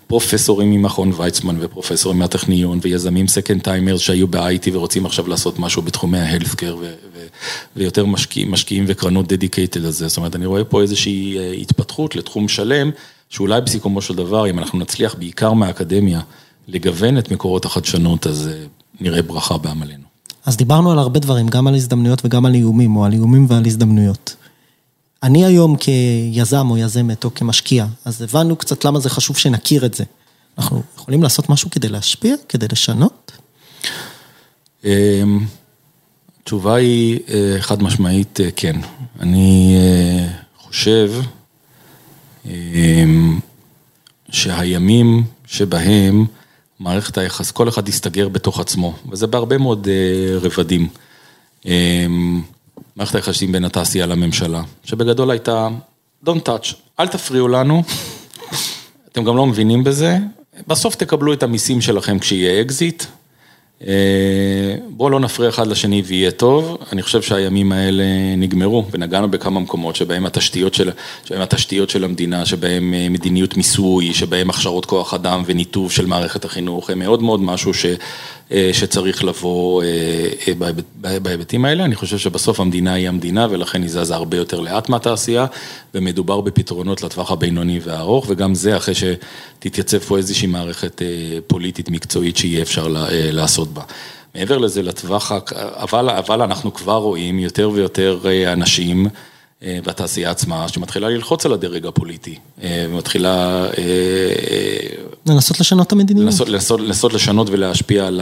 פרופסורים 0.08 0.72
ממכון 0.72 1.12
ויצמן 1.18 1.56
ופרופסורים 1.60 2.20
מהטכניון 2.20 2.80
ויזמים 2.82 3.28
second 3.28 3.62
timers 3.62 4.02
שהיו 4.02 4.28
ב-IT 4.28 4.70
ורוצים 4.74 5.06
עכשיו 5.06 5.28
לעשות 5.28 5.60
משהו 5.60 5.82
בתחומי 5.82 6.20
ה 6.20 6.25
healthcare 6.25 6.78
ויותר 7.76 8.06
משקיעים 8.48 8.86
וקרנות 8.88 9.28
דדיקייטד 9.28 9.82
לזה, 9.82 10.08
זאת 10.08 10.18
אומרת, 10.18 10.36
אני 10.36 10.46
רואה 10.46 10.64
פה 10.64 10.82
איזושהי 10.82 11.38
התפתחות 11.62 12.16
לתחום 12.16 12.48
שלם, 12.48 12.92
שאולי 13.30 13.62
בסיכומו 13.62 14.02
של 14.02 14.16
דבר, 14.16 14.50
אם 14.50 14.60
אנחנו 14.60 14.80
נצליח 14.80 15.16
בעיקר 15.16 15.54
מהאקדמיה 15.54 16.22
לגוון 16.68 17.18
את 17.18 17.32
מקורות 17.32 17.66
החדשנות, 17.66 18.28
אז 18.28 18.50
נראה 19.02 19.22
ברכה 19.22 19.58
בעמלנו. 19.58 20.05
אז 20.46 20.58
דיברנו 20.58 20.92
על 20.92 21.00
הרבה 21.00 21.20
דברים, 21.20 21.48
גם 21.48 21.68
על 21.68 21.76
הזדמנויות 21.76 22.26
וגם 22.26 22.46
על 22.46 22.54
איומים, 22.54 22.96
או 22.96 23.06
על 23.06 23.14
איומים 23.14 23.46
ועל 23.50 23.66
הזדמנויות. 23.66 24.36
אני 25.24 25.46
היום 25.46 25.76
כיזם 25.78 26.68
או 26.70 26.78
יזמת 26.78 27.24
או 27.24 27.34
כמשקיע, 27.34 27.86
אז 28.06 28.22
הבנו 28.22 28.56
קצת 28.56 28.86
למה 28.86 29.00
זה 29.00 29.10
חשוב 29.10 29.38
שנכיר 29.38 29.86
את 29.86 29.94
זה. 29.94 30.04
אנחנו 30.58 30.82
יכולים 30.98 31.24
לעשות 31.24 31.50
משהו 31.50 31.70
כדי 31.70 31.90
להשפיע, 31.90 32.36
כדי 32.50 32.66
לשנות? 32.72 33.32
התשובה 36.42 36.76
היא 36.76 37.20
חד 37.60 37.84
משמעית 37.84 38.40
כן. 38.56 38.76
אני 39.20 39.78
חושב 40.58 41.12
שהימים 44.32 45.24
שבהם 45.46 46.26
מערכת 46.80 47.18
היחס, 47.18 47.52
כל 47.52 47.70
אחד 47.70 47.90
יסתגר 47.90 48.30
בתוך 48.30 48.60
עצמו, 48.60 48.94
וזה 49.12 49.28
בהרבה 49.28 49.58
מאוד 49.58 49.88
רבדים. 50.42 50.88
מערכת 52.96 53.16
היחסים 53.16 53.52
בין 53.52 53.66
התעשייה 53.66 54.06
לממשלה, 54.06 54.64
שבגדול 54.84 55.32
הייתה, 55.32 55.68
Don't 56.26 56.48
touch, 56.48 56.74
אל 57.00 57.08
תפריעו 57.08 57.48
לנו, 57.48 57.84
אתם 59.12 59.24
גם 59.24 59.38
לא 59.38 59.46
מבינים 59.46 59.84
בזה, 59.84 60.18
בסוף 60.68 60.96
תקבלו 60.96 61.34
את 61.34 61.44
המיסים 61.44 61.82
שלכם 61.82 62.20
כשיהיה 62.20 62.62
אקזיט, 62.62 63.04
בואו 64.90 65.10
לא 65.10 65.20
נפריע 65.20 65.50
אחד 65.50 65.68
לשני 65.68 66.02
ויהיה 66.06 66.32
טוב, 66.32 66.78
אני 66.92 67.02
חושב 67.02 67.22
שהימים 67.22 67.72
האלה 67.72 68.04
נגמרו, 68.38 68.86
ונגענו 68.92 69.32
בכמה 69.32 69.60
מקומות 69.60 69.96
שבהם 69.96 70.26
התשתיות 70.26 70.74
של, 70.74 70.92
שבהם 71.26 71.42
התשתיות 71.42 71.90
של 71.90 72.04
המדינה, 72.04 72.46
שבהם 72.46 72.94
מדיניות 73.10 73.58
מיסוי, 73.58 74.14
שבהם 74.14 74.50
הכשרות 74.50 74.86
כוח 74.86 75.14
אדם 75.14 75.44
וניתוב 75.46 75.92
של 75.92 76.06
מערכת 76.06 76.46
החינוך, 76.46 76.90
הם 76.90 77.00
מאוד 77.00 77.24
מאוד 77.24 77.42
משהו 77.42 77.74
ש... 77.74 77.86
שצריך 78.74 79.24
לבוא 79.24 79.84
בהיבטים 80.98 81.66
האלה, 81.66 81.86
אני 81.86 81.96
חושב 81.96 82.18
שבסוף 82.18 82.60
המדינה 82.60 82.94
היא 82.94 83.08
המדינה 83.08 83.48
ולכן 83.50 83.82
היא 83.82 83.90
זזה 83.90 84.16
הרבה 84.16 84.38
יותר 84.38 84.60
לאט 84.60 84.90
מהתעשייה 84.90 85.46
ומדובר 85.94 86.42
בפתרונות 86.42 87.04
לטווח 87.04 87.32
הבינוני 87.32 87.80
והארוך 87.84 88.26
וגם 88.30 88.56
זה 88.56 88.78
אחרי 88.78 88.94
שתתייצב 88.96 90.00
פה 90.00 90.18
איזושהי 90.18 90.48
מערכת 90.48 91.02
פוליטית 91.48 91.90
מקצועית 91.90 92.38
שיהיה 92.38 92.62
אפשר 92.62 92.88
לעשות 93.12 93.65
בה. 93.66 93.82
מעבר 94.36 94.58
לזה 94.58 94.82
לטווח, 94.82 95.32
אבל, 95.56 96.10
אבל 96.10 96.42
אנחנו 96.42 96.74
כבר 96.74 96.96
רואים 96.98 97.40
יותר 97.40 97.70
ויותר 97.74 98.20
אנשים 98.54 99.08
בתעשייה 99.62 100.32
עצמה, 100.32 100.68
שמתחילה 100.68 101.10
ללחוץ 101.10 101.46
על 101.46 101.54
הדרג 101.54 101.86
הפוליטי, 101.86 102.36
ומתחילה... 102.64 103.68
לנסות 105.26 105.60
לשנות 105.60 105.88
את 105.88 105.92
המדיניות. 105.92 106.26
לנסות, 106.26 106.50
לנסות, 106.50 106.80
לנסות 106.80 107.14
לשנות 107.14 107.50
ולהשפיע 107.50 108.08
על, 108.08 108.22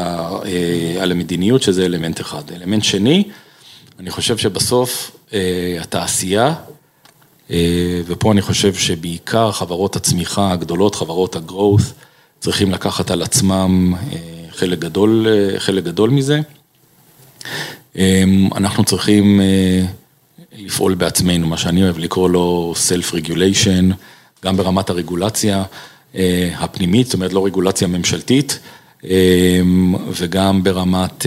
על 1.01 1.11
המדיניות, 1.11 1.61
שזה 1.61 1.85
אלמנט 1.85 2.21
אחד. 2.21 2.43
אלמנט 2.55 2.83
שני, 2.83 3.23
אני 3.99 4.11
חושב 4.11 4.37
שבסוף 4.37 5.11
התעשייה, 5.81 6.53
ופה 8.05 8.31
אני 8.31 8.41
חושב 8.41 8.73
שבעיקר 8.73 9.51
חברות 9.51 9.95
הצמיחה 9.95 10.51
הגדולות, 10.51 10.95
חברות 10.95 11.35
ה-growth, 11.35 11.83
צריכים 12.39 12.71
לקחת 12.71 13.11
על 13.11 13.21
עצמם 13.21 13.93
חלק 14.55 14.79
גדול, 14.79 15.27
חלק 15.57 15.83
גדול 15.83 16.09
מזה. 16.09 16.39
אנחנו 18.55 18.83
צריכים... 18.83 19.41
לפעול 20.57 20.93
בעצמנו, 20.93 21.47
מה 21.47 21.57
שאני 21.57 21.83
אוהב 21.83 21.97
לקרוא 21.97 22.29
לו 22.29 22.73
Self-Regulation, 22.89 23.93
גם 24.45 24.57
ברמת 24.57 24.89
הרגולציה, 24.89 25.63
הפנימית, 26.55 27.05
זאת 27.05 27.13
אומרת 27.13 27.33
לא 27.33 27.45
רגולציה 27.45 27.87
ממשלתית, 27.87 28.59
וגם 30.19 30.63
ברמת, 30.63 31.25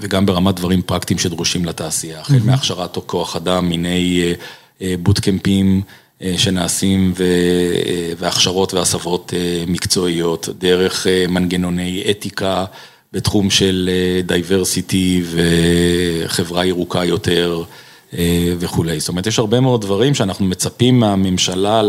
וגם 0.00 0.26
ברמת 0.26 0.54
דברים 0.54 0.82
פרקטיים 0.82 1.18
שדרושים 1.18 1.64
לתעשייה, 1.64 2.20
החל 2.20 2.38
מהכשרת 2.44 2.98
כוח 3.06 3.36
אדם, 3.36 3.68
מיני 3.68 4.32
בוטקמפים. 4.80 5.82
שנעשים 6.36 7.12
והכשרות 8.18 8.74
והסבות 8.74 9.32
מקצועיות, 9.66 10.48
דרך 10.58 11.06
מנגנוני 11.28 12.04
אתיקה 12.10 12.64
בתחום 13.12 13.50
של 13.50 13.90
דייברסיטי 14.26 15.22
וחברה 16.24 16.64
ירוקה 16.64 17.04
יותר 17.04 17.62
וכולי. 18.58 19.00
זאת 19.00 19.08
אומרת, 19.08 19.26
יש 19.26 19.38
הרבה 19.38 19.60
מאוד 19.60 19.80
דברים 19.80 20.14
שאנחנו 20.14 20.46
מצפים 20.46 21.00
מהממשלה 21.00 21.82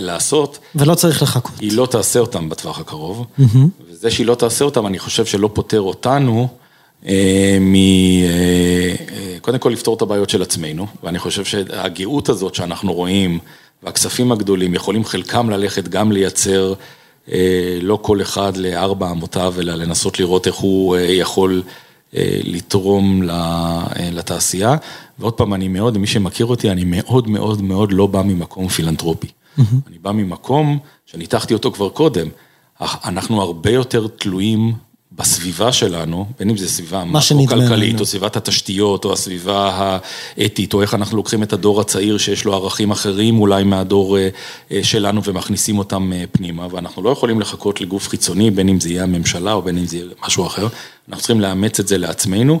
לעשות. 0.00 0.58
ולא 0.74 0.94
צריך 0.94 1.22
לחכות. 1.22 1.52
היא 1.60 1.72
לא 1.72 1.86
תעשה 1.90 2.20
אותם 2.20 2.48
בטווח 2.48 2.78
הקרוב, 2.78 3.26
וזה 3.90 4.10
שהיא 4.10 4.26
לא 4.26 4.34
תעשה 4.34 4.64
אותם, 4.64 4.86
אני 4.86 4.98
חושב 4.98 5.24
שלא 5.26 5.50
פותר 5.52 5.80
אותנו. 5.80 6.48
קודם 9.40 9.58
כל 9.58 9.70
לפתור 9.70 9.94
את 9.96 10.02
הבעיות 10.02 10.30
של 10.30 10.42
עצמנו, 10.42 10.86
ואני 11.02 11.18
חושב 11.18 11.44
שהגאות 11.44 12.28
הזאת 12.28 12.54
שאנחנו 12.54 12.92
רואים, 12.92 13.38
והכספים 13.82 14.32
הגדולים 14.32 14.74
יכולים 14.74 15.04
חלקם 15.04 15.50
ללכת 15.50 15.88
גם 15.88 16.12
לייצר 16.12 16.74
לא 17.82 17.98
כל 18.02 18.22
אחד 18.22 18.56
לארבע 18.56 19.10
אמותיו, 19.10 19.54
אלא 19.58 19.74
לנסות 19.74 20.20
לראות 20.20 20.46
איך 20.46 20.54
הוא 20.54 20.96
יכול 20.98 21.62
לתרום 22.44 23.22
לתעשייה. 24.12 24.76
ועוד 25.18 25.32
פעם, 25.32 25.54
אני 25.54 25.68
מאוד, 25.68 25.98
מי 25.98 26.06
שמכיר 26.06 26.46
אותי, 26.46 26.70
אני 26.70 26.84
מאוד 26.84 27.28
מאוד 27.28 27.62
מאוד 27.62 27.92
לא 27.92 28.06
בא 28.06 28.22
ממקום 28.22 28.68
פילנטרופי. 28.68 29.28
אני 29.58 29.98
בא 30.02 30.12
ממקום 30.12 30.78
שניתחתי 31.06 31.54
אותו 31.54 31.72
כבר 31.72 31.88
קודם, 31.88 32.28
אנחנו 32.80 33.42
הרבה 33.42 33.70
יותר 33.70 34.06
תלויים 34.06 34.72
בסביבה 35.18 35.72
שלנו, 35.72 36.26
בין 36.38 36.50
אם 36.50 36.56
זו 36.56 36.68
סביבה 36.68 37.04
מקרו-כלכלית, 37.04 38.00
או 38.00 38.06
סביבת 38.06 38.36
התשתיות, 38.36 39.04
או 39.04 39.12
הסביבה 39.12 39.92
האתית, 40.38 40.74
או 40.74 40.82
איך 40.82 40.94
אנחנו 40.94 41.16
לוקחים 41.16 41.42
את 41.42 41.52
הדור 41.52 41.80
הצעיר 41.80 42.18
שיש 42.18 42.44
לו 42.44 42.54
ערכים 42.54 42.90
אחרים 42.90 43.40
אולי 43.40 43.64
מהדור 43.64 44.18
שלנו 44.82 45.24
ומכניסים 45.24 45.78
אותם 45.78 46.12
פנימה, 46.32 46.66
ואנחנו 46.70 47.02
לא 47.02 47.10
יכולים 47.10 47.40
לחכות 47.40 47.80
לגוף 47.80 48.08
חיצוני, 48.08 48.50
בין 48.50 48.68
אם 48.68 48.80
זה 48.80 48.88
יהיה 48.88 49.02
הממשלה 49.02 49.52
או 49.52 49.62
בין 49.62 49.78
אם 49.78 49.86
זה 49.86 49.96
יהיה 49.96 50.06
משהו 50.26 50.46
אחר, 50.46 50.68
אנחנו 51.08 51.22
צריכים 51.22 51.40
לאמץ 51.40 51.80
את 51.80 51.88
זה 51.88 51.98
לעצמנו. 51.98 52.60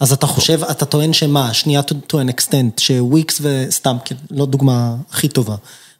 אז 0.00 0.12
אתה 0.12 0.26
חושב, 0.26 0.64
אתה 0.64 0.84
טוען 0.84 1.12
שמה, 1.12 1.54
שנייה 1.54 1.80
an 2.12 2.30
extent, 2.30 2.80
שוויקס 2.80 3.40
וסתם, 3.42 3.96
לא 4.30 4.46
דוגמה 4.46 4.94
הכי 5.10 5.28
טובה. 5.28 5.54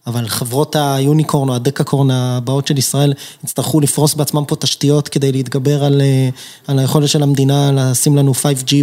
אבל 0.06 0.28
חברות 0.28 0.76
היוניקורן 0.78 1.48
או 1.48 1.54
הדקקורן 1.54 2.10
הבאות 2.10 2.66
של 2.66 2.78
ישראל 2.78 3.12
יצטרכו 3.44 3.80
לפרוס 3.80 4.14
בעצמם 4.14 4.44
פה 4.44 4.56
תשתיות 4.56 5.08
כדי 5.08 5.32
להתגבר 5.32 5.84
על 5.84 6.78
היכולת 6.78 7.08
של 7.08 7.22
המדינה 7.22 7.70
לשים 7.74 8.16
לנו 8.16 8.32
5G 8.32 8.74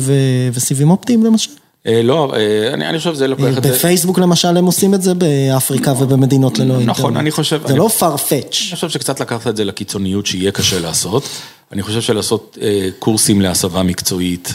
וסיבים 0.53 0.89
אופטיים 0.89 1.26
למשל? 1.26 1.51
לא, 1.86 2.34
אני 2.74 2.97
חושב 2.97 3.13
שזה 3.13 3.28
לוקח 3.28 3.57
את 3.57 3.63
זה. 3.63 3.72
בפייסבוק 3.72 4.20
למשל 4.20 4.57
הם 4.57 4.65
עושים 4.65 4.93
את 4.93 5.01
זה 5.01 5.13
באפריקה 5.13 5.93
ובמדינות 5.99 6.59
ללא 6.59 6.74
אינטרנט. 6.74 6.89
נכון, 6.89 7.18
אני 7.18 7.32
חושב. 7.32 7.68
זה 7.68 7.76
לא 7.76 7.89
farfetch. 7.99 8.57
אני 8.68 8.76
חושב 8.76 8.89
שקצת 8.89 9.20
לקחת 9.20 9.47
את 9.47 9.57
זה 9.57 9.65
לקיצוניות 9.65 10.26
שיהיה 10.26 10.51
קשה 10.51 10.80
לעשות. 10.80 11.24
אני 11.72 11.84
חושב 11.84 12.01
שלעשות 12.01 12.57
קורסים 12.99 13.41
להסבה 13.41 13.84
מקצועית 13.84 14.53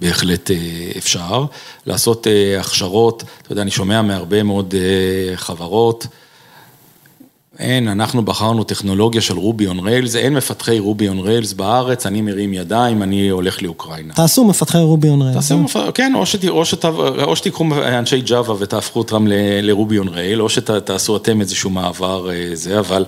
בהחלט 0.00 0.50
אפשר. 0.98 1.44
לעשות 1.86 2.26
הכשרות, 2.60 3.22
אתה 3.42 3.52
יודע, 3.52 3.62
אני 3.62 3.70
שומע 3.70 4.02
מהרבה 4.02 4.42
מאוד 4.42 4.74
חברות. 5.36 6.06
אין, 7.58 7.88
אנחנו 7.88 8.22
בחרנו 8.22 8.64
טכנולוגיה 8.64 9.20
של 9.20 9.36
רובי 9.38 9.66
און 9.66 9.78
ריילס, 9.78 10.16
אין 10.16 10.34
מפתחי 10.34 10.78
רובי 10.78 11.08
און 11.08 11.18
ריילס 11.18 11.52
בארץ, 11.52 12.06
אני 12.06 12.20
מרים 12.20 12.54
ידיים, 12.54 13.02
אני 13.02 13.28
הולך 13.28 13.62
לאוקראינה. 13.62 14.14
תעשו 14.14 14.44
מפתחי 14.44 14.78
רובי 14.78 15.08
און 15.08 15.22
ריילס. 15.22 15.36
תעשו 15.36 15.58
מפתחי, 15.58 15.92
כן, 15.94 16.12
או 17.18 17.36
שתיקחו 17.36 17.64
אנשי 17.82 18.20
ג'אווה 18.20 18.54
ותהפכו 18.58 18.98
אותם 18.98 19.26
לרובי 19.62 19.98
און 19.98 20.08
רייל, 20.08 20.42
או 20.42 20.48
שתעשו 20.48 21.16
אתם 21.16 21.40
איזשהו 21.40 21.70
מעבר 21.70 22.28
זה, 22.54 22.78
אבל 22.78 23.04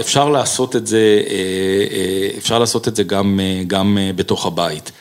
אפשר 0.00 0.28
לעשות 0.28 0.76
את 0.76 0.86
זה, 0.86 1.22
אפשר 2.38 2.58
לעשות 2.58 2.88
את 2.88 2.96
זה 2.96 3.02
גם 3.66 3.98
בתוך 4.16 4.46
הבית. 4.46 4.92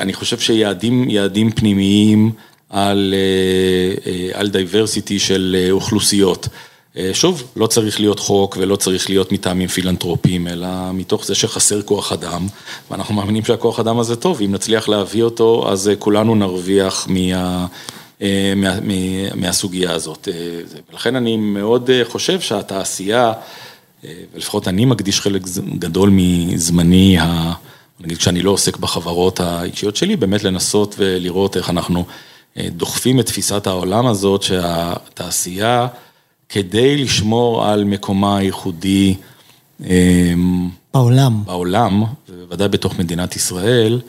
אני 0.00 0.12
חושב 0.12 0.38
שיעדים 0.38 1.50
פנימיים 1.54 2.32
על 2.70 3.14
diversity 4.52 5.18
של 5.18 5.68
אוכלוסיות. 5.70 6.48
שוב, 7.12 7.42
לא 7.56 7.66
צריך 7.66 8.00
להיות 8.00 8.18
חוק 8.18 8.56
ולא 8.60 8.76
צריך 8.76 9.10
להיות 9.10 9.32
מטעמים 9.32 9.68
פילנטרופיים, 9.68 10.48
אלא 10.48 10.68
מתוך 10.94 11.26
זה 11.26 11.34
שחסר 11.34 11.82
כוח 11.82 12.12
אדם, 12.12 12.46
ואנחנו 12.90 13.14
מאמינים 13.14 13.44
שהכוח 13.44 13.80
אדם 13.80 13.98
הזה 13.98 14.16
טוב, 14.16 14.40
אם 14.44 14.52
נצליח 14.52 14.88
להביא 14.88 15.22
אותו, 15.22 15.68
אז 15.68 15.90
כולנו 15.98 16.34
נרוויח 16.34 17.08
מהסוגיה 19.34 19.92
הזאת. 19.92 20.28
ולכן 20.90 21.16
אני 21.16 21.36
מאוד 21.36 21.90
חושב 22.04 22.40
שהתעשייה, 22.40 23.32
ולפחות 24.34 24.68
אני 24.68 24.84
מקדיש 24.84 25.20
חלק 25.20 25.42
גדול 25.78 26.10
מזמני, 26.12 27.18
נגיד 28.00 28.18
כשאני 28.18 28.42
לא 28.42 28.50
עוסק 28.50 28.76
בחברות 28.76 29.40
האישיות 29.40 29.96
שלי, 29.96 30.16
באמת 30.16 30.44
לנסות 30.44 30.94
ולראות 30.98 31.56
איך 31.56 31.70
אנחנו 31.70 32.04
דוחפים 32.58 33.20
את 33.20 33.26
תפיסת 33.26 33.66
העולם 33.66 34.06
הזאת, 34.06 34.42
שהתעשייה, 34.42 35.86
כדי 36.50 36.96
לשמור 36.96 37.66
על 37.66 37.84
מקומה 37.84 38.36
הייחודי 38.36 39.14
בעולם, 40.94 41.44
בעולם, 41.44 42.04
ובוודאי 42.28 42.68
בתוך 42.68 42.98
מדינת 42.98 43.36
ישראל, 43.36 44.00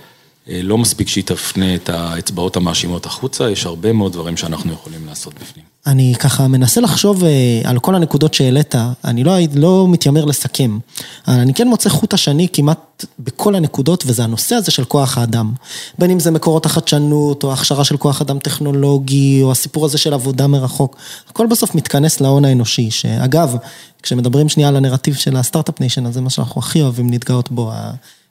לא 0.47 0.77
מספיק 0.77 1.07
שהיא 1.07 1.23
תפנה 1.23 1.75
את 1.75 1.89
האצבעות 1.89 2.55
המאשימות 2.55 3.05
החוצה, 3.05 3.49
יש 3.49 3.65
הרבה 3.65 3.93
מאוד 3.93 4.13
דברים 4.13 4.37
שאנחנו 4.37 4.73
יכולים 4.73 5.05
לעשות 5.07 5.33
בפנים. 5.33 5.65
אני 5.87 6.13
ככה 6.19 6.47
מנסה 6.47 6.81
לחשוב 6.81 7.23
על 7.63 7.79
כל 7.79 7.95
הנקודות 7.95 8.33
שהעלית, 8.33 8.75
אני 9.05 9.23
לא 9.53 9.87
מתיימר 9.87 10.25
לסכם, 10.25 10.79
אני 11.27 11.53
כן 11.53 11.67
מוצא 11.67 11.89
חוט 11.89 12.13
השני 12.13 12.47
כמעט 12.53 13.05
בכל 13.19 13.55
הנקודות, 13.55 14.03
וזה 14.07 14.23
הנושא 14.23 14.55
הזה 14.55 14.71
של 14.71 14.85
כוח 14.85 15.17
האדם. 15.17 15.53
בין 15.99 16.11
אם 16.11 16.19
זה 16.19 16.31
מקורות 16.31 16.65
החדשנות, 16.65 17.43
או 17.43 17.53
הכשרה 17.53 17.83
של 17.83 17.97
כוח 17.97 18.21
אדם 18.21 18.39
טכנולוגי, 18.39 19.39
או 19.43 19.51
הסיפור 19.51 19.85
הזה 19.85 19.97
של 19.97 20.13
עבודה 20.13 20.47
מרחוק, 20.47 20.95
הכל 21.29 21.47
בסוף 21.47 21.75
מתכנס 21.75 22.21
להון 22.21 22.45
האנושי, 22.45 22.91
שאגב, 22.91 23.55
כשמדברים 24.03 24.49
שנייה 24.49 24.69
על 24.69 24.75
הנרטיב 24.75 25.15
של 25.15 25.35
ה 25.35 25.40
Start-Up 25.40 25.79
Nation, 25.79 26.05
אז 26.05 26.13
זה 26.13 26.21
מה 26.21 26.29
שאנחנו 26.29 26.61
הכי 26.61 26.81
אוהבים 26.81 27.09
להתגאות 27.09 27.51
בו, 27.51 27.71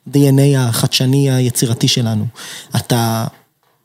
ה-DNA 0.07 0.57
החדשני 0.57 1.31
היצירתי 1.31 1.87
שלנו. 1.87 2.25
אתה 2.75 3.27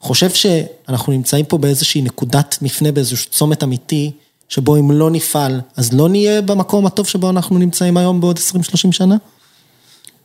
חושב 0.01 0.31
שאנחנו 0.31 1.13
נמצאים 1.13 1.45
פה 1.45 1.59
באיזושהי 1.59 2.03
נקודת 2.03 2.59
מפנה, 2.63 2.93
באיזשהו 2.93 3.31
צומת 3.31 3.63
אמיתי, 3.63 4.13
שבו 4.49 4.77
אם 4.77 4.91
לא 4.91 5.11
נפעל, 5.11 5.61
אז 5.77 5.93
לא 5.93 6.09
נהיה 6.09 6.43
במקום 6.43 6.87
הטוב 6.87 7.07
שבו 7.07 7.31
אנחנו 7.31 7.59
נמצאים 7.59 7.97
היום 7.97 8.21
בעוד 8.21 8.39
20-30 8.39 8.93
שנה? 8.93 9.17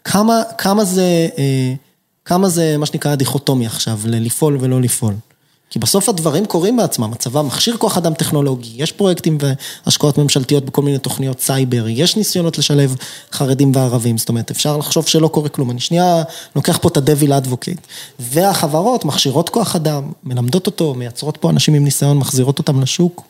כמה, 0.04 0.42
כמה 0.58 0.86
זה, 0.86 1.28
כמה 2.26 2.50
זה, 2.50 2.78
מה 2.78 2.86
שנקרא, 2.86 3.16
דיכוטומי 3.16 3.66
עכשיו, 3.66 4.00
ללפעול 4.06 4.58
ולא 4.60 4.82
לפעול? 4.82 5.14
כי 5.72 5.80
בסוף 5.80 6.10
הדברים 6.10 6.46
קורים 6.46 6.78
בעצמם, 6.78 7.14
הצבא 7.14 7.42
מכשיר 7.42 7.78
כוח 7.78 7.98
אדם 7.98 8.14
טכנולוגי, 8.14 8.72
יש 8.76 8.92
פרויקטים 8.92 9.38
והשקעות 9.86 10.18
ממשלתיות 10.18 10.66
בכל 10.66 10.82
מיני 10.82 11.00
תוכניות 11.00 11.40
סייבר, 11.40 11.88
יש 11.88 12.16
ניסיונות 12.16 12.58
לשלב 12.58 12.96
חרדים 13.32 13.72
וערבים, 13.76 14.18
זאת 14.18 14.30
אומרת, 14.30 14.52
אפשר 14.52 14.78
לחשוב 14.78 15.08
שלא 15.08 15.28
קורה 15.28 15.50
כלום, 15.50 15.72
אני 15.72 15.80
שנייה 15.80 16.24
לוקח 16.56 16.78
פה 16.82 16.90
את 16.90 16.98
ה 16.98 17.02
devil's 17.02 17.34
advocate, 17.34 17.88
והחברות 18.20 19.06
מכשירות 19.06 19.50
כוח 19.50 19.76
אדם, 19.76 20.12
מלמדות 20.24 20.66
אותו, 20.66 20.94
מייצרות 20.94 21.38
פה 21.38 21.50
אנשים 21.50 21.74
עם 21.74 21.84
ניסיון, 21.84 22.18
מחזירות 22.18 22.60
אותם 22.60 22.82
לשוק, 22.82 23.24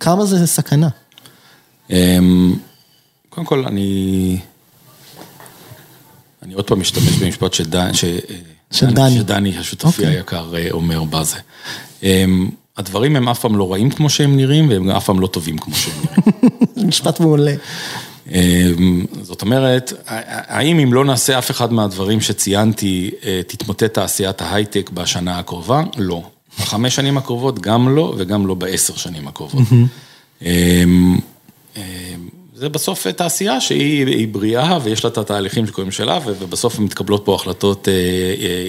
כמה 0.00 0.26
זה 0.26 0.46
סכנה? 0.46 0.88
קודם 3.28 3.46
כל, 3.46 3.64
אני, 3.66 4.38
אני 6.42 6.54
עוד 6.54 6.66
פעם 6.66 6.80
משתמש 6.80 7.18
במשפט 7.22 7.54
של 7.54 7.64
דן, 7.64 7.90
של 8.74 8.90
דני. 8.90 9.18
שדני, 9.18 9.58
השותפי 9.58 10.06
היקר, 10.06 10.52
אומר 10.70 11.04
בזה. 11.04 11.36
הדברים 12.76 13.16
הם 13.16 13.28
אף 13.28 13.40
פעם 13.40 13.56
לא 13.56 13.72
רעים 13.72 13.90
כמו 13.90 14.10
שהם 14.10 14.36
נראים, 14.36 14.68
והם 14.68 14.90
אף 14.90 15.04
פעם 15.04 15.20
לא 15.20 15.26
טובים 15.26 15.58
כמו 15.58 15.74
שהם 15.74 15.94
נראים. 16.04 16.88
משפט 16.88 17.20
מעולה. 17.20 17.54
זאת 19.22 19.42
אומרת, 19.42 19.92
האם 20.06 20.78
אם 20.78 20.92
לא 20.92 21.04
נעשה 21.04 21.38
אף 21.38 21.50
אחד 21.50 21.72
מהדברים 21.72 22.20
שציינתי, 22.20 23.10
תתמוטט 23.46 23.84
תעשיית 23.84 24.42
ההייטק 24.42 24.90
בשנה 24.94 25.38
הקרובה? 25.38 25.82
לא. 25.96 26.22
בחמש 26.60 26.94
שנים 26.94 27.18
הקרובות 27.18 27.58
גם 27.58 27.96
לא, 27.96 28.14
וגם 28.18 28.46
לא 28.46 28.54
בעשר 28.54 28.96
שנים 28.96 29.28
הקרובות. 29.28 29.62
זה 32.56 32.68
בסוף 32.68 33.06
תעשייה 33.06 33.60
שהיא 33.60 34.28
בריאה 34.28 34.78
ויש 34.82 35.04
לה 35.04 35.10
את 35.10 35.18
התהליכים 35.18 35.66
שקוראים 35.66 35.90
שלה 35.90 36.18
ובסוף 36.24 36.78
מתקבלות 36.78 37.22
פה 37.24 37.34
החלטות 37.34 37.88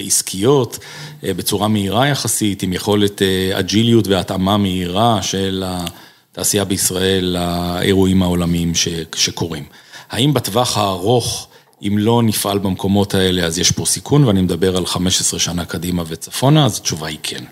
עסקיות 0.06 0.78
בצורה 1.22 1.68
מהירה 1.68 2.08
יחסית, 2.08 2.62
עם 2.62 2.72
יכולת 2.72 3.22
אג'יליות 3.52 4.06
והתאמה 4.08 4.56
מהירה 4.56 5.22
של 5.22 5.64
התעשייה 5.66 6.64
בישראל 6.64 7.24
לאירועים 7.24 8.22
העולמיים 8.22 8.72
שקורים. 9.14 9.64
האם 10.10 10.34
בטווח 10.34 10.78
הארוך, 10.78 11.48
אם 11.82 11.98
לא 11.98 12.22
נפעל 12.22 12.58
במקומות 12.58 13.14
האלה, 13.14 13.44
אז 13.44 13.58
יש 13.58 13.70
פה 13.70 13.84
סיכון, 13.86 14.24
ואני 14.24 14.42
מדבר 14.42 14.76
על 14.76 14.86
15 14.86 15.40
שנה 15.40 15.64
קדימה 15.64 16.02
וצפונה, 16.06 16.64
אז 16.64 16.76
התשובה 16.76 17.06
היא 17.06 17.18
כן. 17.22 17.44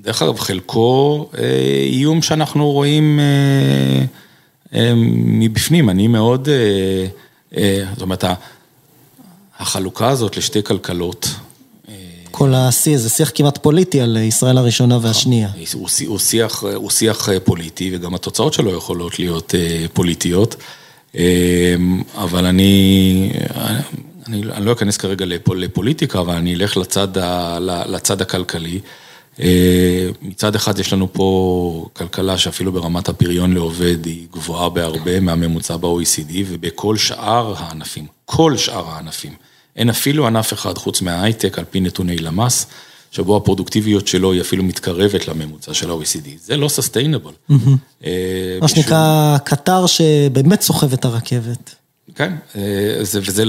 דרך 0.00 0.22
אגב, 0.22 0.38
חלקו 0.38 1.28
איום 1.92 2.22
שאנחנו 2.22 2.70
רואים 2.70 3.20
מבפנים, 4.72 5.90
אני 5.90 6.08
מאוד, 6.08 6.48
זאת 7.52 8.02
אומרת, 8.02 8.24
החלוקה 9.58 10.08
הזאת 10.08 10.36
לשתי 10.36 10.62
כלכלות. 10.62 11.28
כל 12.30 12.54
השיא, 12.54 12.98
זה 12.98 13.08
שיח 13.08 13.30
כמעט 13.34 13.58
פוליטי 13.58 14.00
על 14.00 14.16
ישראל 14.16 14.58
הראשונה 14.58 14.98
והשנייה. 15.02 15.48
הוא 16.06 16.90
שיח 16.90 17.28
פוליטי, 17.44 17.96
וגם 17.96 18.14
התוצאות 18.14 18.54
שלו 18.54 18.76
יכולות 18.76 19.18
להיות 19.18 19.54
פוליטיות, 19.92 20.56
אבל 22.14 22.46
אני, 22.46 23.30
אני 24.26 24.42
לא 24.60 24.72
אכנס 24.72 24.96
כרגע 24.96 25.26
לפוליטיקה, 25.56 26.20
אבל 26.20 26.34
אני 26.34 26.54
אלך 26.54 26.76
לצד 27.86 28.20
הכלכלי. 28.20 28.80
מצד 30.22 30.54
אחד 30.54 30.78
יש 30.78 30.92
לנו 30.92 31.12
פה 31.12 31.86
כלכלה 31.92 32.38
שאפילו 32.38 32.72
ברמת 32.72 33.08
הפריון 33.08 33.52
לעובד 33.52 34.06
היא 34.06 34.26
גבוהה 34.32 34.68
בהרבה 34.68 35.20
מהממוצע 35.20 35.76
ב-OECD, 35.76 36.32
ובכל 36.48 36.96
שאר 36.96 37.54
הענפים, 37.58 38.06
כל 38.24 38.56
שאר 38.56 38.88
הענפים, 38.88 39.32
אין 39.76 39.90
אפילו 39.90 40.26
ענף 40.26 40.52
אחד 40.52 40.78
חוץ 40.78 41.02
מההייטק 41.02 41.58
על 41.58 41.64
פי 41.70 41.80
נתוני 41.80 42.18
למ"ס, 42.18 42.66
שבו 43.10 43.36
הפרודוקטיביות 43.36 44.08
שלו 44.08 44.32
היא 44.32 44.40
אפילו 44.40 44.62
מתקרבת 44.64 45.28
לממוצע 45.28 45.74
של 45.74 45.90
ה-OECD, 45.90 46.28
זה 46.44 46.56
לא 46.56 46.68
סוסטיינבל. 46.68 47.32
מה 48.60 48.68
שנקרא 48.68 49.36
קטר 49.44 49.86
שבאמת 49.86 50.60
סוחב 50.60 50.92
את 50.92 51.04
הרכבת. 51.04 51.74
כן, 52.18 52.32
וזה 53.14 53.44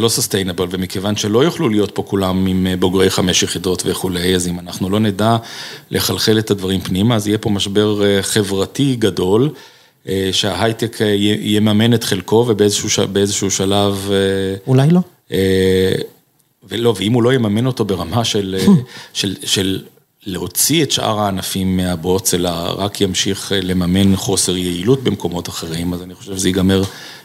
לא 0.00 0.08
סוסטיינבל, 0.08 0.66
ומכיוון 0.70 1.16
שלא 1.16 1.44
יוכלו 1.44 1.68
להיות 1.68 1.90
פה 1.94 2.02
כולם 2.02 2.46
עם 2.46 2.66
בוגרי 2.78 3.10
חמש 3.10 3.42
יחידות 3.42 3.82
וכולי, 3.86 4.34
אז 4.34 4.48
אם 4.48 4.58
אנחנו 4.58 4.90
לא 4.90 5.00
נדע 5.00 5.36
לחלחל 5.90 6.38
את 6.38 6.50
הדברים 6.50 6.80
פנימה, 6.80 7.16
אז 7.16 7.26
יהיה 7.26 7.38
פה 7.38 7.50
משבר 7.50 8.22
חברתי 8.22 8.96
גדול, 8.96 9.50
שההייטק 10.32 10.98
יממן 11.40 11.94
את 11.94 12.04
חלקו 12.04 12.44
ובאיזשהו 12.48 13.50
שלב... 13.50 14.10
אולי 14.66 14.88
לא. 14.90 15.00
ולא, 16.68 16.94
ואם 16.96 17.12
הוא 17.12 17.22
לא 17.22 17.32
יממן 17.32 17.66
אותו 17.66 17.84
ברמה 17.84 18.22
של 19.44 19.82
להוציא 20.26 20.82
את 20.82 20.90
שאר 20.90 21.20
הענפים 21.20 21.76
מהבוץ, 21.76 22.34
אלא 22.34 22.50
רק 22.76 23.00
ימשיך 23.00 23.52
לממן 23.62 24.16
חוסר 24.16 24.56
יעילות 24.56 25.02
במקומות 25.02 25.48
אחרים, 25.48 25.94
אז 25.94 26.02
אני 26.02 26.14
חושב 26.14 26.36
שזה 26.36 26.48
ייגמר 26.48 26.82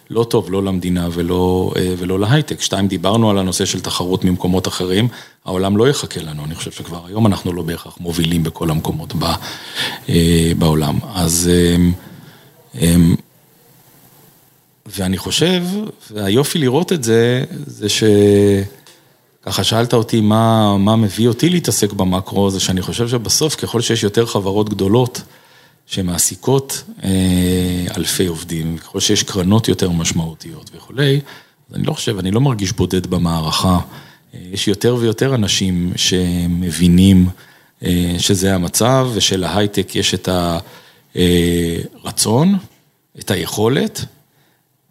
לא 0.09 0.23
טוב, 0.23 0.51
לא 0.51 0.63
למדינה 0.63 1.07
ולא 1.11 2.19
להייטק. 2.19 2.61
שתיים, 2.61 2.87
דיברנו 2.87 3.29
על 3.29 3.37
הנושא 3.37 3.65
של 3.65 3.79
תחרות 3.79 4.25
ממקומות 4.25 4.67
אחרים, 4.67 5.07
העולם 5.45 5.77
לא 5.77 5.89
יחכה 5.89 6.21
לנו, 6.21 6.45
אני 6.45 6.55
חושב 6.55 6.71
שכבר 6.71 7.05
היום 7.07 7.27
אנחנו 7.27 7.53
לא 7.53 7.61
בהכרח 7.61 7.97
מובילים 7.99 8.43
בכל 8.43 8.69
המקומות 8.69 9.13
בעולם. 10.57 10.99
אז... 11.13 11.49
ואני 14.85 15.17
חושב, 15.17 15.63
והיופי 16.11 16.59
לראות 16.59 16.93
את 16.93 17.03
זה, 17.03 17.43
זה 17.65 17.87
שככה 17.89 19.63
שאלת 19.63 19.93
אותי 19.93 20.21
מה 20.21 20.95
מביא 20.97 21.27
אותי 21.27 21.49
להתעסק 21.49 21.93
במקרו, 21.93 22.49
זה 22.49 22.59
שאני 22.59 22.81
חושב 22.81 23.07
שבסוף 23.07 23.55
ככל 23.55 23.81
שיש 23.81 24.03
יותר 24.03 24.25
חברות 24.25 24.69
גדולות 24.69 25.21
שמעסיקות 25.93 26.83
אלפי 27.97 28.25
עובדים, 28.25 28.77
ככל 28.77 28.99
שיש 28.99 29.23
קרנות 29.23 29.67
יותר 29.67 29.89
משמעותיות 29.89 30.71
וכולי, 30.75 31.19
אז 31.69 31.75
אני 31.75 31.83
לא 31.83 31.93
חושב, 31.93 32.19
אני 32.19 32.31
לא 32.31 32.41
מרגיש 32.41 32.71
בודד 32.71 33.07
במערכה, 33.07 33.79
יש 34.33 34.67
יותר 34.67 34.95
ויותר 34.99 35.35
אנשים 35.35 35.93
שמבינים 35.95 37.29
שזה 38.17 38.55
המצב 38.55 39.09
ושלהייטק 39.13 39.95
יש 39.95 40.13
את 40.13 40.29
הרצון, 42.03 42.57
את 43.19 43.31
היכולת. 43.31 44.05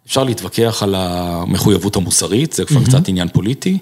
אפשר 0.07 0.23
להתווכח 0.23 0.83
על 0.83 0.95
המחויבות 0.97 1.95
המוסרית, 1.95 2.53
זה 2.53 2.65
כבר 2.65 2.83
קצת 2.83 3.07
עניין 3.07 3.27
פוליטי, 3.27 3.77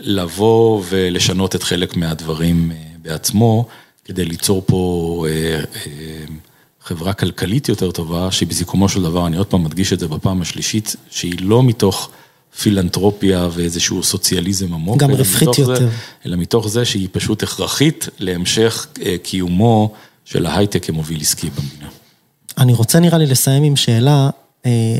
לבוא 0.00 0.82
ולשנות 0.88 1.54
את 1.54 1.62
חלק 1.62 1.96
מהדברים 1.96 2.72
בעצמו, 3.02 3.66
כדי 4.08 4.24
ליצור 4.24 4.62
פה 4.66 5.26
חברה 6.82 7.12
כלכלית 7.12 7.68
יותר 7.68 7.90
טובה, 7.90 8.30
שבסיכומו 8.30 8.88
של 8.88 9.02
דבר, 9.02 9.26
אני 9.26 9.36
עוד 9.36 9.46
פעם 9.46 9.64
מדגיש 9.64 9.92
את 9.92 10.00
זה 10.00 10.08
בפעם 10.08 10.42
השלישית, 10.42 10.96
שהיא 11.10 11.34
לא 11.40 11.62
מתוך 11.62 12.10
פילנטרופיה 12.60 13.48
ואיזשהו 13.52 14.02
סוציאליזם 14.02 14.74
עמוק, 14.74 14.98
גם 14.98 15.10
רווחית 15.10 15.58
יותר, 15.58 15.88
אלא 16.26 16.36
מתוך 16.36 16.68
זה 16.68 16.84
שהיא 16.84 17.08
פשוט 17.12 17.42
הכרחית 17.42 18.08
להמשך 18.18 18.86
קיומו 19.22 19.92
של 20.24 20.46
ההייטק 20.46 20.84
כמוביל 20.84 21.20
עסקי 21.20 21.50
במדינה. 21.50 21.88
אני 22.58 22.72
רוצה 22.72 23.00
נראה 23.00 23.18
לי 23.18 23.26
לסיים 23.26 23.62
עם 23.62 23.76
שאלה. 23.76 24.30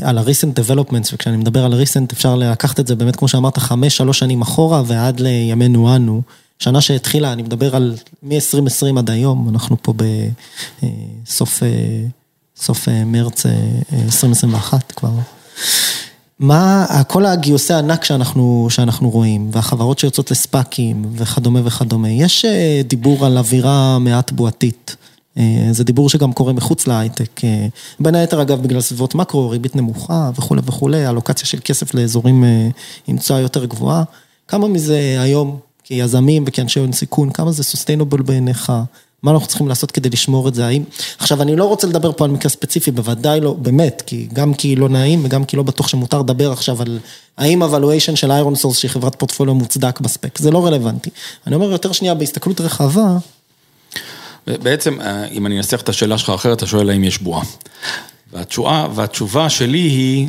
על 0.01 0.17
ה-recent 0.17 0.59
developments, 0.59 1.09
וכשאני 1.13 1.37
מדבר 1.37 1.65
על 1.65 1.73
recent 1.73 2.13
אפשר 2.13 2.35
לקחת 2.35 2.79
את 2.79 2.87
זה 2.87 2.95
באמת 2.95 3.15
כמו 3.15 3.27
שאמרת, 3.27 3.57
חמש, 3.57 3.97
שלוש 3.97 4.19
שנים 4.19 4.41
אחורה 4.41 4.83
ועד 4.85 5.19
לימינו 5.19 5.95
אנו. 5.95 6.21
שנה 6.59 6.81
שהתחילה, 6.81 7.33
אני 7.33 7.41
מדבר 7.41 7.75
על 7.75 7.95
מ-2020 8.23 8.99
עד 8.99 9.09
היום, 9.09 9.49
אנחנו 9.49 9.77
פה 9.81 9.93
בסוף 10.83 11.63
מרץ 13.05 13.45
2021 13.93 14.91
כבר. 14.91 15.11
מה, 16.39 16.85
כל 17.07 17.25
הגיוסי 17.25 17.73
הענק 17.73 18.03
שאנחנו, 18.03 18.67
שאנחנו 18.69 19.09
רואים, 19.09 19.49
והחברות 19.51 19.99
שיוצאות 19.99 20.31
לספאקים 20.31 21.05
וכדומה 21.15 21.59
וכדומה, 21.63 22.09
יש 22.09 22.45
דיבור 22.87 23.25
על 23.25 23.37
אווירה 23.37 23.99
מעט 23.99 24.31
בועתית. 24.31 24.95
זה 25.71 25.83
דיבור 25.83 26.09
שגם 26.09 26.33
קורה 26.33 26.53
מחוץ 26.53 26.87
להייטק, 26.87 27.41
בין 27.99 28.15
היתר 28.15 28.41
אגב 28.41 28.63
בגלל 28.63 28.81
סביבות 28.81 29.15
מקרו, 29.15 29.49
ריבית 29.49 29.75
נמוכה 29.75 30.31
וכולי 30.35 30.61
וכולי, 30.65 31.09
אלוקציה 31.09 31.45
של 31.45 31.59
כסף 31.63 31.93
לאזורים 31.93 32.43
עם 33.07 33.17
תשואה 33.17 33.39
יותר 33.39 33.65
גבוהה, 33.65 34.03
כמה 34.47 34.67
מזה 34.67 35.17
היום 35.19 35.59
כיזמים 35.89 36.43
וכאנשי 36.47 36.79
הון 36.79 36.91
סיכון, 36.91 37.29
כמה 37.29 37.51
זה 37.51 37.63
sustainable 37.63 38.21
בעיניך, 38.21 38.71
מה 39.23 39.31
אנחנו 39.31 39.47
צריכים 39.47 39.67
לעשות 39.67 39.91
כדי 39.91 40.09
לשמור 40.09 40.47
את 40.47 40.55
זה, 40.55 40.65
האם, 40.65 40.83
עכשיו 41.19 41.41
אני 41.41 41.55
לא 41.55 41.65
רוצה 41.65 41.87
לדבר 41.87 42.11
פה 42.11 42.25
על 42.25 42.31
מקרה 42.31 42.49
ספציפי, 42.49 42.91
בוודאי 42.91 43.41
לא, 43.41 43.53
באמת, 43.53 44.03
כי 44.05 44.27
גם 44.33 44.53
כי 44.53 44.75
לא 44.75 44.89
נעים 44.89 45.25
וגם 45.25 45.45
כי 45.45 45.57
לא 45.57 45.63
בטוח 45.63 45.87
שמותר 45.87 46.19
לדבר 46.19 46.51
עכשיו 46.51 46.81
על 46.81 46.99
האם 47.37 47.63
ה 47.63 47.68
valuation 47.68 48.15
של 48.15 48.31
איירון 48.31 48.55
סורס 48.55 48.77
שהיא 48.77 48.91
חברת 48.91 49.15
פורטפוליו 49.15 49.55
מוצדק 49.55 49.99
בספק, 49.99 50.37
זה 50.37 50.51
לא 50.51 50.65
רלוונטי, 50.65 51.09
אני 51.47 51.55
אומר 51.55 51.71
יותר 51.71 51.91
שנייה 51.91 52.13
בהסתכלות 52.13 52.61
רחבה, 52.61 53.17
בעצם, 54.47 54.97
אם 55.31 55.45
אני 55.45 55.57
אנסח 55.57 55.81
את 55.81 55.89
השאלה 55.89 56.17
שלך 56.17 56.29
אחרת, 56.29 56.57
אתה 56.57 56.67
שואל 56.67 56.89
האם 56.89 57.03
יש 57.03 57.17
בועה. 57.17 57.43
והתשובה, 58.33 58.87
והתשובה 58.95 59.49
שלי 59.49 59.79
היא 59.79 60.27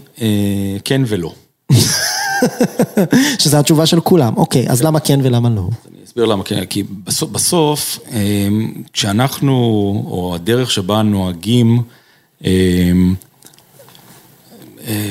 כן 0.84 1.02
ולא. 1.06 1.32
שזה 3.42 3.58
התשובה 3.58 3.86
של 3.86 4.00
כולם, 4.00 4.36
אוקיי, 4.36 4.68
אז 4.68 4.82
למה 4.82 5.00
כן 5.00 5.20
ולמה 5.22 5.48
לא? 5.48 5.60
אני 5.60 6.04
אסביר 6.04 6.24
למה 6.24 6.44
כן, 6.44 6.64
כי 6.64 6.82
בסוף, 7.32 7.98
כשאנחנו, 8.92 9.54
או 10.06 10.34
הדרך 10.34 10.70
שבה 10.70 11.02
נוהגים 11.02 11.82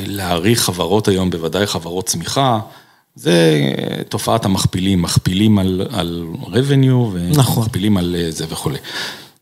להעריך 0.07 0.61
חברות 0.61 1.07
היום, 1.07 1.29
בוודאי 1.29 1.67
חברות 1.67 2.05
צמיחה, 2.05 2.59
זה 3.15 3.61
תופעת 4.09 4.45
המכפילים, 4.45 5.01
מכפילים 5.01 5.59
על 5.59 6.25
revenue 6.41 7.09
ומכפילים 7.13 7.97
על 7.97 8.15
זה 8.29 8.45
וכולי. 8.49 8.77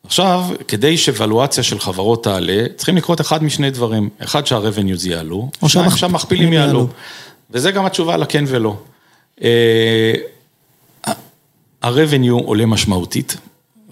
עכשיו, 0.03 0.45
כדי 0.67 0.97
שוולואציה 0.97 1.63
של 1.63 1.79
חברות 1.79 2.23
תעלה, 2.23 2.63
צריכים 2.75 2.97
לקרות 2.97 3.21
אחד 3.21 3.43
משני 3.43 3.69
דברים, 3.69 4.09
אחד 4.19 4.47
שה-revenues 4.47 5.07
יעלו, 5.07 5.49
או 5.61 5.69
שהמכפילים 5.69 6.53
יעלו, 6.53 6.87
וזה 7.51 7.71
גם 7.71 7.85
התשובה 7.85 8.17
לכן 8.17 8.43
ולא. 8.47 8.75
ה-revenue 11.81 12.43
עולה 12.45 12.65
משמעותית, 12.65 13.37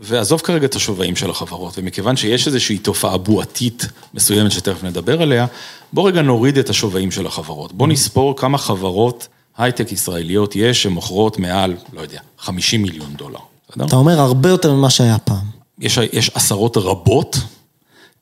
ועזוב 0.01 0.41
כרגע 0.41 0.66
את 0.66 0.76
השווים 0.76 1.16
של 1.16 1.30
החברות, 1.30 1.74
ומכיוון 1.78 2.16
שיש 2.16 2.47
איזושהי 2.47 2.78
תופעה 2.78 3.18
בועתית 3.18 3.88
מסוימת 4.14 4.51
שתכף 4.51 4.84
נדבר 4.84 5.22
עליה, 5.22 5.45
בוא 5.93 6.08
רגע 6.08 6.22
נוריד 6.22 6.58
את 6.58 6.70
השווים 6.70 7.12
של 7.12 7.28
החברות, 7.28 7.74
בוא 7.74 7.88
נספור 7.88 8.36
כמה 8.38 8.58
חברות 8.58 9.28
הייטק 9.58 9.91
ישראליות 9.91 10.56
יש 10.56 10.84
שמוכרות 10.84 11.39
מעל, 11.39 11.76
לא 11.93 12.01
יודע, 12.01 12.20
50 12.39 12.82
מיליון 12.82 13.14
דולר. 13.14 13.39
אתה 13.86 13.95
אומר 13.95 14.20
הרבה 14.20 14.49
יותר 14.49 14.74
ממה 14.74 14.89
שהיה 14.89 15.18
פעם. 15.18 15.45
יש 15.80 16.32
עשרות 16.34 16.78
רבות, 16.78 17.38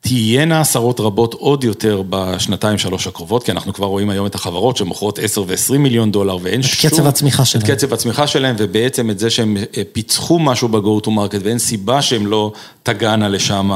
תהיינה 0.04 0.62
עשרות 0.62 1.00
רבות 1.00 1.34
עוד 1.34 1.64
יותר 1.64 2.04
בשנתיים 2.10 2.78
שלוש 2.78 3.08
הקרובות, 3.08 3.44
כי 3.44 3.52
אנחנו 3.52 3.74
כבר 3.74 3.88
רואים 3.88 4.10
היום 4.10 4.26
את 4.26 4.36
החברות 4.36 4.78
שמוכרות 4.78 5.20
10 5.20 5.42
ו-20 5.48 5.78
מיליון 5.78 6.12
דולר 6.12 6.38
ואין 6.42 6.60
את 6.60 6.66
שום... 6.66 6.90
קצב 6.90 7.08
הצמיחה 7.08 7.46
שלהם. 7.46 7.66
את 7.66 7.72
קצב 7.72 7.94
הצמיחה 7.94 8.28
שלהם, 8.28 8.56
ובעצם 8.60 9.10
את 9.10 9.20
זה 9.20 9.30
שהם 9.30 9.58
אה, 9.58 9.82
פיצחו 9.92 10.40
משהו 10.40 10.68
ב-go 10.68 11.06
to 11.06 11.08
market 11.08 11.40
ואין 11.44 11.60
סיבה 11.60 12.02
שהם 12.02 12.28
לא 12.28 12.52
תגענה 12.84 13.30
לשם 13.30 13.72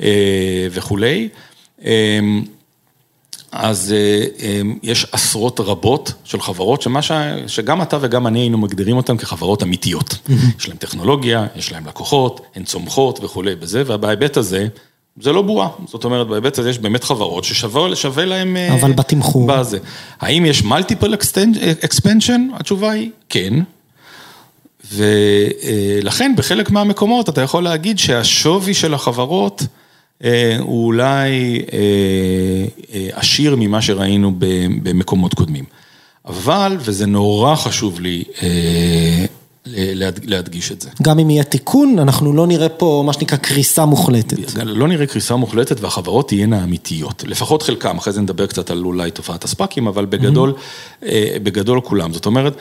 אה, 0.00 0.66
וכולי. 0.70 1.28
אה, 1.84 2.20
אז 3.52 3.94
אה, 3.96 4.24
אה, 4.42 4.60
יש 4.82 5.06
עשרות 5.12 5.60
רבות 5.60 6.12
של 6.24 6.40
חברות, 6.40 6.82
שמה 6.82 7.02
ש... 7.02 7.12
שגם 7.46 7.82
אתה 7.82 7.98
וגם 8.00 8.26
אני 8.26 8.40
היינו 8.40 8.58
מגדירים 8.58 8.96
אותן 8.96 9.16
כחברות 9.16 9.62
אמיתיות. 9.62 10.14
יש 10.58 10.68
להן 10.68 10.76
טכנולוגיה, 10.76 11.46
יש 11.56 11.72
להן 11.72 11.84
לקוחות, 11.88 12.40
הן 12.54 12.64
צומחות 12.64 13.20
וכולי 13.22 13.56
בזה, 13.56 13.82
ובהיבט 13.86 14.36
הזה, 14.36 14.68
זה 15.20 15.32
לא 15.32 15.42
בועה. 15.42 15.68
זאת 15.86 16.04
אומרת, 16.04 16.26
בהיבט 16.26 16.58
הזה 16.58 16.70
יש 16.70 16.78
באמת 16.78 17.04
חברות 17.04 17.44
ששווה 17.44 18.24
להן... 18.24 18.56
אה, 18.56 18.74
אבל 18.74 18.92
בתמחור. 18.92 19.46
בזה. 19.46 19.78
האם 20.20 20.46
יש 20.46 20.62
מולטיפל 20.62 21.14
expansion? 21.82 22.40
התשובה 22.54 22.90
היא 22.90 23.10
כן. 23.28 23.54
ולכן 24.92 26.32
בחלק 26.36 26.70
מהמקומות 26.70 27.28
אתה 27.28 27.40
יכול 27.40 27.64
להגיד 27.64 27.98
שהשווי 27.98 28.74
של 28.74 28.94
החברות 28.94 29.62
הוא 30.58 30.86
אולי 30.86 31.62
עשיר 33.12 33.56
ממה 33.56 33.82
שראינו 33.82 34.32
במקומות 34.82 35.34
קודמים. 35.34 35.64
אבל, 36.26 36.76
וזה 36.80 37.06
נורא 37.06 37.54
חשוב 37.54 38.00
לי 38.00 38.24
להדגיש 40.24 40.72
את 40.72 40.80
זה. 40.80 40.90
גם 41.02 41.18
אם 41.18 41.30
יהיה 41.30 41.44
תיקון, 41.44 41.98
אנחנו 41.98 42.32
לא 42.32 42.46
נראה 42.46 42.68
פה 42.68 43.02
מה 43.06 43.12
שנקרא 43.12 43.38
קריסה 43.38 43.84
מוחלטת. 43.84 44.36
לא 44.64 44.88
נראה 44.88 45.06
קריסה 45.06 45.36
מוחלטת 45.36 45.80
והחברות 45.80 46.28
תהיינה 46.28 46.64
אמיתיות. 46.64 47.24
לפחות 47.26 47.62
חלקם, 47.62 47.98
אחרי 47.98 48.12
זה 48.12 48.20
נדבר 48.20 48.46
קצת 48.46 48.70
על 48.70 48.84
אולי 48.84 49.10
תופעת 49.10 49.44
הספאקים, 49.44 49.86
אבל 49.86 50.06
בגדול, 50.06 50.54
בגדול 51.42 51.80
כולם. 51.80 52.12
זאת 52.12 52.26
אומרת, 52.26 52.56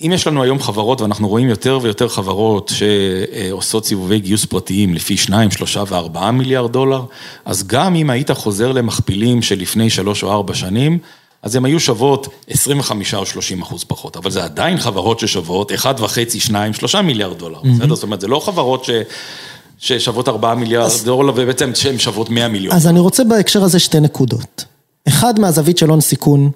אם 0.00 0.10
יש 0.14 0.26
לנו 0.26 0.42
היום 0.42 0.60
חברות, 0.60 1.00
ואנחנו 1.00 1.28
רואים 1.28 1.48
יותר 1.48 1.78
ויותר 1.82 2.08
חברות 2.08 2.72
שעושות 2.74 3.86
סיבובי 3.86 4.18
גיוס 4.18 4.44
פרטיים 4.44 4.94
לפי 4.94 5.16
2, 5.16 5.50
3 5.50 5.76
ו-4 5.76 6.30
מיליארד 6.30 6.72
דולר, 6.72 7.02
אז 7.44 7.66
גם 7.66 7.94
אם 7.94 8.10
היית 8.10 8.30
חוזר 8.30 8.72
למכפילים 8.72 9.42
של 9.42 9.58
לפני 9.58 9.90
3 9.90 10.22
או 10.22 10.32
4 10.32 10.54
שנים, 10.54 10.98
אז 11.42 11.56
הן 11.56 11.64
היו 11.64 11.80
שוות 11.80 12.28
25 12.50 13.14
או 13.14 13.26
30 13.26 13.62
אחוז 13.62 13.84
פחות, 13.84 14.16
אבל 14.16 14.30
זה 14.30 14.44
עדיין 14.44 14.78
חברות 14.78 15.18
ששוות 15.18 15.72
1.5, 15.72 15.78
2, 16.38 16.72
3 16.72 16.94
מיליארד 16.94 17.38
דולר, 17.38 17.60
בסדר? 17.62 17.94
זאת 17.94 18.02
אומרת, 18.02 18.20
זה 18.20 18.28
לא 18.28 18.40
חברות 18.40 18.84
ש... 18.84 18.90
ששוות 19.78 20.28
4 20.28 20.54
מיליארד 20.54 20.90
דולר 21.04 21.32
ובעצם 21.36 21.74
שהן 21.74 21.98
שוות 21.98 22.30
100 22.30 22.48
מיליון. 22.48 22.74
אז 22.74 22.86
אני 22.86 23.00
רוצה 23.00 23.24
בהקשר 23.24 23.64
הזה 23.64 23.78
שתי 23.78 24.00
נקודות. 24.00 24.64
אחד 25.08 25.40
מהזווית 25.40 25.78
של 25.78 25.90
הון 25.90 26.00
סיכון, 26.00 26.50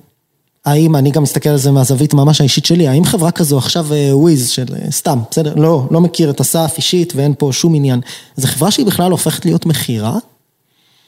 האם, 0.64 0.96
אני 0.96 1.10
גם 1.10 1.22
מסתכל 1.22 1.48
על 1.48 1.56
זה 1.56 1.70
מהזווית 1.70 2.14
ממש 2.14 2.40
האישית 2.40 2.64
שלי, 2.64 2.88
האם 2.88 3.04
חברה 3.04 3.30
כזו 3.30 3.58
עכשיו 3.58 3.86
וויז 4.12 4.50
של 4.50 4.64
סתם, 4.90 5.18
בסדר? 5.30 5.54
לא, 5.56 5.86
לא 5.90 6.00
מכיר 6.00 6.30
את 6.30 6.40
אסף 6.40 6.74
אישית 6.76 7.12
ואין 7.16 7.34
פה 7.38 7.50
שום 7.52 7.74
עניין. 7.74 8.00
זו 8.36 8.48
חברה 8.48 8.70
שהיא 8.70 8.86
בכלל 8.86 9.10
הופכת 9.10 9.44
להיות 9.44 9.66
מכירה 9.66 10.18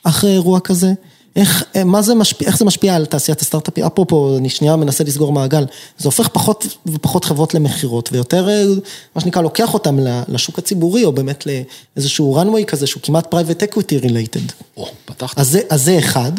אחרי 0.02 0.30
אירוע 0.30 0.60
כזה? 0.60 0.92
איך, 1.36 1.64
מה 1.84 2.02
זה 2.02 2.14
משפיע, 2.14 2.48
איך 2.48 2.58
זה 2.58 2.64
משפיע 2.64 2.94
על 2.94 3.06
תעשיית 3.06 3.40
הסטארט-אפים? 3.40 3.84
אפרופו, 3.84 4.36
אני 4.36 4.48
שנייה 4.48 4.76
מנסה 4.76 5.04
לסגור 5.04 5.32
מעגל, 5.32 5.64
זה 5.98 6.08
הופך 6.08 6.28
פחות 6.28 6.66
ופחות 6.86 7.24
חברות 7.24 7.54
למכירות, 7.54 8.08
ויותר, 8.12 8.48
מה 9.14 9.20
שנקרא, 9.20 9.42
לוקח 9.42 9.74
אותם 9.74 9.98
לשוק 10.28 10.58
הציבורי, 10.58 11.04
או 11.04 11.12
באמת 11.12 11.44
לאיזשהו 11.96 12.42
runway 12.42 12.64
כזה, 12.64 12.86
שהוא 12.86 13.02
כמעט 13.02 13.34
private 13.34 13.62
equity 13.62 14.04
related. 14.04 14.52
או, 14.76 14.88
פתחת. 15.04 15.38
אז 15.38 15.58
זה 15.74 15.98
אחד, 15.98 16.32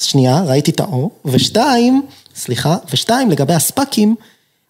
שנייה, 0.00 0.42
ראיתי 0.42 0.70
את 0.70 0.80
ה-O, 0.80 1.08
ושתיים, 1.24 2.02
סליחה, 2.36 2.76
ושתיים, 2.92 3.30
לגבי 3.30 3.54
הספאקים, 3.54 4.14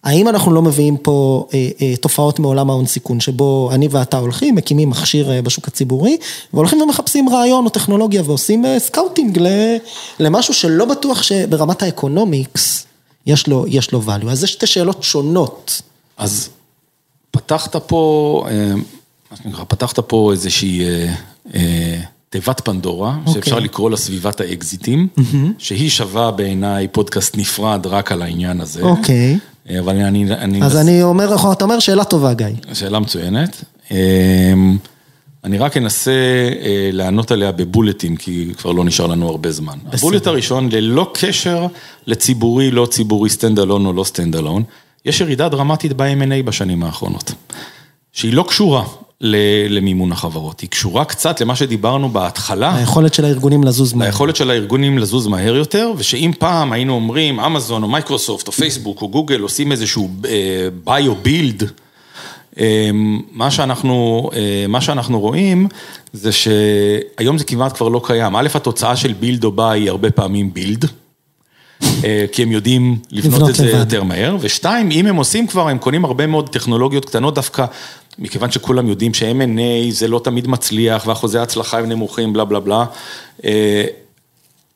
האם 0.05 0.28
אנחנו 0.28 0.52
לא 0.52 0.62
מביאים 0.62 0.96
פה 0.96 1.46
אה, 1.55 1.68
אה, 1.82 1.96
תופעות 1.96 2.38
מעולם 2.38 2.70
ההון 2.70 2.86
סיכון, 2.86 3.20
שבו 3.20 3.70
אני 3.72 3.88
ואתה 3.90 4.18
הולכים, 4.18 4.55
מקימים 4.55 4.90
מכשיר 4.90 5.30
אה, 5.30 5.42
בשוק 5.42 5.68
הציבורי, 5.68 6.16
והולכים 6.52 6.80
ומחפשים 6.80 7.28
רעיון 7.28 7.64
או 7.64 7.70
טכנולוגיה 7.70 8.22
ועושים 8.24 8.66
אה, 8.66 8.78
scouting 8.78 9.38
למשהו 10.20 10.55
שלא 10.55 10.84
בטוח 10.84 11.22
שברמת 11.22 11.82
ה 11.82 11.93
economics 11.93 12.86
יש 13.26 13.46
לו, 13.46 13.64
יש 13.68 13.92
לו 13.92 14.02
value. 14.07 14.30
אז 14.30 14.38
זה 14.38 14.46
שתי 14.46 14.66
שאלות 14.66 15.02
שונות. 15.02 15.82
אז 16.16 16.48
פתחת 17.30 17.76
פה, 17.76 18.44
אה, 18.50 18.74
מה 19.30 19.36
שנקרא, 19.42 19.64
פתחת 19.68 19.98
פה 19.98 20.32
איזושהי... 20.32 20.84
אה, 20.84 21.14
אה, 21.55 22.00
תיבת 22.28 22.61
פנדורה, 22.64 23.16
okay. 23.26 23.30
שאפשר 23.30 23.59
לקרוא 23.59 23.90
לה 23.90 23.96
סביבת 23.96 24.40
האקזיטים, 24.40 25.09
mm-hmm. 25.18 25.36
שהיא 25.59 25.90
שווה 25.90 26.30
בעיניי 26.30 26.88
פודקאסט 26.88 27.36
נפרד 27.36 27.86
רק 27.86 28.12
על 28.12 28.22
העניין 28.22 28.61
הזה. 28.61 28.82
אוקיי. 28.82 29.34
Okay. 29.34 29.53
אבל 29.78 29.96
אני... 29.96 30.34
אני 30.34 30.62
אז 30.62 30.76
נס... 30.76 30.80
אני 30.80 31.02
אומר, 31.02 31.52
אתה 31.52 31.64
אומר 31.64 31.78
שאלה 31.78 32.04
טובה, 32.04 32.34
גיא. 32.34 32.46
שאלה 32.72 32.98
מצוינת. 32.98 33.64
אני 35.44 35.58
רק 35.58 35.76
אנסה 35.76 36.12
לענות 36.92 37.30
עליה 37.30 37.52
ב 37.52 37.60
bullets, 37.60 38.16
כי 38.16 38.52
כבר 38.56 38.72
לא 38.72 38.84
נשאר 38.84 39.06
לנו 39.06 39.28
הרבה 39.28 39.50
זמן. 39.50 39.78
בסדר. 39.84 39.96
ה 39.96 40.01
bullet 40.01 40.26
הראשון, 40.26 40.68
ללא 40.72 41.12
קשר 41.14 41.66
לציבורי, 42.06 42.70
לא 42.70 42.86
ציבורי, 42.86 43.30
stand 43.30 43.59
alone 43.59 43.86
או 43.86 43.92
לא 43.92 44.04
stand 44.05 44.36
alone, 44.36 44.62
יש 45.04 45.20
ירידה 45.20 45.48
דרמטית 45.48 45.92
ב-M&A 45.92 46.42
בשנים 46.44 46.82
האחרונות, 46.82 47.32
שהיא 48.12 48.32
לא 48.32 48.44
קשורה 48.48 48.84
למימון 49.20 50.12
החברות. 50.12 50.60
היא 50.60 50.70
קשורה 50.70 51.04
קצת 51.04 51.40
למה 51.40 51.56
שדיברנו 51.56 52.08
בהתחלה. 52.08 52.76
היכולת 52.76 53.14
של 53.14 53.24
הארגונים 53.24 53.64
לזוז 53.64 53.92
מהר. 53.92 54.06
היכולת 54.06 54.36
של 54.36 54.50
הארגונים 54.50 54.98
לזוז 54.98 55.26
מהר 55.26 55.56
יותר, 55.56 55.92
ושאם 55.96 56.30
פעם 56.38 56.72
היינו 56.72 56.94
אומרים, 56.94 57.40
אמזון 57.40 57.82
או 57.82 57.88
מייקרוסופט 57.88 58.46
או 58.46 58.52
פייסבוק 58.52 59.02
או 59.02 59.08
גוגל 59.08 59.40
עושים 59.40 59.72
איזשהו 59.72 60.10
ביו 60.84 61.14
בילד, 61.14 61.62
מה 63.32 63.50
שאנחנו, 63.50 64.30
מה 64.68 64.80
שאנחנו 64.80 65.20
רואים 65.20 65.68
זה 66.12 66.30
שהיום 66.32 67.38
זה 67.38 67.44
כמעט 67.44 67.76
כבר 67.76 67.88
לא 67.88 68.00
קיים. 68.04 68.36
א', 68.36 68.48
התוצאה 68.54 68.96
של 68.96 69.12
בילד 69.12 69.44
או 69.44 69.52
ביי 69.52 69.80
היא 69.80 69.90
הרבה 69.90 70.10
פעמים 70.10 70.54
בילד. 70.54 70.84
כי 72.32 72.42
הם 72.42 72.52
יודעים 72.52 72.98
לבנות 73.10 73.50
את 73.50 73.54
זה 73.54 73.66
לבד. 73.66 73.78
יותר 73.78 74.02
מהר, 74.02 74.36
ושתיים, 74.40 74.90
אם 74.90 75.06
הם 75.06 75.16
עושים 75.16 75.46
כבר, 75.46 75.68
הם 75.68 75.78
קונים 75.78 76.04
הרבה 76.04 76.26
מאוד 76.26 76.48
טכנולוגיות 76.48 77.04
קטנות 77.04 77.34
דווקא, 77.34 77.64
מכיוון 78.18 78.50
שכולם 78.50 78.88
יודעים 78.88 79.14
ש-M&A 79.14 79.90
זה 79.90 80.08
לא 80.08 80.20
תמיד 80.24 80.48
מצליח, 80.48 81.06
ואחוזי 81.06 81.38
ההצלחה 81.38 81.78
הם 81.78 81.88
נמוכים, 81.88 82.32
בלה 82.32 82.44
בלה 82.44 82.60
בלה. 82.60 82.84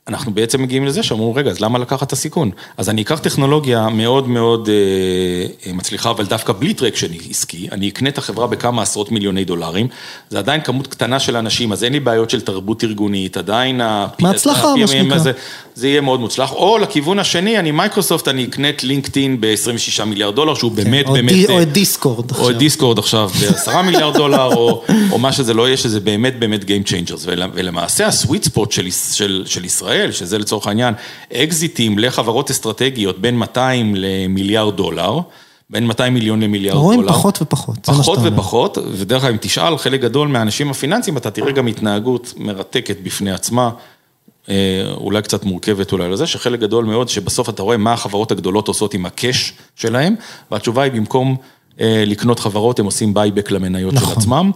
אנחנו 0.08 0.32
בעצם 0.32 0.62
מגיעים 0.62 0.84
לזה 0.86 1.02
שאמרו, 1.02 1.34
רגע, 1.34 1.50
אז 1.50 1.60
למה 1.60 1.78
לקחת 1.78 2.06
את 2.06 2.12
הסיכון? 2.12 2.50
אז 2.76 2.88
אני 2.88 3.02
אקח 3.02 3.18
טכנולוגיה 3.18 3.88
מאוד 3.88 4.28
מאוד 4.28 4.68
אה, 4.68 5.72
מצליחה, 5.72 6.10
אבל 6.10 6.24
דווקא 6.24 6.52
בלי 6.52 6.74
traction 6.74 7.06
עסקי, 7.30 7.68
אני 7.72 7.88
אקנה 7.88 8.08
את 8.08 8.18
החברה 8.18 8.46
בכמה 8.46 8.82
עשרות 8.82 9.12
מיליוני 9.12 9.44
דולרים, 9.44 9.88
זה 10.30 10.38
עדיין 10.38 10.60
כמות 10.60 10.86
קטנה 10.86 11.20
של 11.20 11.36
אנשים, 11.36 11.72
אז 11.72 11.84
אין 11.84 11.92
לי 11.92 12.00
בעיות 12.00 12.30
של 12.30 12.40
תרבות 12.40 12.84
ארגונית, 12.84 13.36
עדיין... 13.36 13.80
מהצלחה, 14.20 14.74
מה 14.76 14.86
שנקרא. 14.86 15.18
זה, 15.18 15.32
זה 15.74 15.88
יהיה 15.88 16.00
מאוד 16.00 16.20
מוצלח, 16.20 16.52
או 16.52 16.78
לכיוון 16.78 17.18
השני, 17.18 17.58
אני 17.58 17.70
מייקרוסופט, 17.70 18.28
אני 18.28 18.44
אקנה 18.44 18.68
את 18.68 18.84
לינקדאין 18.84 19.40
ב-26 19.40 20.04
מיליארד 20.04 20.34
דולר, 20.34 20.54
שהוא 20.54 20.70
כן, 20.76 20.84
באמת, 20.84 21.06
או 21.06 21.12
באמת... 21.12 21.32
די, 21.32 21.46
או 21.46 21.62
את 21.62 21.72
דיסקורד 21.72 22.30
עכשיו. 22.30 22.44
או 22.44 22.50
את 22.50 22.58
דיסקורד 22.58 22.98
עכשיו 22.98 23.28
ב-10 23.28 23.82
מיליארד 23.86 24.16
דולר, 24.16 24.54
או, 24.54 24.84
או 25.10 25.18
מה 25.18 25.32
שזה 25.32 25.54
לא 25.54 25.66
יהיה, 25.66 25.76
שזה 25.76 26.00
באמת 26.00 26.38
באמת 26.38 26.62
Game 26.62 26.88
Changers, 26.88 27.22
ולמעשה 27.26 28.06
ה 28.06 28.12
sweet 28.12 28.42
spot 28.42 28.72
של, 28.72 28.88
של, 29.12 29.42
של 29.46 29.64
ישראל, 29.64 29.97
ישראל, 29.98 30.12
שזה 30.12 30.38
לצורך 30.38 30.66
העניין 30.66 30.94
אקזיטים 31.32 31.98
לחברות 31.98 32.50
אסטרטגיות 32.50 33.18
בין 33.18 33.36
200 33.36 33.94
למיליארד 33.96 34.76
דולר, 34.76 35.18
בין 35.70 35.86
200 35.86 36.14
מיליון 36.14 36.40
למיליארד 36.40 36.76
דולר. 36.76 36.84
רואים 36.84 37.08
פחות 37.08 37.42
ופחות, 37.42 37.78
פחות 37.86 38.18
ופחות, 38.22 38.78
ודרך 38.92 39.24
אגב, 39.24 39.32
אם 39.32 39.38
תשאל 39.40 39.78
חלק 39.78 40.00
גדול 40.00 40.28
מהאנשים 40.28 40.70
הפיננסיים, 40.70 41.16
אתה 41.16 41.30
תראה 41.30 41.52
גם 41.52 41.66
התנהגות 41.66 42.34
מרתקת 42.36 42.96
בפני 43.02 43.32
עצמה, 43.32 43.70
אולי 44.96 45.22
קצת 45.22 45.44
מורכבת 45.44 45.92
אולי 45.92 46.08
לזה, 46.08 46.26
שחלק 46.26 46.60
גדול 46.60 46.84
מאוד, 46.84 47.08
שבסוף 47.08 47.48
אתה 47.48 47.62
רואה 47.62 47.76
מה 47.76 47.92
החברות 47.92 48.30
הגדולות 48.30 48.68
עושות 48.68 48.94
עם 48.94 49.06
ה 49.06 49.16
cash 49.16 49.52
שלהם, 49.76 50.14
והתשובה 50.50 50.82
היא 50.82 50.92
במקום... 50.92 51.36
לקנות 51.80 52.40
חברות, 52.40 52.78
הם 52.78 52.84
עושים 52.84 53.14
buyback 53.14 53.50
למניות 53.50 53.94
נכון. 53.94 54.14
של 54.14 54.20
עצמם, 54.20 54.50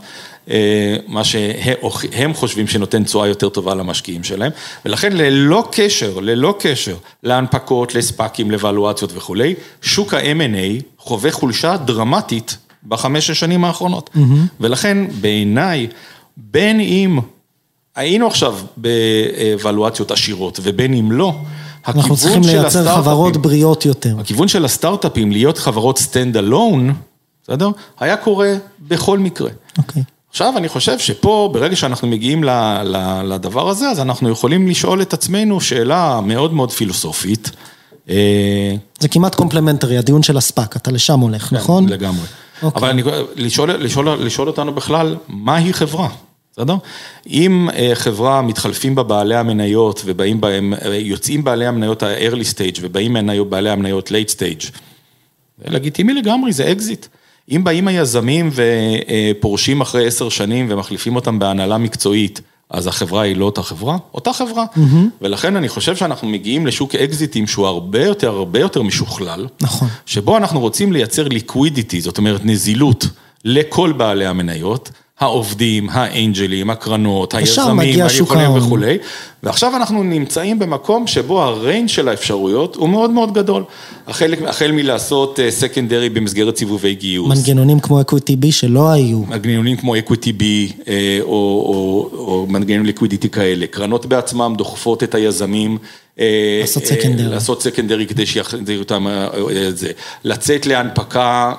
מה 1.08 1.24
שהם 1.24 2.34
חושבים 2.34 2.66
שנותן 2.66 3.04
תשואה 3.04 3.28
יותר 3.28 3.48
טובה 3.48 3.74
למשקיעים 3.74 4.24
שלהם, 4.24 4.52
ולכן 4.84 5.12
ללא 5.12 5.68
קשר, 5.72 6.20
ללא 6.20 6.54
קשר 6.58 6.94
להנפקות, 7.22 7.94
ל 7.94 8.01
SPACים, 8.01 8.50
לוולואציות 8.50 9.12
וכולי, 9.14 9.54
שוק 9.82 10.14
ה-M&A 10.14 10.82
חווה 10.98 11.32
חולשה 11.32 11.76
דרמטית 11.76 12.56
בחמש 12.88 13.30
השנים 13.30 13.64
האחרונות, 13.64 14.10
mm-hmm. 14.14 14.18
ולכן 14.60 14.98
בעיניי, 15.20 15.86
בין 16.36 16.80
אם 16.80 17.18
היינו 17.96 18.26
עכשיו 18.26 18.56
בוולואציות 18.76 20.10
עשירות 20.10 20.60
ובין 20.62 20.94
אם 20.94 21.12
לא, 21.12 21.34
אנחנו 21.88 22.16
צריכים 22.16 22.42
לייצר 22.42 22.96
חברות 22.96 23.36
בריאות 23.36 23.84
יותר. 23.86 24.16
הכיוון 24.20 24.48
של 24.48 24.64
הסטארט-אפים 24.64 25.32
להיות 25.32 25.58
חברות 25.58 25.98
stand 25.98 26.36
alone, 26.36 26.92
בסדר? 27.44 27.70
היה 28.00 28.16
קורה 28.16 28.54
בכל 28.80 29.18
מקרה. 29.18 29.50
אוקיי. 29.78 30.02
עכשיו, 30.30 30.54
אני 30.56 30.68
חושב 30.68 30.98
שפה, 30.98 31.50
ברגע 31.52 31.76
שאנחנו 31.76 32.08
מגיעים 32.08 32.44
לדבר 33.24 33.68
הזה, 33.68 33.88
אז 33.88 34.00
אנחנו 34.00 34.30
יכולים 34.30 34.68
לשאול 34.68 35.02
את 35.02 35.12
עצמנו 35.12 35.60
שאלה 35.60 36.20
מאוד 36.24 36.54
מאוד 36.54 36.70
פילוסופית. 36.70 37.50
אה, 38.08 38.74
זה 39.00 39.08
כמעט 39.08 39.34
complementary, 39.34 39.98
הדיון 39.98 40.22
של 40.22 40.36
ה 40.36 40.43
SPAC, 40.43 40.76
אתה 40.76 40.90
לשם 40.90 41.20
הולך, 41.20 41.42
כן, 41.42 41.56
נכון? 41.56 41.88
לגמרי. 41.88 42.24
Okay. 42.24 42.64
אוקיי. 42.64 42.80
אבל 42.80 42.88
אני, 42.88 43.02
לשאול, 43.36 43.72
לשאול, 43.72 44.08
לשאול 44.08 44.48
אותנו 44.48 44.74
בכלל, 44.74 45.16
מהי 45.28 45.72
חברה? 45.72 46.08
בסדר? 46.52 46.76
אם 47.26 47.68
אה, 47.74 47.90
חברה 47.94 48.42
מתחלפים 48.42 48.94
בה 48.94 49.02
בעלי 49.02 49.36
המניות 49.36 50.02
ובאים 50.04 50.40
בהם, 50.40 50.74
אה, 50.84 50.96
יוצאים 50.96 51.44
בעלי 51.44 51.66
המניות 51.66 52.02
ה-early 52.02 52.54
stage 52.54 52.78
ובאים 52.80 53.16
בעלי 53.48 53.70
המניות 53.70 54.08
late 54.08 54.30
stage, 54.30 54.70
זה 55.58 55.70
לגיטימי 55.70 56.14
לגמרי, 56.14 56.52
זה 56.52 56.72
אקזיט. 56.72 57.06
אם 57.52 57.64
באים 57.64 57.88
היזמים 57.88 58.50
ופורשים 58.54 59.80
אחרי 59.80 60.06
עשר 60.06 60.28
שנים 60.28 60.66
ומחליפים 60.70 61.16
אותם 61.16 61.38
בהנהלה 61.38 61.78
מקצועית, 61.78 62.40
אז 62.70 62.86
החברה 62.86 63.22
היא 63.22 63.36
לא 63.36 63.44
אותה 63.44 63.62
חברה, 63.62 63.96
אותה 64.14 64.32
חברה. 64.32 64.64
Mm-hmm. 64.74 65.22
ולכן 65.22 65.56
אני 65.56 65.68
חושב 65.68 65.96
שאנחנו 65.96 66.28
מגיעים 66.28 66.66
לשוק 66.66 66.94
אקזיטים 66.94 67.46
שהוא 67.46 67.66
הרבה 67.66 68.04
יותר, 68.04 68.30
הרבה 68.30 68.60
יותר 68.60 68.82
משוכלל. 68.82 69.46
נכון. 69.60 69.88
שבו 70.06 70.36
אנחנו 70.36 70.60
רוצים 70.60 70.92
לייצר 70.92 71.28
liquidity, 71.28 72.00
זאת 72.00 72.18
אומרת 72.18 72.40
נזילות, 72.44 73.06
לכל 73.44 73.92
בעלי 73.92 74.26
המניות. 74.26 74.90
העובדים, 75.22 75.88
ה 75.90 75.99
angelים, 75.99 76.70
הקרנות, 76.70 77.34
היזמים, 77.34 78.02
היכולים 78.02 78.54
וכולי. 78.54 78.98
ועכשיו 79.42 79.76
אנחנו 79.76 80.02
נמצאים 80.02 80.58
במקום 80.58 81.06
שבו 81.06 81.42
ה 81.42 81.50
range 81.50 81.88
של 81.88 82.08
האפשרויות 82.08 82.76
הוא 82.76 82.88
מאוד 82.88 83.10
מאוד 83.10 83.34
גדול. 83.34 83.64
החל, 84.06 84.34
החל 84.46 84.72
מלעשות 84.72 85.38
secondary 85.50 86.04
אה, 86.04 86.10
במסגרת 86.10 86.56
סיבובי 86.56 86.94
גיוס. 86.94 87.38
מנגנונים 87.38 87.80
כמו 87.80 88.00
EquityBee 88.00 88.52
שלא 88.52 88.90
היו. 88.90 89.18
מנגנונים 89.18 89.76
כמו 89.76 89.98
EquityBee 89.98 90.72
אה, 90.88 91.18
או, 91.20 91.26
או, 91.28 92.10
או 92.12 92.46
מנגנונים 92.48 92.86
liquidity 92.86 93.28
כאלה. 93.28 93.66
קרנות 93.66 94.06
בעצמם 94.06 94.54
דוחפות 94.58 95.02
את 95.02 95.14
היזמים. 95.14 95.78
אה, 96.20 96.58
לעשות 96.60 96.84
secondary. 96.84 97.28
לעשות 97.28 97.62
secondary 97.62 98.06
כדי 98.06 98.26
שיחזירו 98.26 98.82
אותם, 98.82 99.06
זה. 99.74 99.90
לצאת 100.24 100.66
להנפקה 100.66 101.52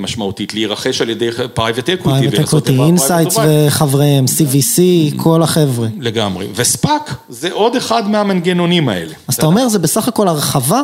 משמעותית, 0.00 0.54
להירכש 0.54 1.00
על 1.00 1.10
ידי 1.10 1.28
private 1.54 1.88
equity. 1.88 2.02
private 2.18 2.38
equity, 2.38 2.78
אינסייטס 2.78 3.36
וחבריהם, 3.46 4.24
CVC, 4.24 4.80
כל 5.16 5.42
החבר'ה. 5.42 5.88
לגמרי. 6.00 6.46
ו 6.54 6.62
SPA 6.62 6.86
ספאק 6.86 7.14
זה 7.28 7.52
עוד 7.52 7.76
אחד 7.76 8.10
מהמנגנונים 8.10 8.88
האלה. 8.88 9.14
אז 9.28 9.34
אתה 9.34 9.46
אומר, 9.46 9.68
זה 9.68 9.78
בסך 9.78 10.08
הכל 10.08 10.28
הרחבה? 10.28 10.82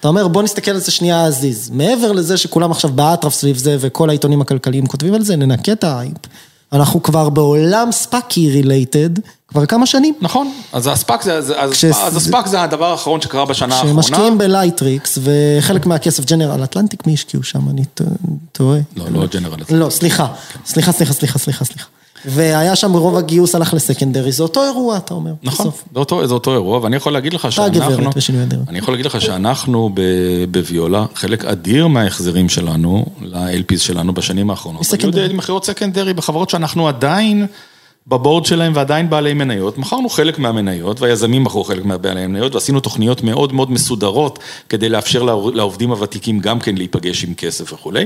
אתה 0.00 0.08
אומר, 0.08 0.28
בוא 0.28 0.42
נסתכל 0.42 0.70
על 0.70 0.78
זה 0.78 0.90
שנייה 0.90 1.26
עזיז. 1.26 1.70
מעבר 1.70 2.12
לזה 2.12 2.36
שכולם 2.36 2.70
עכשיו 2.70 2.90
באטרף 2.90 3.34
סביב 3.34 3.56
זה, 3.56 3.76
וכל 3.80 4.08
העיתונים 4.08 4.40
הכלכליים 4.40 4.86
כותבים 4.86 5.14
על 5.14 5.22
זה, 5.22 5.36
ננקה 5.36 5.72
את 5.72 5.84
האייפ. 5.84 6.16
אנחנו 6.74 7.02
כבר 7.02 7.28
בעולם 7.28 7.92
ספאקי 7.92 8.50
רילייטד, 8.50 9.10
כבר 9.48 9.66
כמה 9.66 9.86
שנים. 9.86 10.14
נכון, 10.20 10.52
אז 10.72 10.86
הספאק 10.86 11.22
זה, 11.22 11.38
אז, 11.38 11.72
כש... 11.72 11.84
אז 11.84 12.16
הספאק 12.16 12.46
זה 12.46 12.62
הדבר 12.62 12.90
האחרון 12.90 13.20
שקרה 13.20 13.44
בשנה 13.44 13.74
האחרונה. 13.74 14.02
כשמשקיעים 14.02 14.38
בלייטריקס, 14.38 15.18
וחלק 15.22 15.86
מהכסף 15.86 16.24
ג'נרל 16.24 16.64
אטלנטיק, 16.64 17.06
מי 17.06 17.14
השקיעו 17.14 17.42
שם, 17.42 17.68
אני 17.70 17.84
טועה. 18.52 18.78
לא, 18.96 19.04
לא 19.10 19.26
ג'נרל 19.26 19.54
אטלנטיק. 19.54 19.70
לא, 19.70 19.90
סליחה, 19.90 20.26
סליחה, 20.66 20.92
סליחה, 20.92 21.12
סליחה, 21.12 21.64
סליחה. 21.64 21.86
והיה 22.26 22.76
שם 22.76 22.92
רוב 22.92 23.16
הגיוס 23.16 23.54
הלך 23.54 23.74
לסקנדרי, 23.74 24.32
זה 24.32 24.42
אותו 24.42 24.64
אירוע, 24.64 24.96
אתה 24.96 25.14
אומר, 25.14 25.32
נכון, 25.42 25.70
זה 25.92 25.98
אותו, 25.98 26.26
זה 26.26 26.34
אותו 26.34 26.52
אירוע, 26.52 26.78
ואני 26.82 26.96
יכול 26.96 27.12
להגיד 27.12 27.34
לך 27.34 27.52
שאנחנו, 27.52 28.10
אני 28.68 28.78
יכול 28.78 28.94
להגיד 28.94 29.06
לך 29.06 29.20
שאנחנו 29.20 29.90
בוויולה, 30.50 31.06
חלק 31.14 31.44
אדיר 31.44 31.86
מההחזרים 31.86 32.48
שלנו, 32.48 33.04
ל-LPs 33.20 33.78
שלנו 33.78 34.14
בשנים 34.14 34.50
האחרונות, 34.50 34.86
היו 35.14 35.34
מכירות 35.34 35.64
סקנדרי 35.64 36.14
בחברות 36.14 36.50
שאנחנו 36.50 36.88
עדיין... 36.88 37.46
בבורד 38.06 38.46
שלהם 38.46 38.72
ועדיין 38.74 39.10
בעלי 39.10 39.34
מניות, 39.34 39.78
מכרנו 39.78 40.08
חלק 40.08 40.38
מהמניות 40.38 41.00
והיזמים 41.00 41.44
מכרו 41.44 41.64
חלק 41.64 41.84
מהבעלי 41.84 42.20
המניות 42.20 42.54
ועשינו 42.54 42.80
תוכניות 42.80 43.22
מאוד 43.22 43.52
מאוד 43.52 43.70
מסודרות 43.70 44.38
כדי 44.68 44.88
לאפשר 44.88 45.22
לעובדים 45.54 45.90
הוותיקים 45.90 46.40
גם 46.40 46.60
כן 46.60 46.74
להיפגש 46.74 47.24
עם 47.24 47.34
כסף 47.34 47.72
וכולי. 47.72 48.04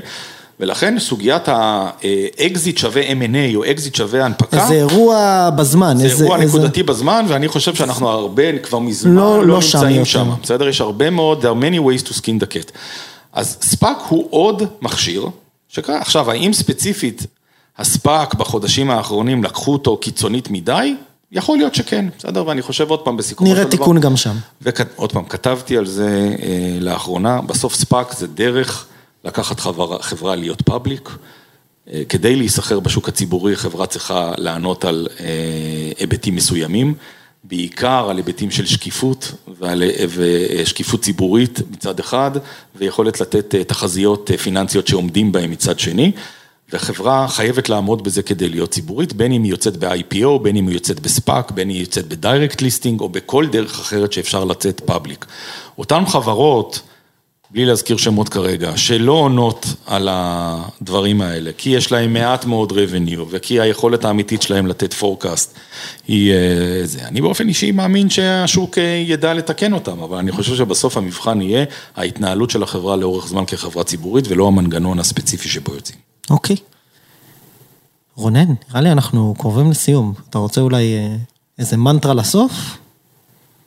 ולכן 0.61 0.99
סוגיית 0.99 1.43
האקזיט 1.49 2.79
שווה 2.79 3.03
M&A 3.03 3.57
או 3.57 3.65
אקזיט 3.65 3.95
שווה 3.95 4.25
הנפקה. 4.25 4.67
זה 4.67 4.75
אירוע 4.75 5.51
בזמן. 5.57 5.97
זה 5.97 6.05
איזה, 6.05 6.23
אירוע 6.23 6.41
איזה... 6.41 6.59
נקודתי 6.59 6.83
בזמן, 6.83 7.25
ואני 7.29 7.49
חושב 7.49 7.75
שאנחנו 7.75 8.09
הרבה, 8.09 8.59
כבר 8.59 8.79
מזמן 8.79 9.15
לא, 9.15 9.39
לא, 9.39 9.47
לא 9.47 9.55
נמצאים 9.55 10.05
שם, 10.05 10.25
שם. 10.25 10.31
בסדר? 10.43 10.69
יש 10.69 10.81
הרבה 10.81 11.11
מאוד, 11.11 11.45
there 11.45 11.49
are 11.49 11.63
many 11.63 11.79
ways 11.79 12.09
to 12.09 12.13
skin 12.13 12.43
the 12.43 12.55
cat. 12.55 12.73
אז 13.33 13.57
SPAC 13.63 13.97
הוא 14.09 14.27
עוד 14.31 14.63
מכשיר, 14.83 15.27
שקרה 15.69 16.01
עכשיו, 16.01 16.31
האם 16.31 16.53
ספציפית 16.53 17.27
ה 17.79 17.90
SPAC 17.90 18.35
בחודשים 18.35 18.91
האחרונים 18.91 19.45
לקחו 19.45 19.73
אותו 19.73 19.97
קיצונית 19.97 20.51
מדי? 20.51 20.95
יכול 21.33 21.59
להיות 21.59 21.75
שכן, 21.75 22.07
בסדר? 22.19 22.47
ואני 22.47 22.63
חושב 22.63 22.91
עוד 22.91 23.01
פעם 23.01 23.17
בסיכום. 23.17 23.49
נראה 23.49 23.65
תיקון 23.65 23.97
דבר, 23.97 24.09
גם 24.09 24.17
שם. 24.17 24.37
ועוד 24.61 25.13
פעם, 25.13 25.25
כתבתי 25.25 25.77
על 25.77 25.87
זה 25.87 26.37
אה, 26.43 26.79
לאחרונה, 26.81 27.41
בסוף 27.43 27.75
SPAC 27.75 28.15
זה 28.15 28.27
דרך... 28.27 28.87
לקחת 29.29 29.61
חברה, 29.61 30.03
חברה 30.03 30.37
להיות 30.37 30.63
public. 30.63 31.11
אה, 31.93 32.03
כדי 32.09 32.37
להיסחר 32.37 32.81
בשוק 32.81 33.09
הציבורי, 33.09 33.57
חברה 33.57 33.87
צריכה 33.87 34.33
לענות 34.39 34.85
על 34.85 35.09
אה, 35.21 35.93
היבטים 35.99 36.37
מסוימים, 36.37 36.95
בעיקר 37.45 38.07
על 38.11 38.17
היבטים 38.17 38.51
של 38.51 38.67
שקיפות 38.67 39.33
ועל, 39.59 39.83
ושקיפות 40.15 41.03
ציבורית 41.03 41.61
מצד 41.71 42.01
אחד, 42.01 42.31
ויכולת 42.77 43.21
לתת 43.21 43.55
אה, 43.55 43.65
תחזיות 43.65 44.31
פיננסיות 44.43 44.87
שעומדים 44.87 45.33
בהן 45.33 45.53
מצד 45.53 45.79
שני. 45.79 46.13
וחברה 46.73 47.29
חייבת 47.29 47.69
לעמוד 47.69 48.05
בזה 48.05 48.23
כדי 48.23 48.49
להיות 48.49 48.71
ציבורית, 48.71 49.13
בין 49.13 49.33
אם 49.33 49.43
היא 49.43 49.51
יוצאת 49.51 49.77
ב-IPO, 49.77 50.39
בין 50.43 50.57
אם 50.57 50.67
היא 50.67 50.75
יוצאת 50.75 51.01
ב 51.01 51.09
SPAC, 51.09 51.51
בין 51.51 51.71
אם 51.71 51.75
היא 51.75 51.83
יוצאת 51.83 52.09
ב 52.09 52.17
direct 52.17 52.63
listing, 52.63 53.01
או 53.01 53.09
בכל 53.09 53.47
דרך 53.47 53.81
אחרת 53.81 54.13
שאפשר 54.13 54.45
לצאת 54.45 54.81
public. 54.85 55.27
אותן 55.79 56.07
חברות, 56.07 56.81
בלי 57.51 57.65
להזכיר 57.65 57.97
שמות 57.97 58.29
כרגע, 58.29 58.77
שלא 58.77 59.13
עונות 59.13 59.67
על 59.87 60.09
הדברים 60.11 61.21
האלה, 61.21 61.51
כי 61.59 61.71
יש 61.71 61.93
להם 61.93 62.13
מעט 62.13 62.45
מאוד 62.45 62.73
revenue, 62.73 63.21
וכי 63.31 63.61
היכולת 63.61 64.05
האמיתית 64.05 64.43
שלהם 64.43 64.67
לתת 64.67 64.93
forecast 64.93 65.49
היא 66.09 66.33
אה, 66.33 66.81
זה. 66.85 67.09
אני 67.09 67.21
באופן 67.21 67.49
אישי 67.49 67.73
מאמין 67.73 68.11
שהשוק 68.11 68.79
אה, 68.79 68.83
ידע 69.07 69.35
לתקן 69.35 69.73
אותם, 69.73 70.01
אבל 70.01 70.19
אני 70.19 70.33
חושב 70.33 70.57
שבסוף 70.57 70.97
המבחן 70.97 71.43
יהיה 71.43 71.65
ההתנהלות 71.97 72.51
של 72.51 72.63
החברה 72.63 72.97
לאורך 72.97 73.27
זמן 73.27 73.45
כחברה 73.47 73.85
ציבורית, 73.85 74.25
ולא 74.29 74.47
המנגנון 74.47 74.99
הספציפי 74.99 75.49
שבו 75.49 75.75
יוצאים. 75.75 75.99
אוקיי. 76.31 76.57
רונן, 78.17 78.55
נראה 78.69 78.81
לי 78.81 78.93
אנחנו 78.93 79.35
קרובים 79.39 79.71
לסיום. 79.71 80.13
אתה 80.31 80.39
רוצה 80.39 80.61
אולי 80.61 80.97
אה, 80.97 81.17
איזה 81.59 81.77
מנטרה 81.77 82.15
לסוף? 82.15 82.53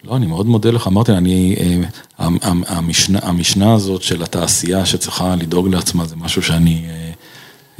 לא, 0.03 0.15
אני 0.15 0.25
מאוד 0.25 0.45
מודה 0.45 0.71
לך, 0.71 0.87
אמרתי, 0.87 1.11
אני, 1.11 1.55
אה, 1.59 2.29
המשנה, 2.67 3.19
המשנה 3.21 3.73
הזאת 3.73 4.01
של 4.01 4.23
התעשייה 4.23 4.85
שצריכה 4.85 5.35
לדאוג 5.35 5.67
לעצמה, 5.67 6.05
זה 6.05 6.15
משהו 6.15 6.41
שאני 6.41 6.85
אה, 6.89 7.11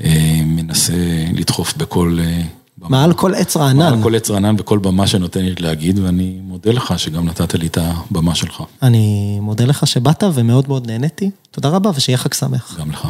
אה, 0.04 0.42
מנסה 0.46 0.94
לדחוף 1.34 1.78
בכל... 1.78 2.20
מעל 2.78 3.14
כל 3.14 3.36
עץ 3.36 3.58
רענן. 3.58 3.78
מעל 3.78 4.04
כל 4.04 4.16
עץ 4.16 4.30
רענן 4.30 4.56
וכל 4.60 4.80
במה 4.80 5.08
שנותן 5.08 5.46
לי 5.46 5.56
להגיד, 5.60 6.00
ואני 6.00 6.40
מודה 6.44 6.72
לך 6.72 7.00
שגם 7.00 7.26
נתת 7.26 7.54
לי 7.54 7.68
את 7.68 7.78
הבמה 7.82 8.36
שלך. 8.36 8.64
אני 8.82 9.38
מודה 9.42 9.66
לך 9.66 9.88
שבאת 9.88 10.24
ומאוד 10.34 10.68
מאוד 10.68 10.88
נהניתי. 10.88 11.32
תודה 11.52 11.70
רבה 11.70 11.90
ושיהיה 11.96 12.18
חג 12.18 12.34
שמח. 12.34 12.78
גם 12.80 12.92
לך. 12.92 13.08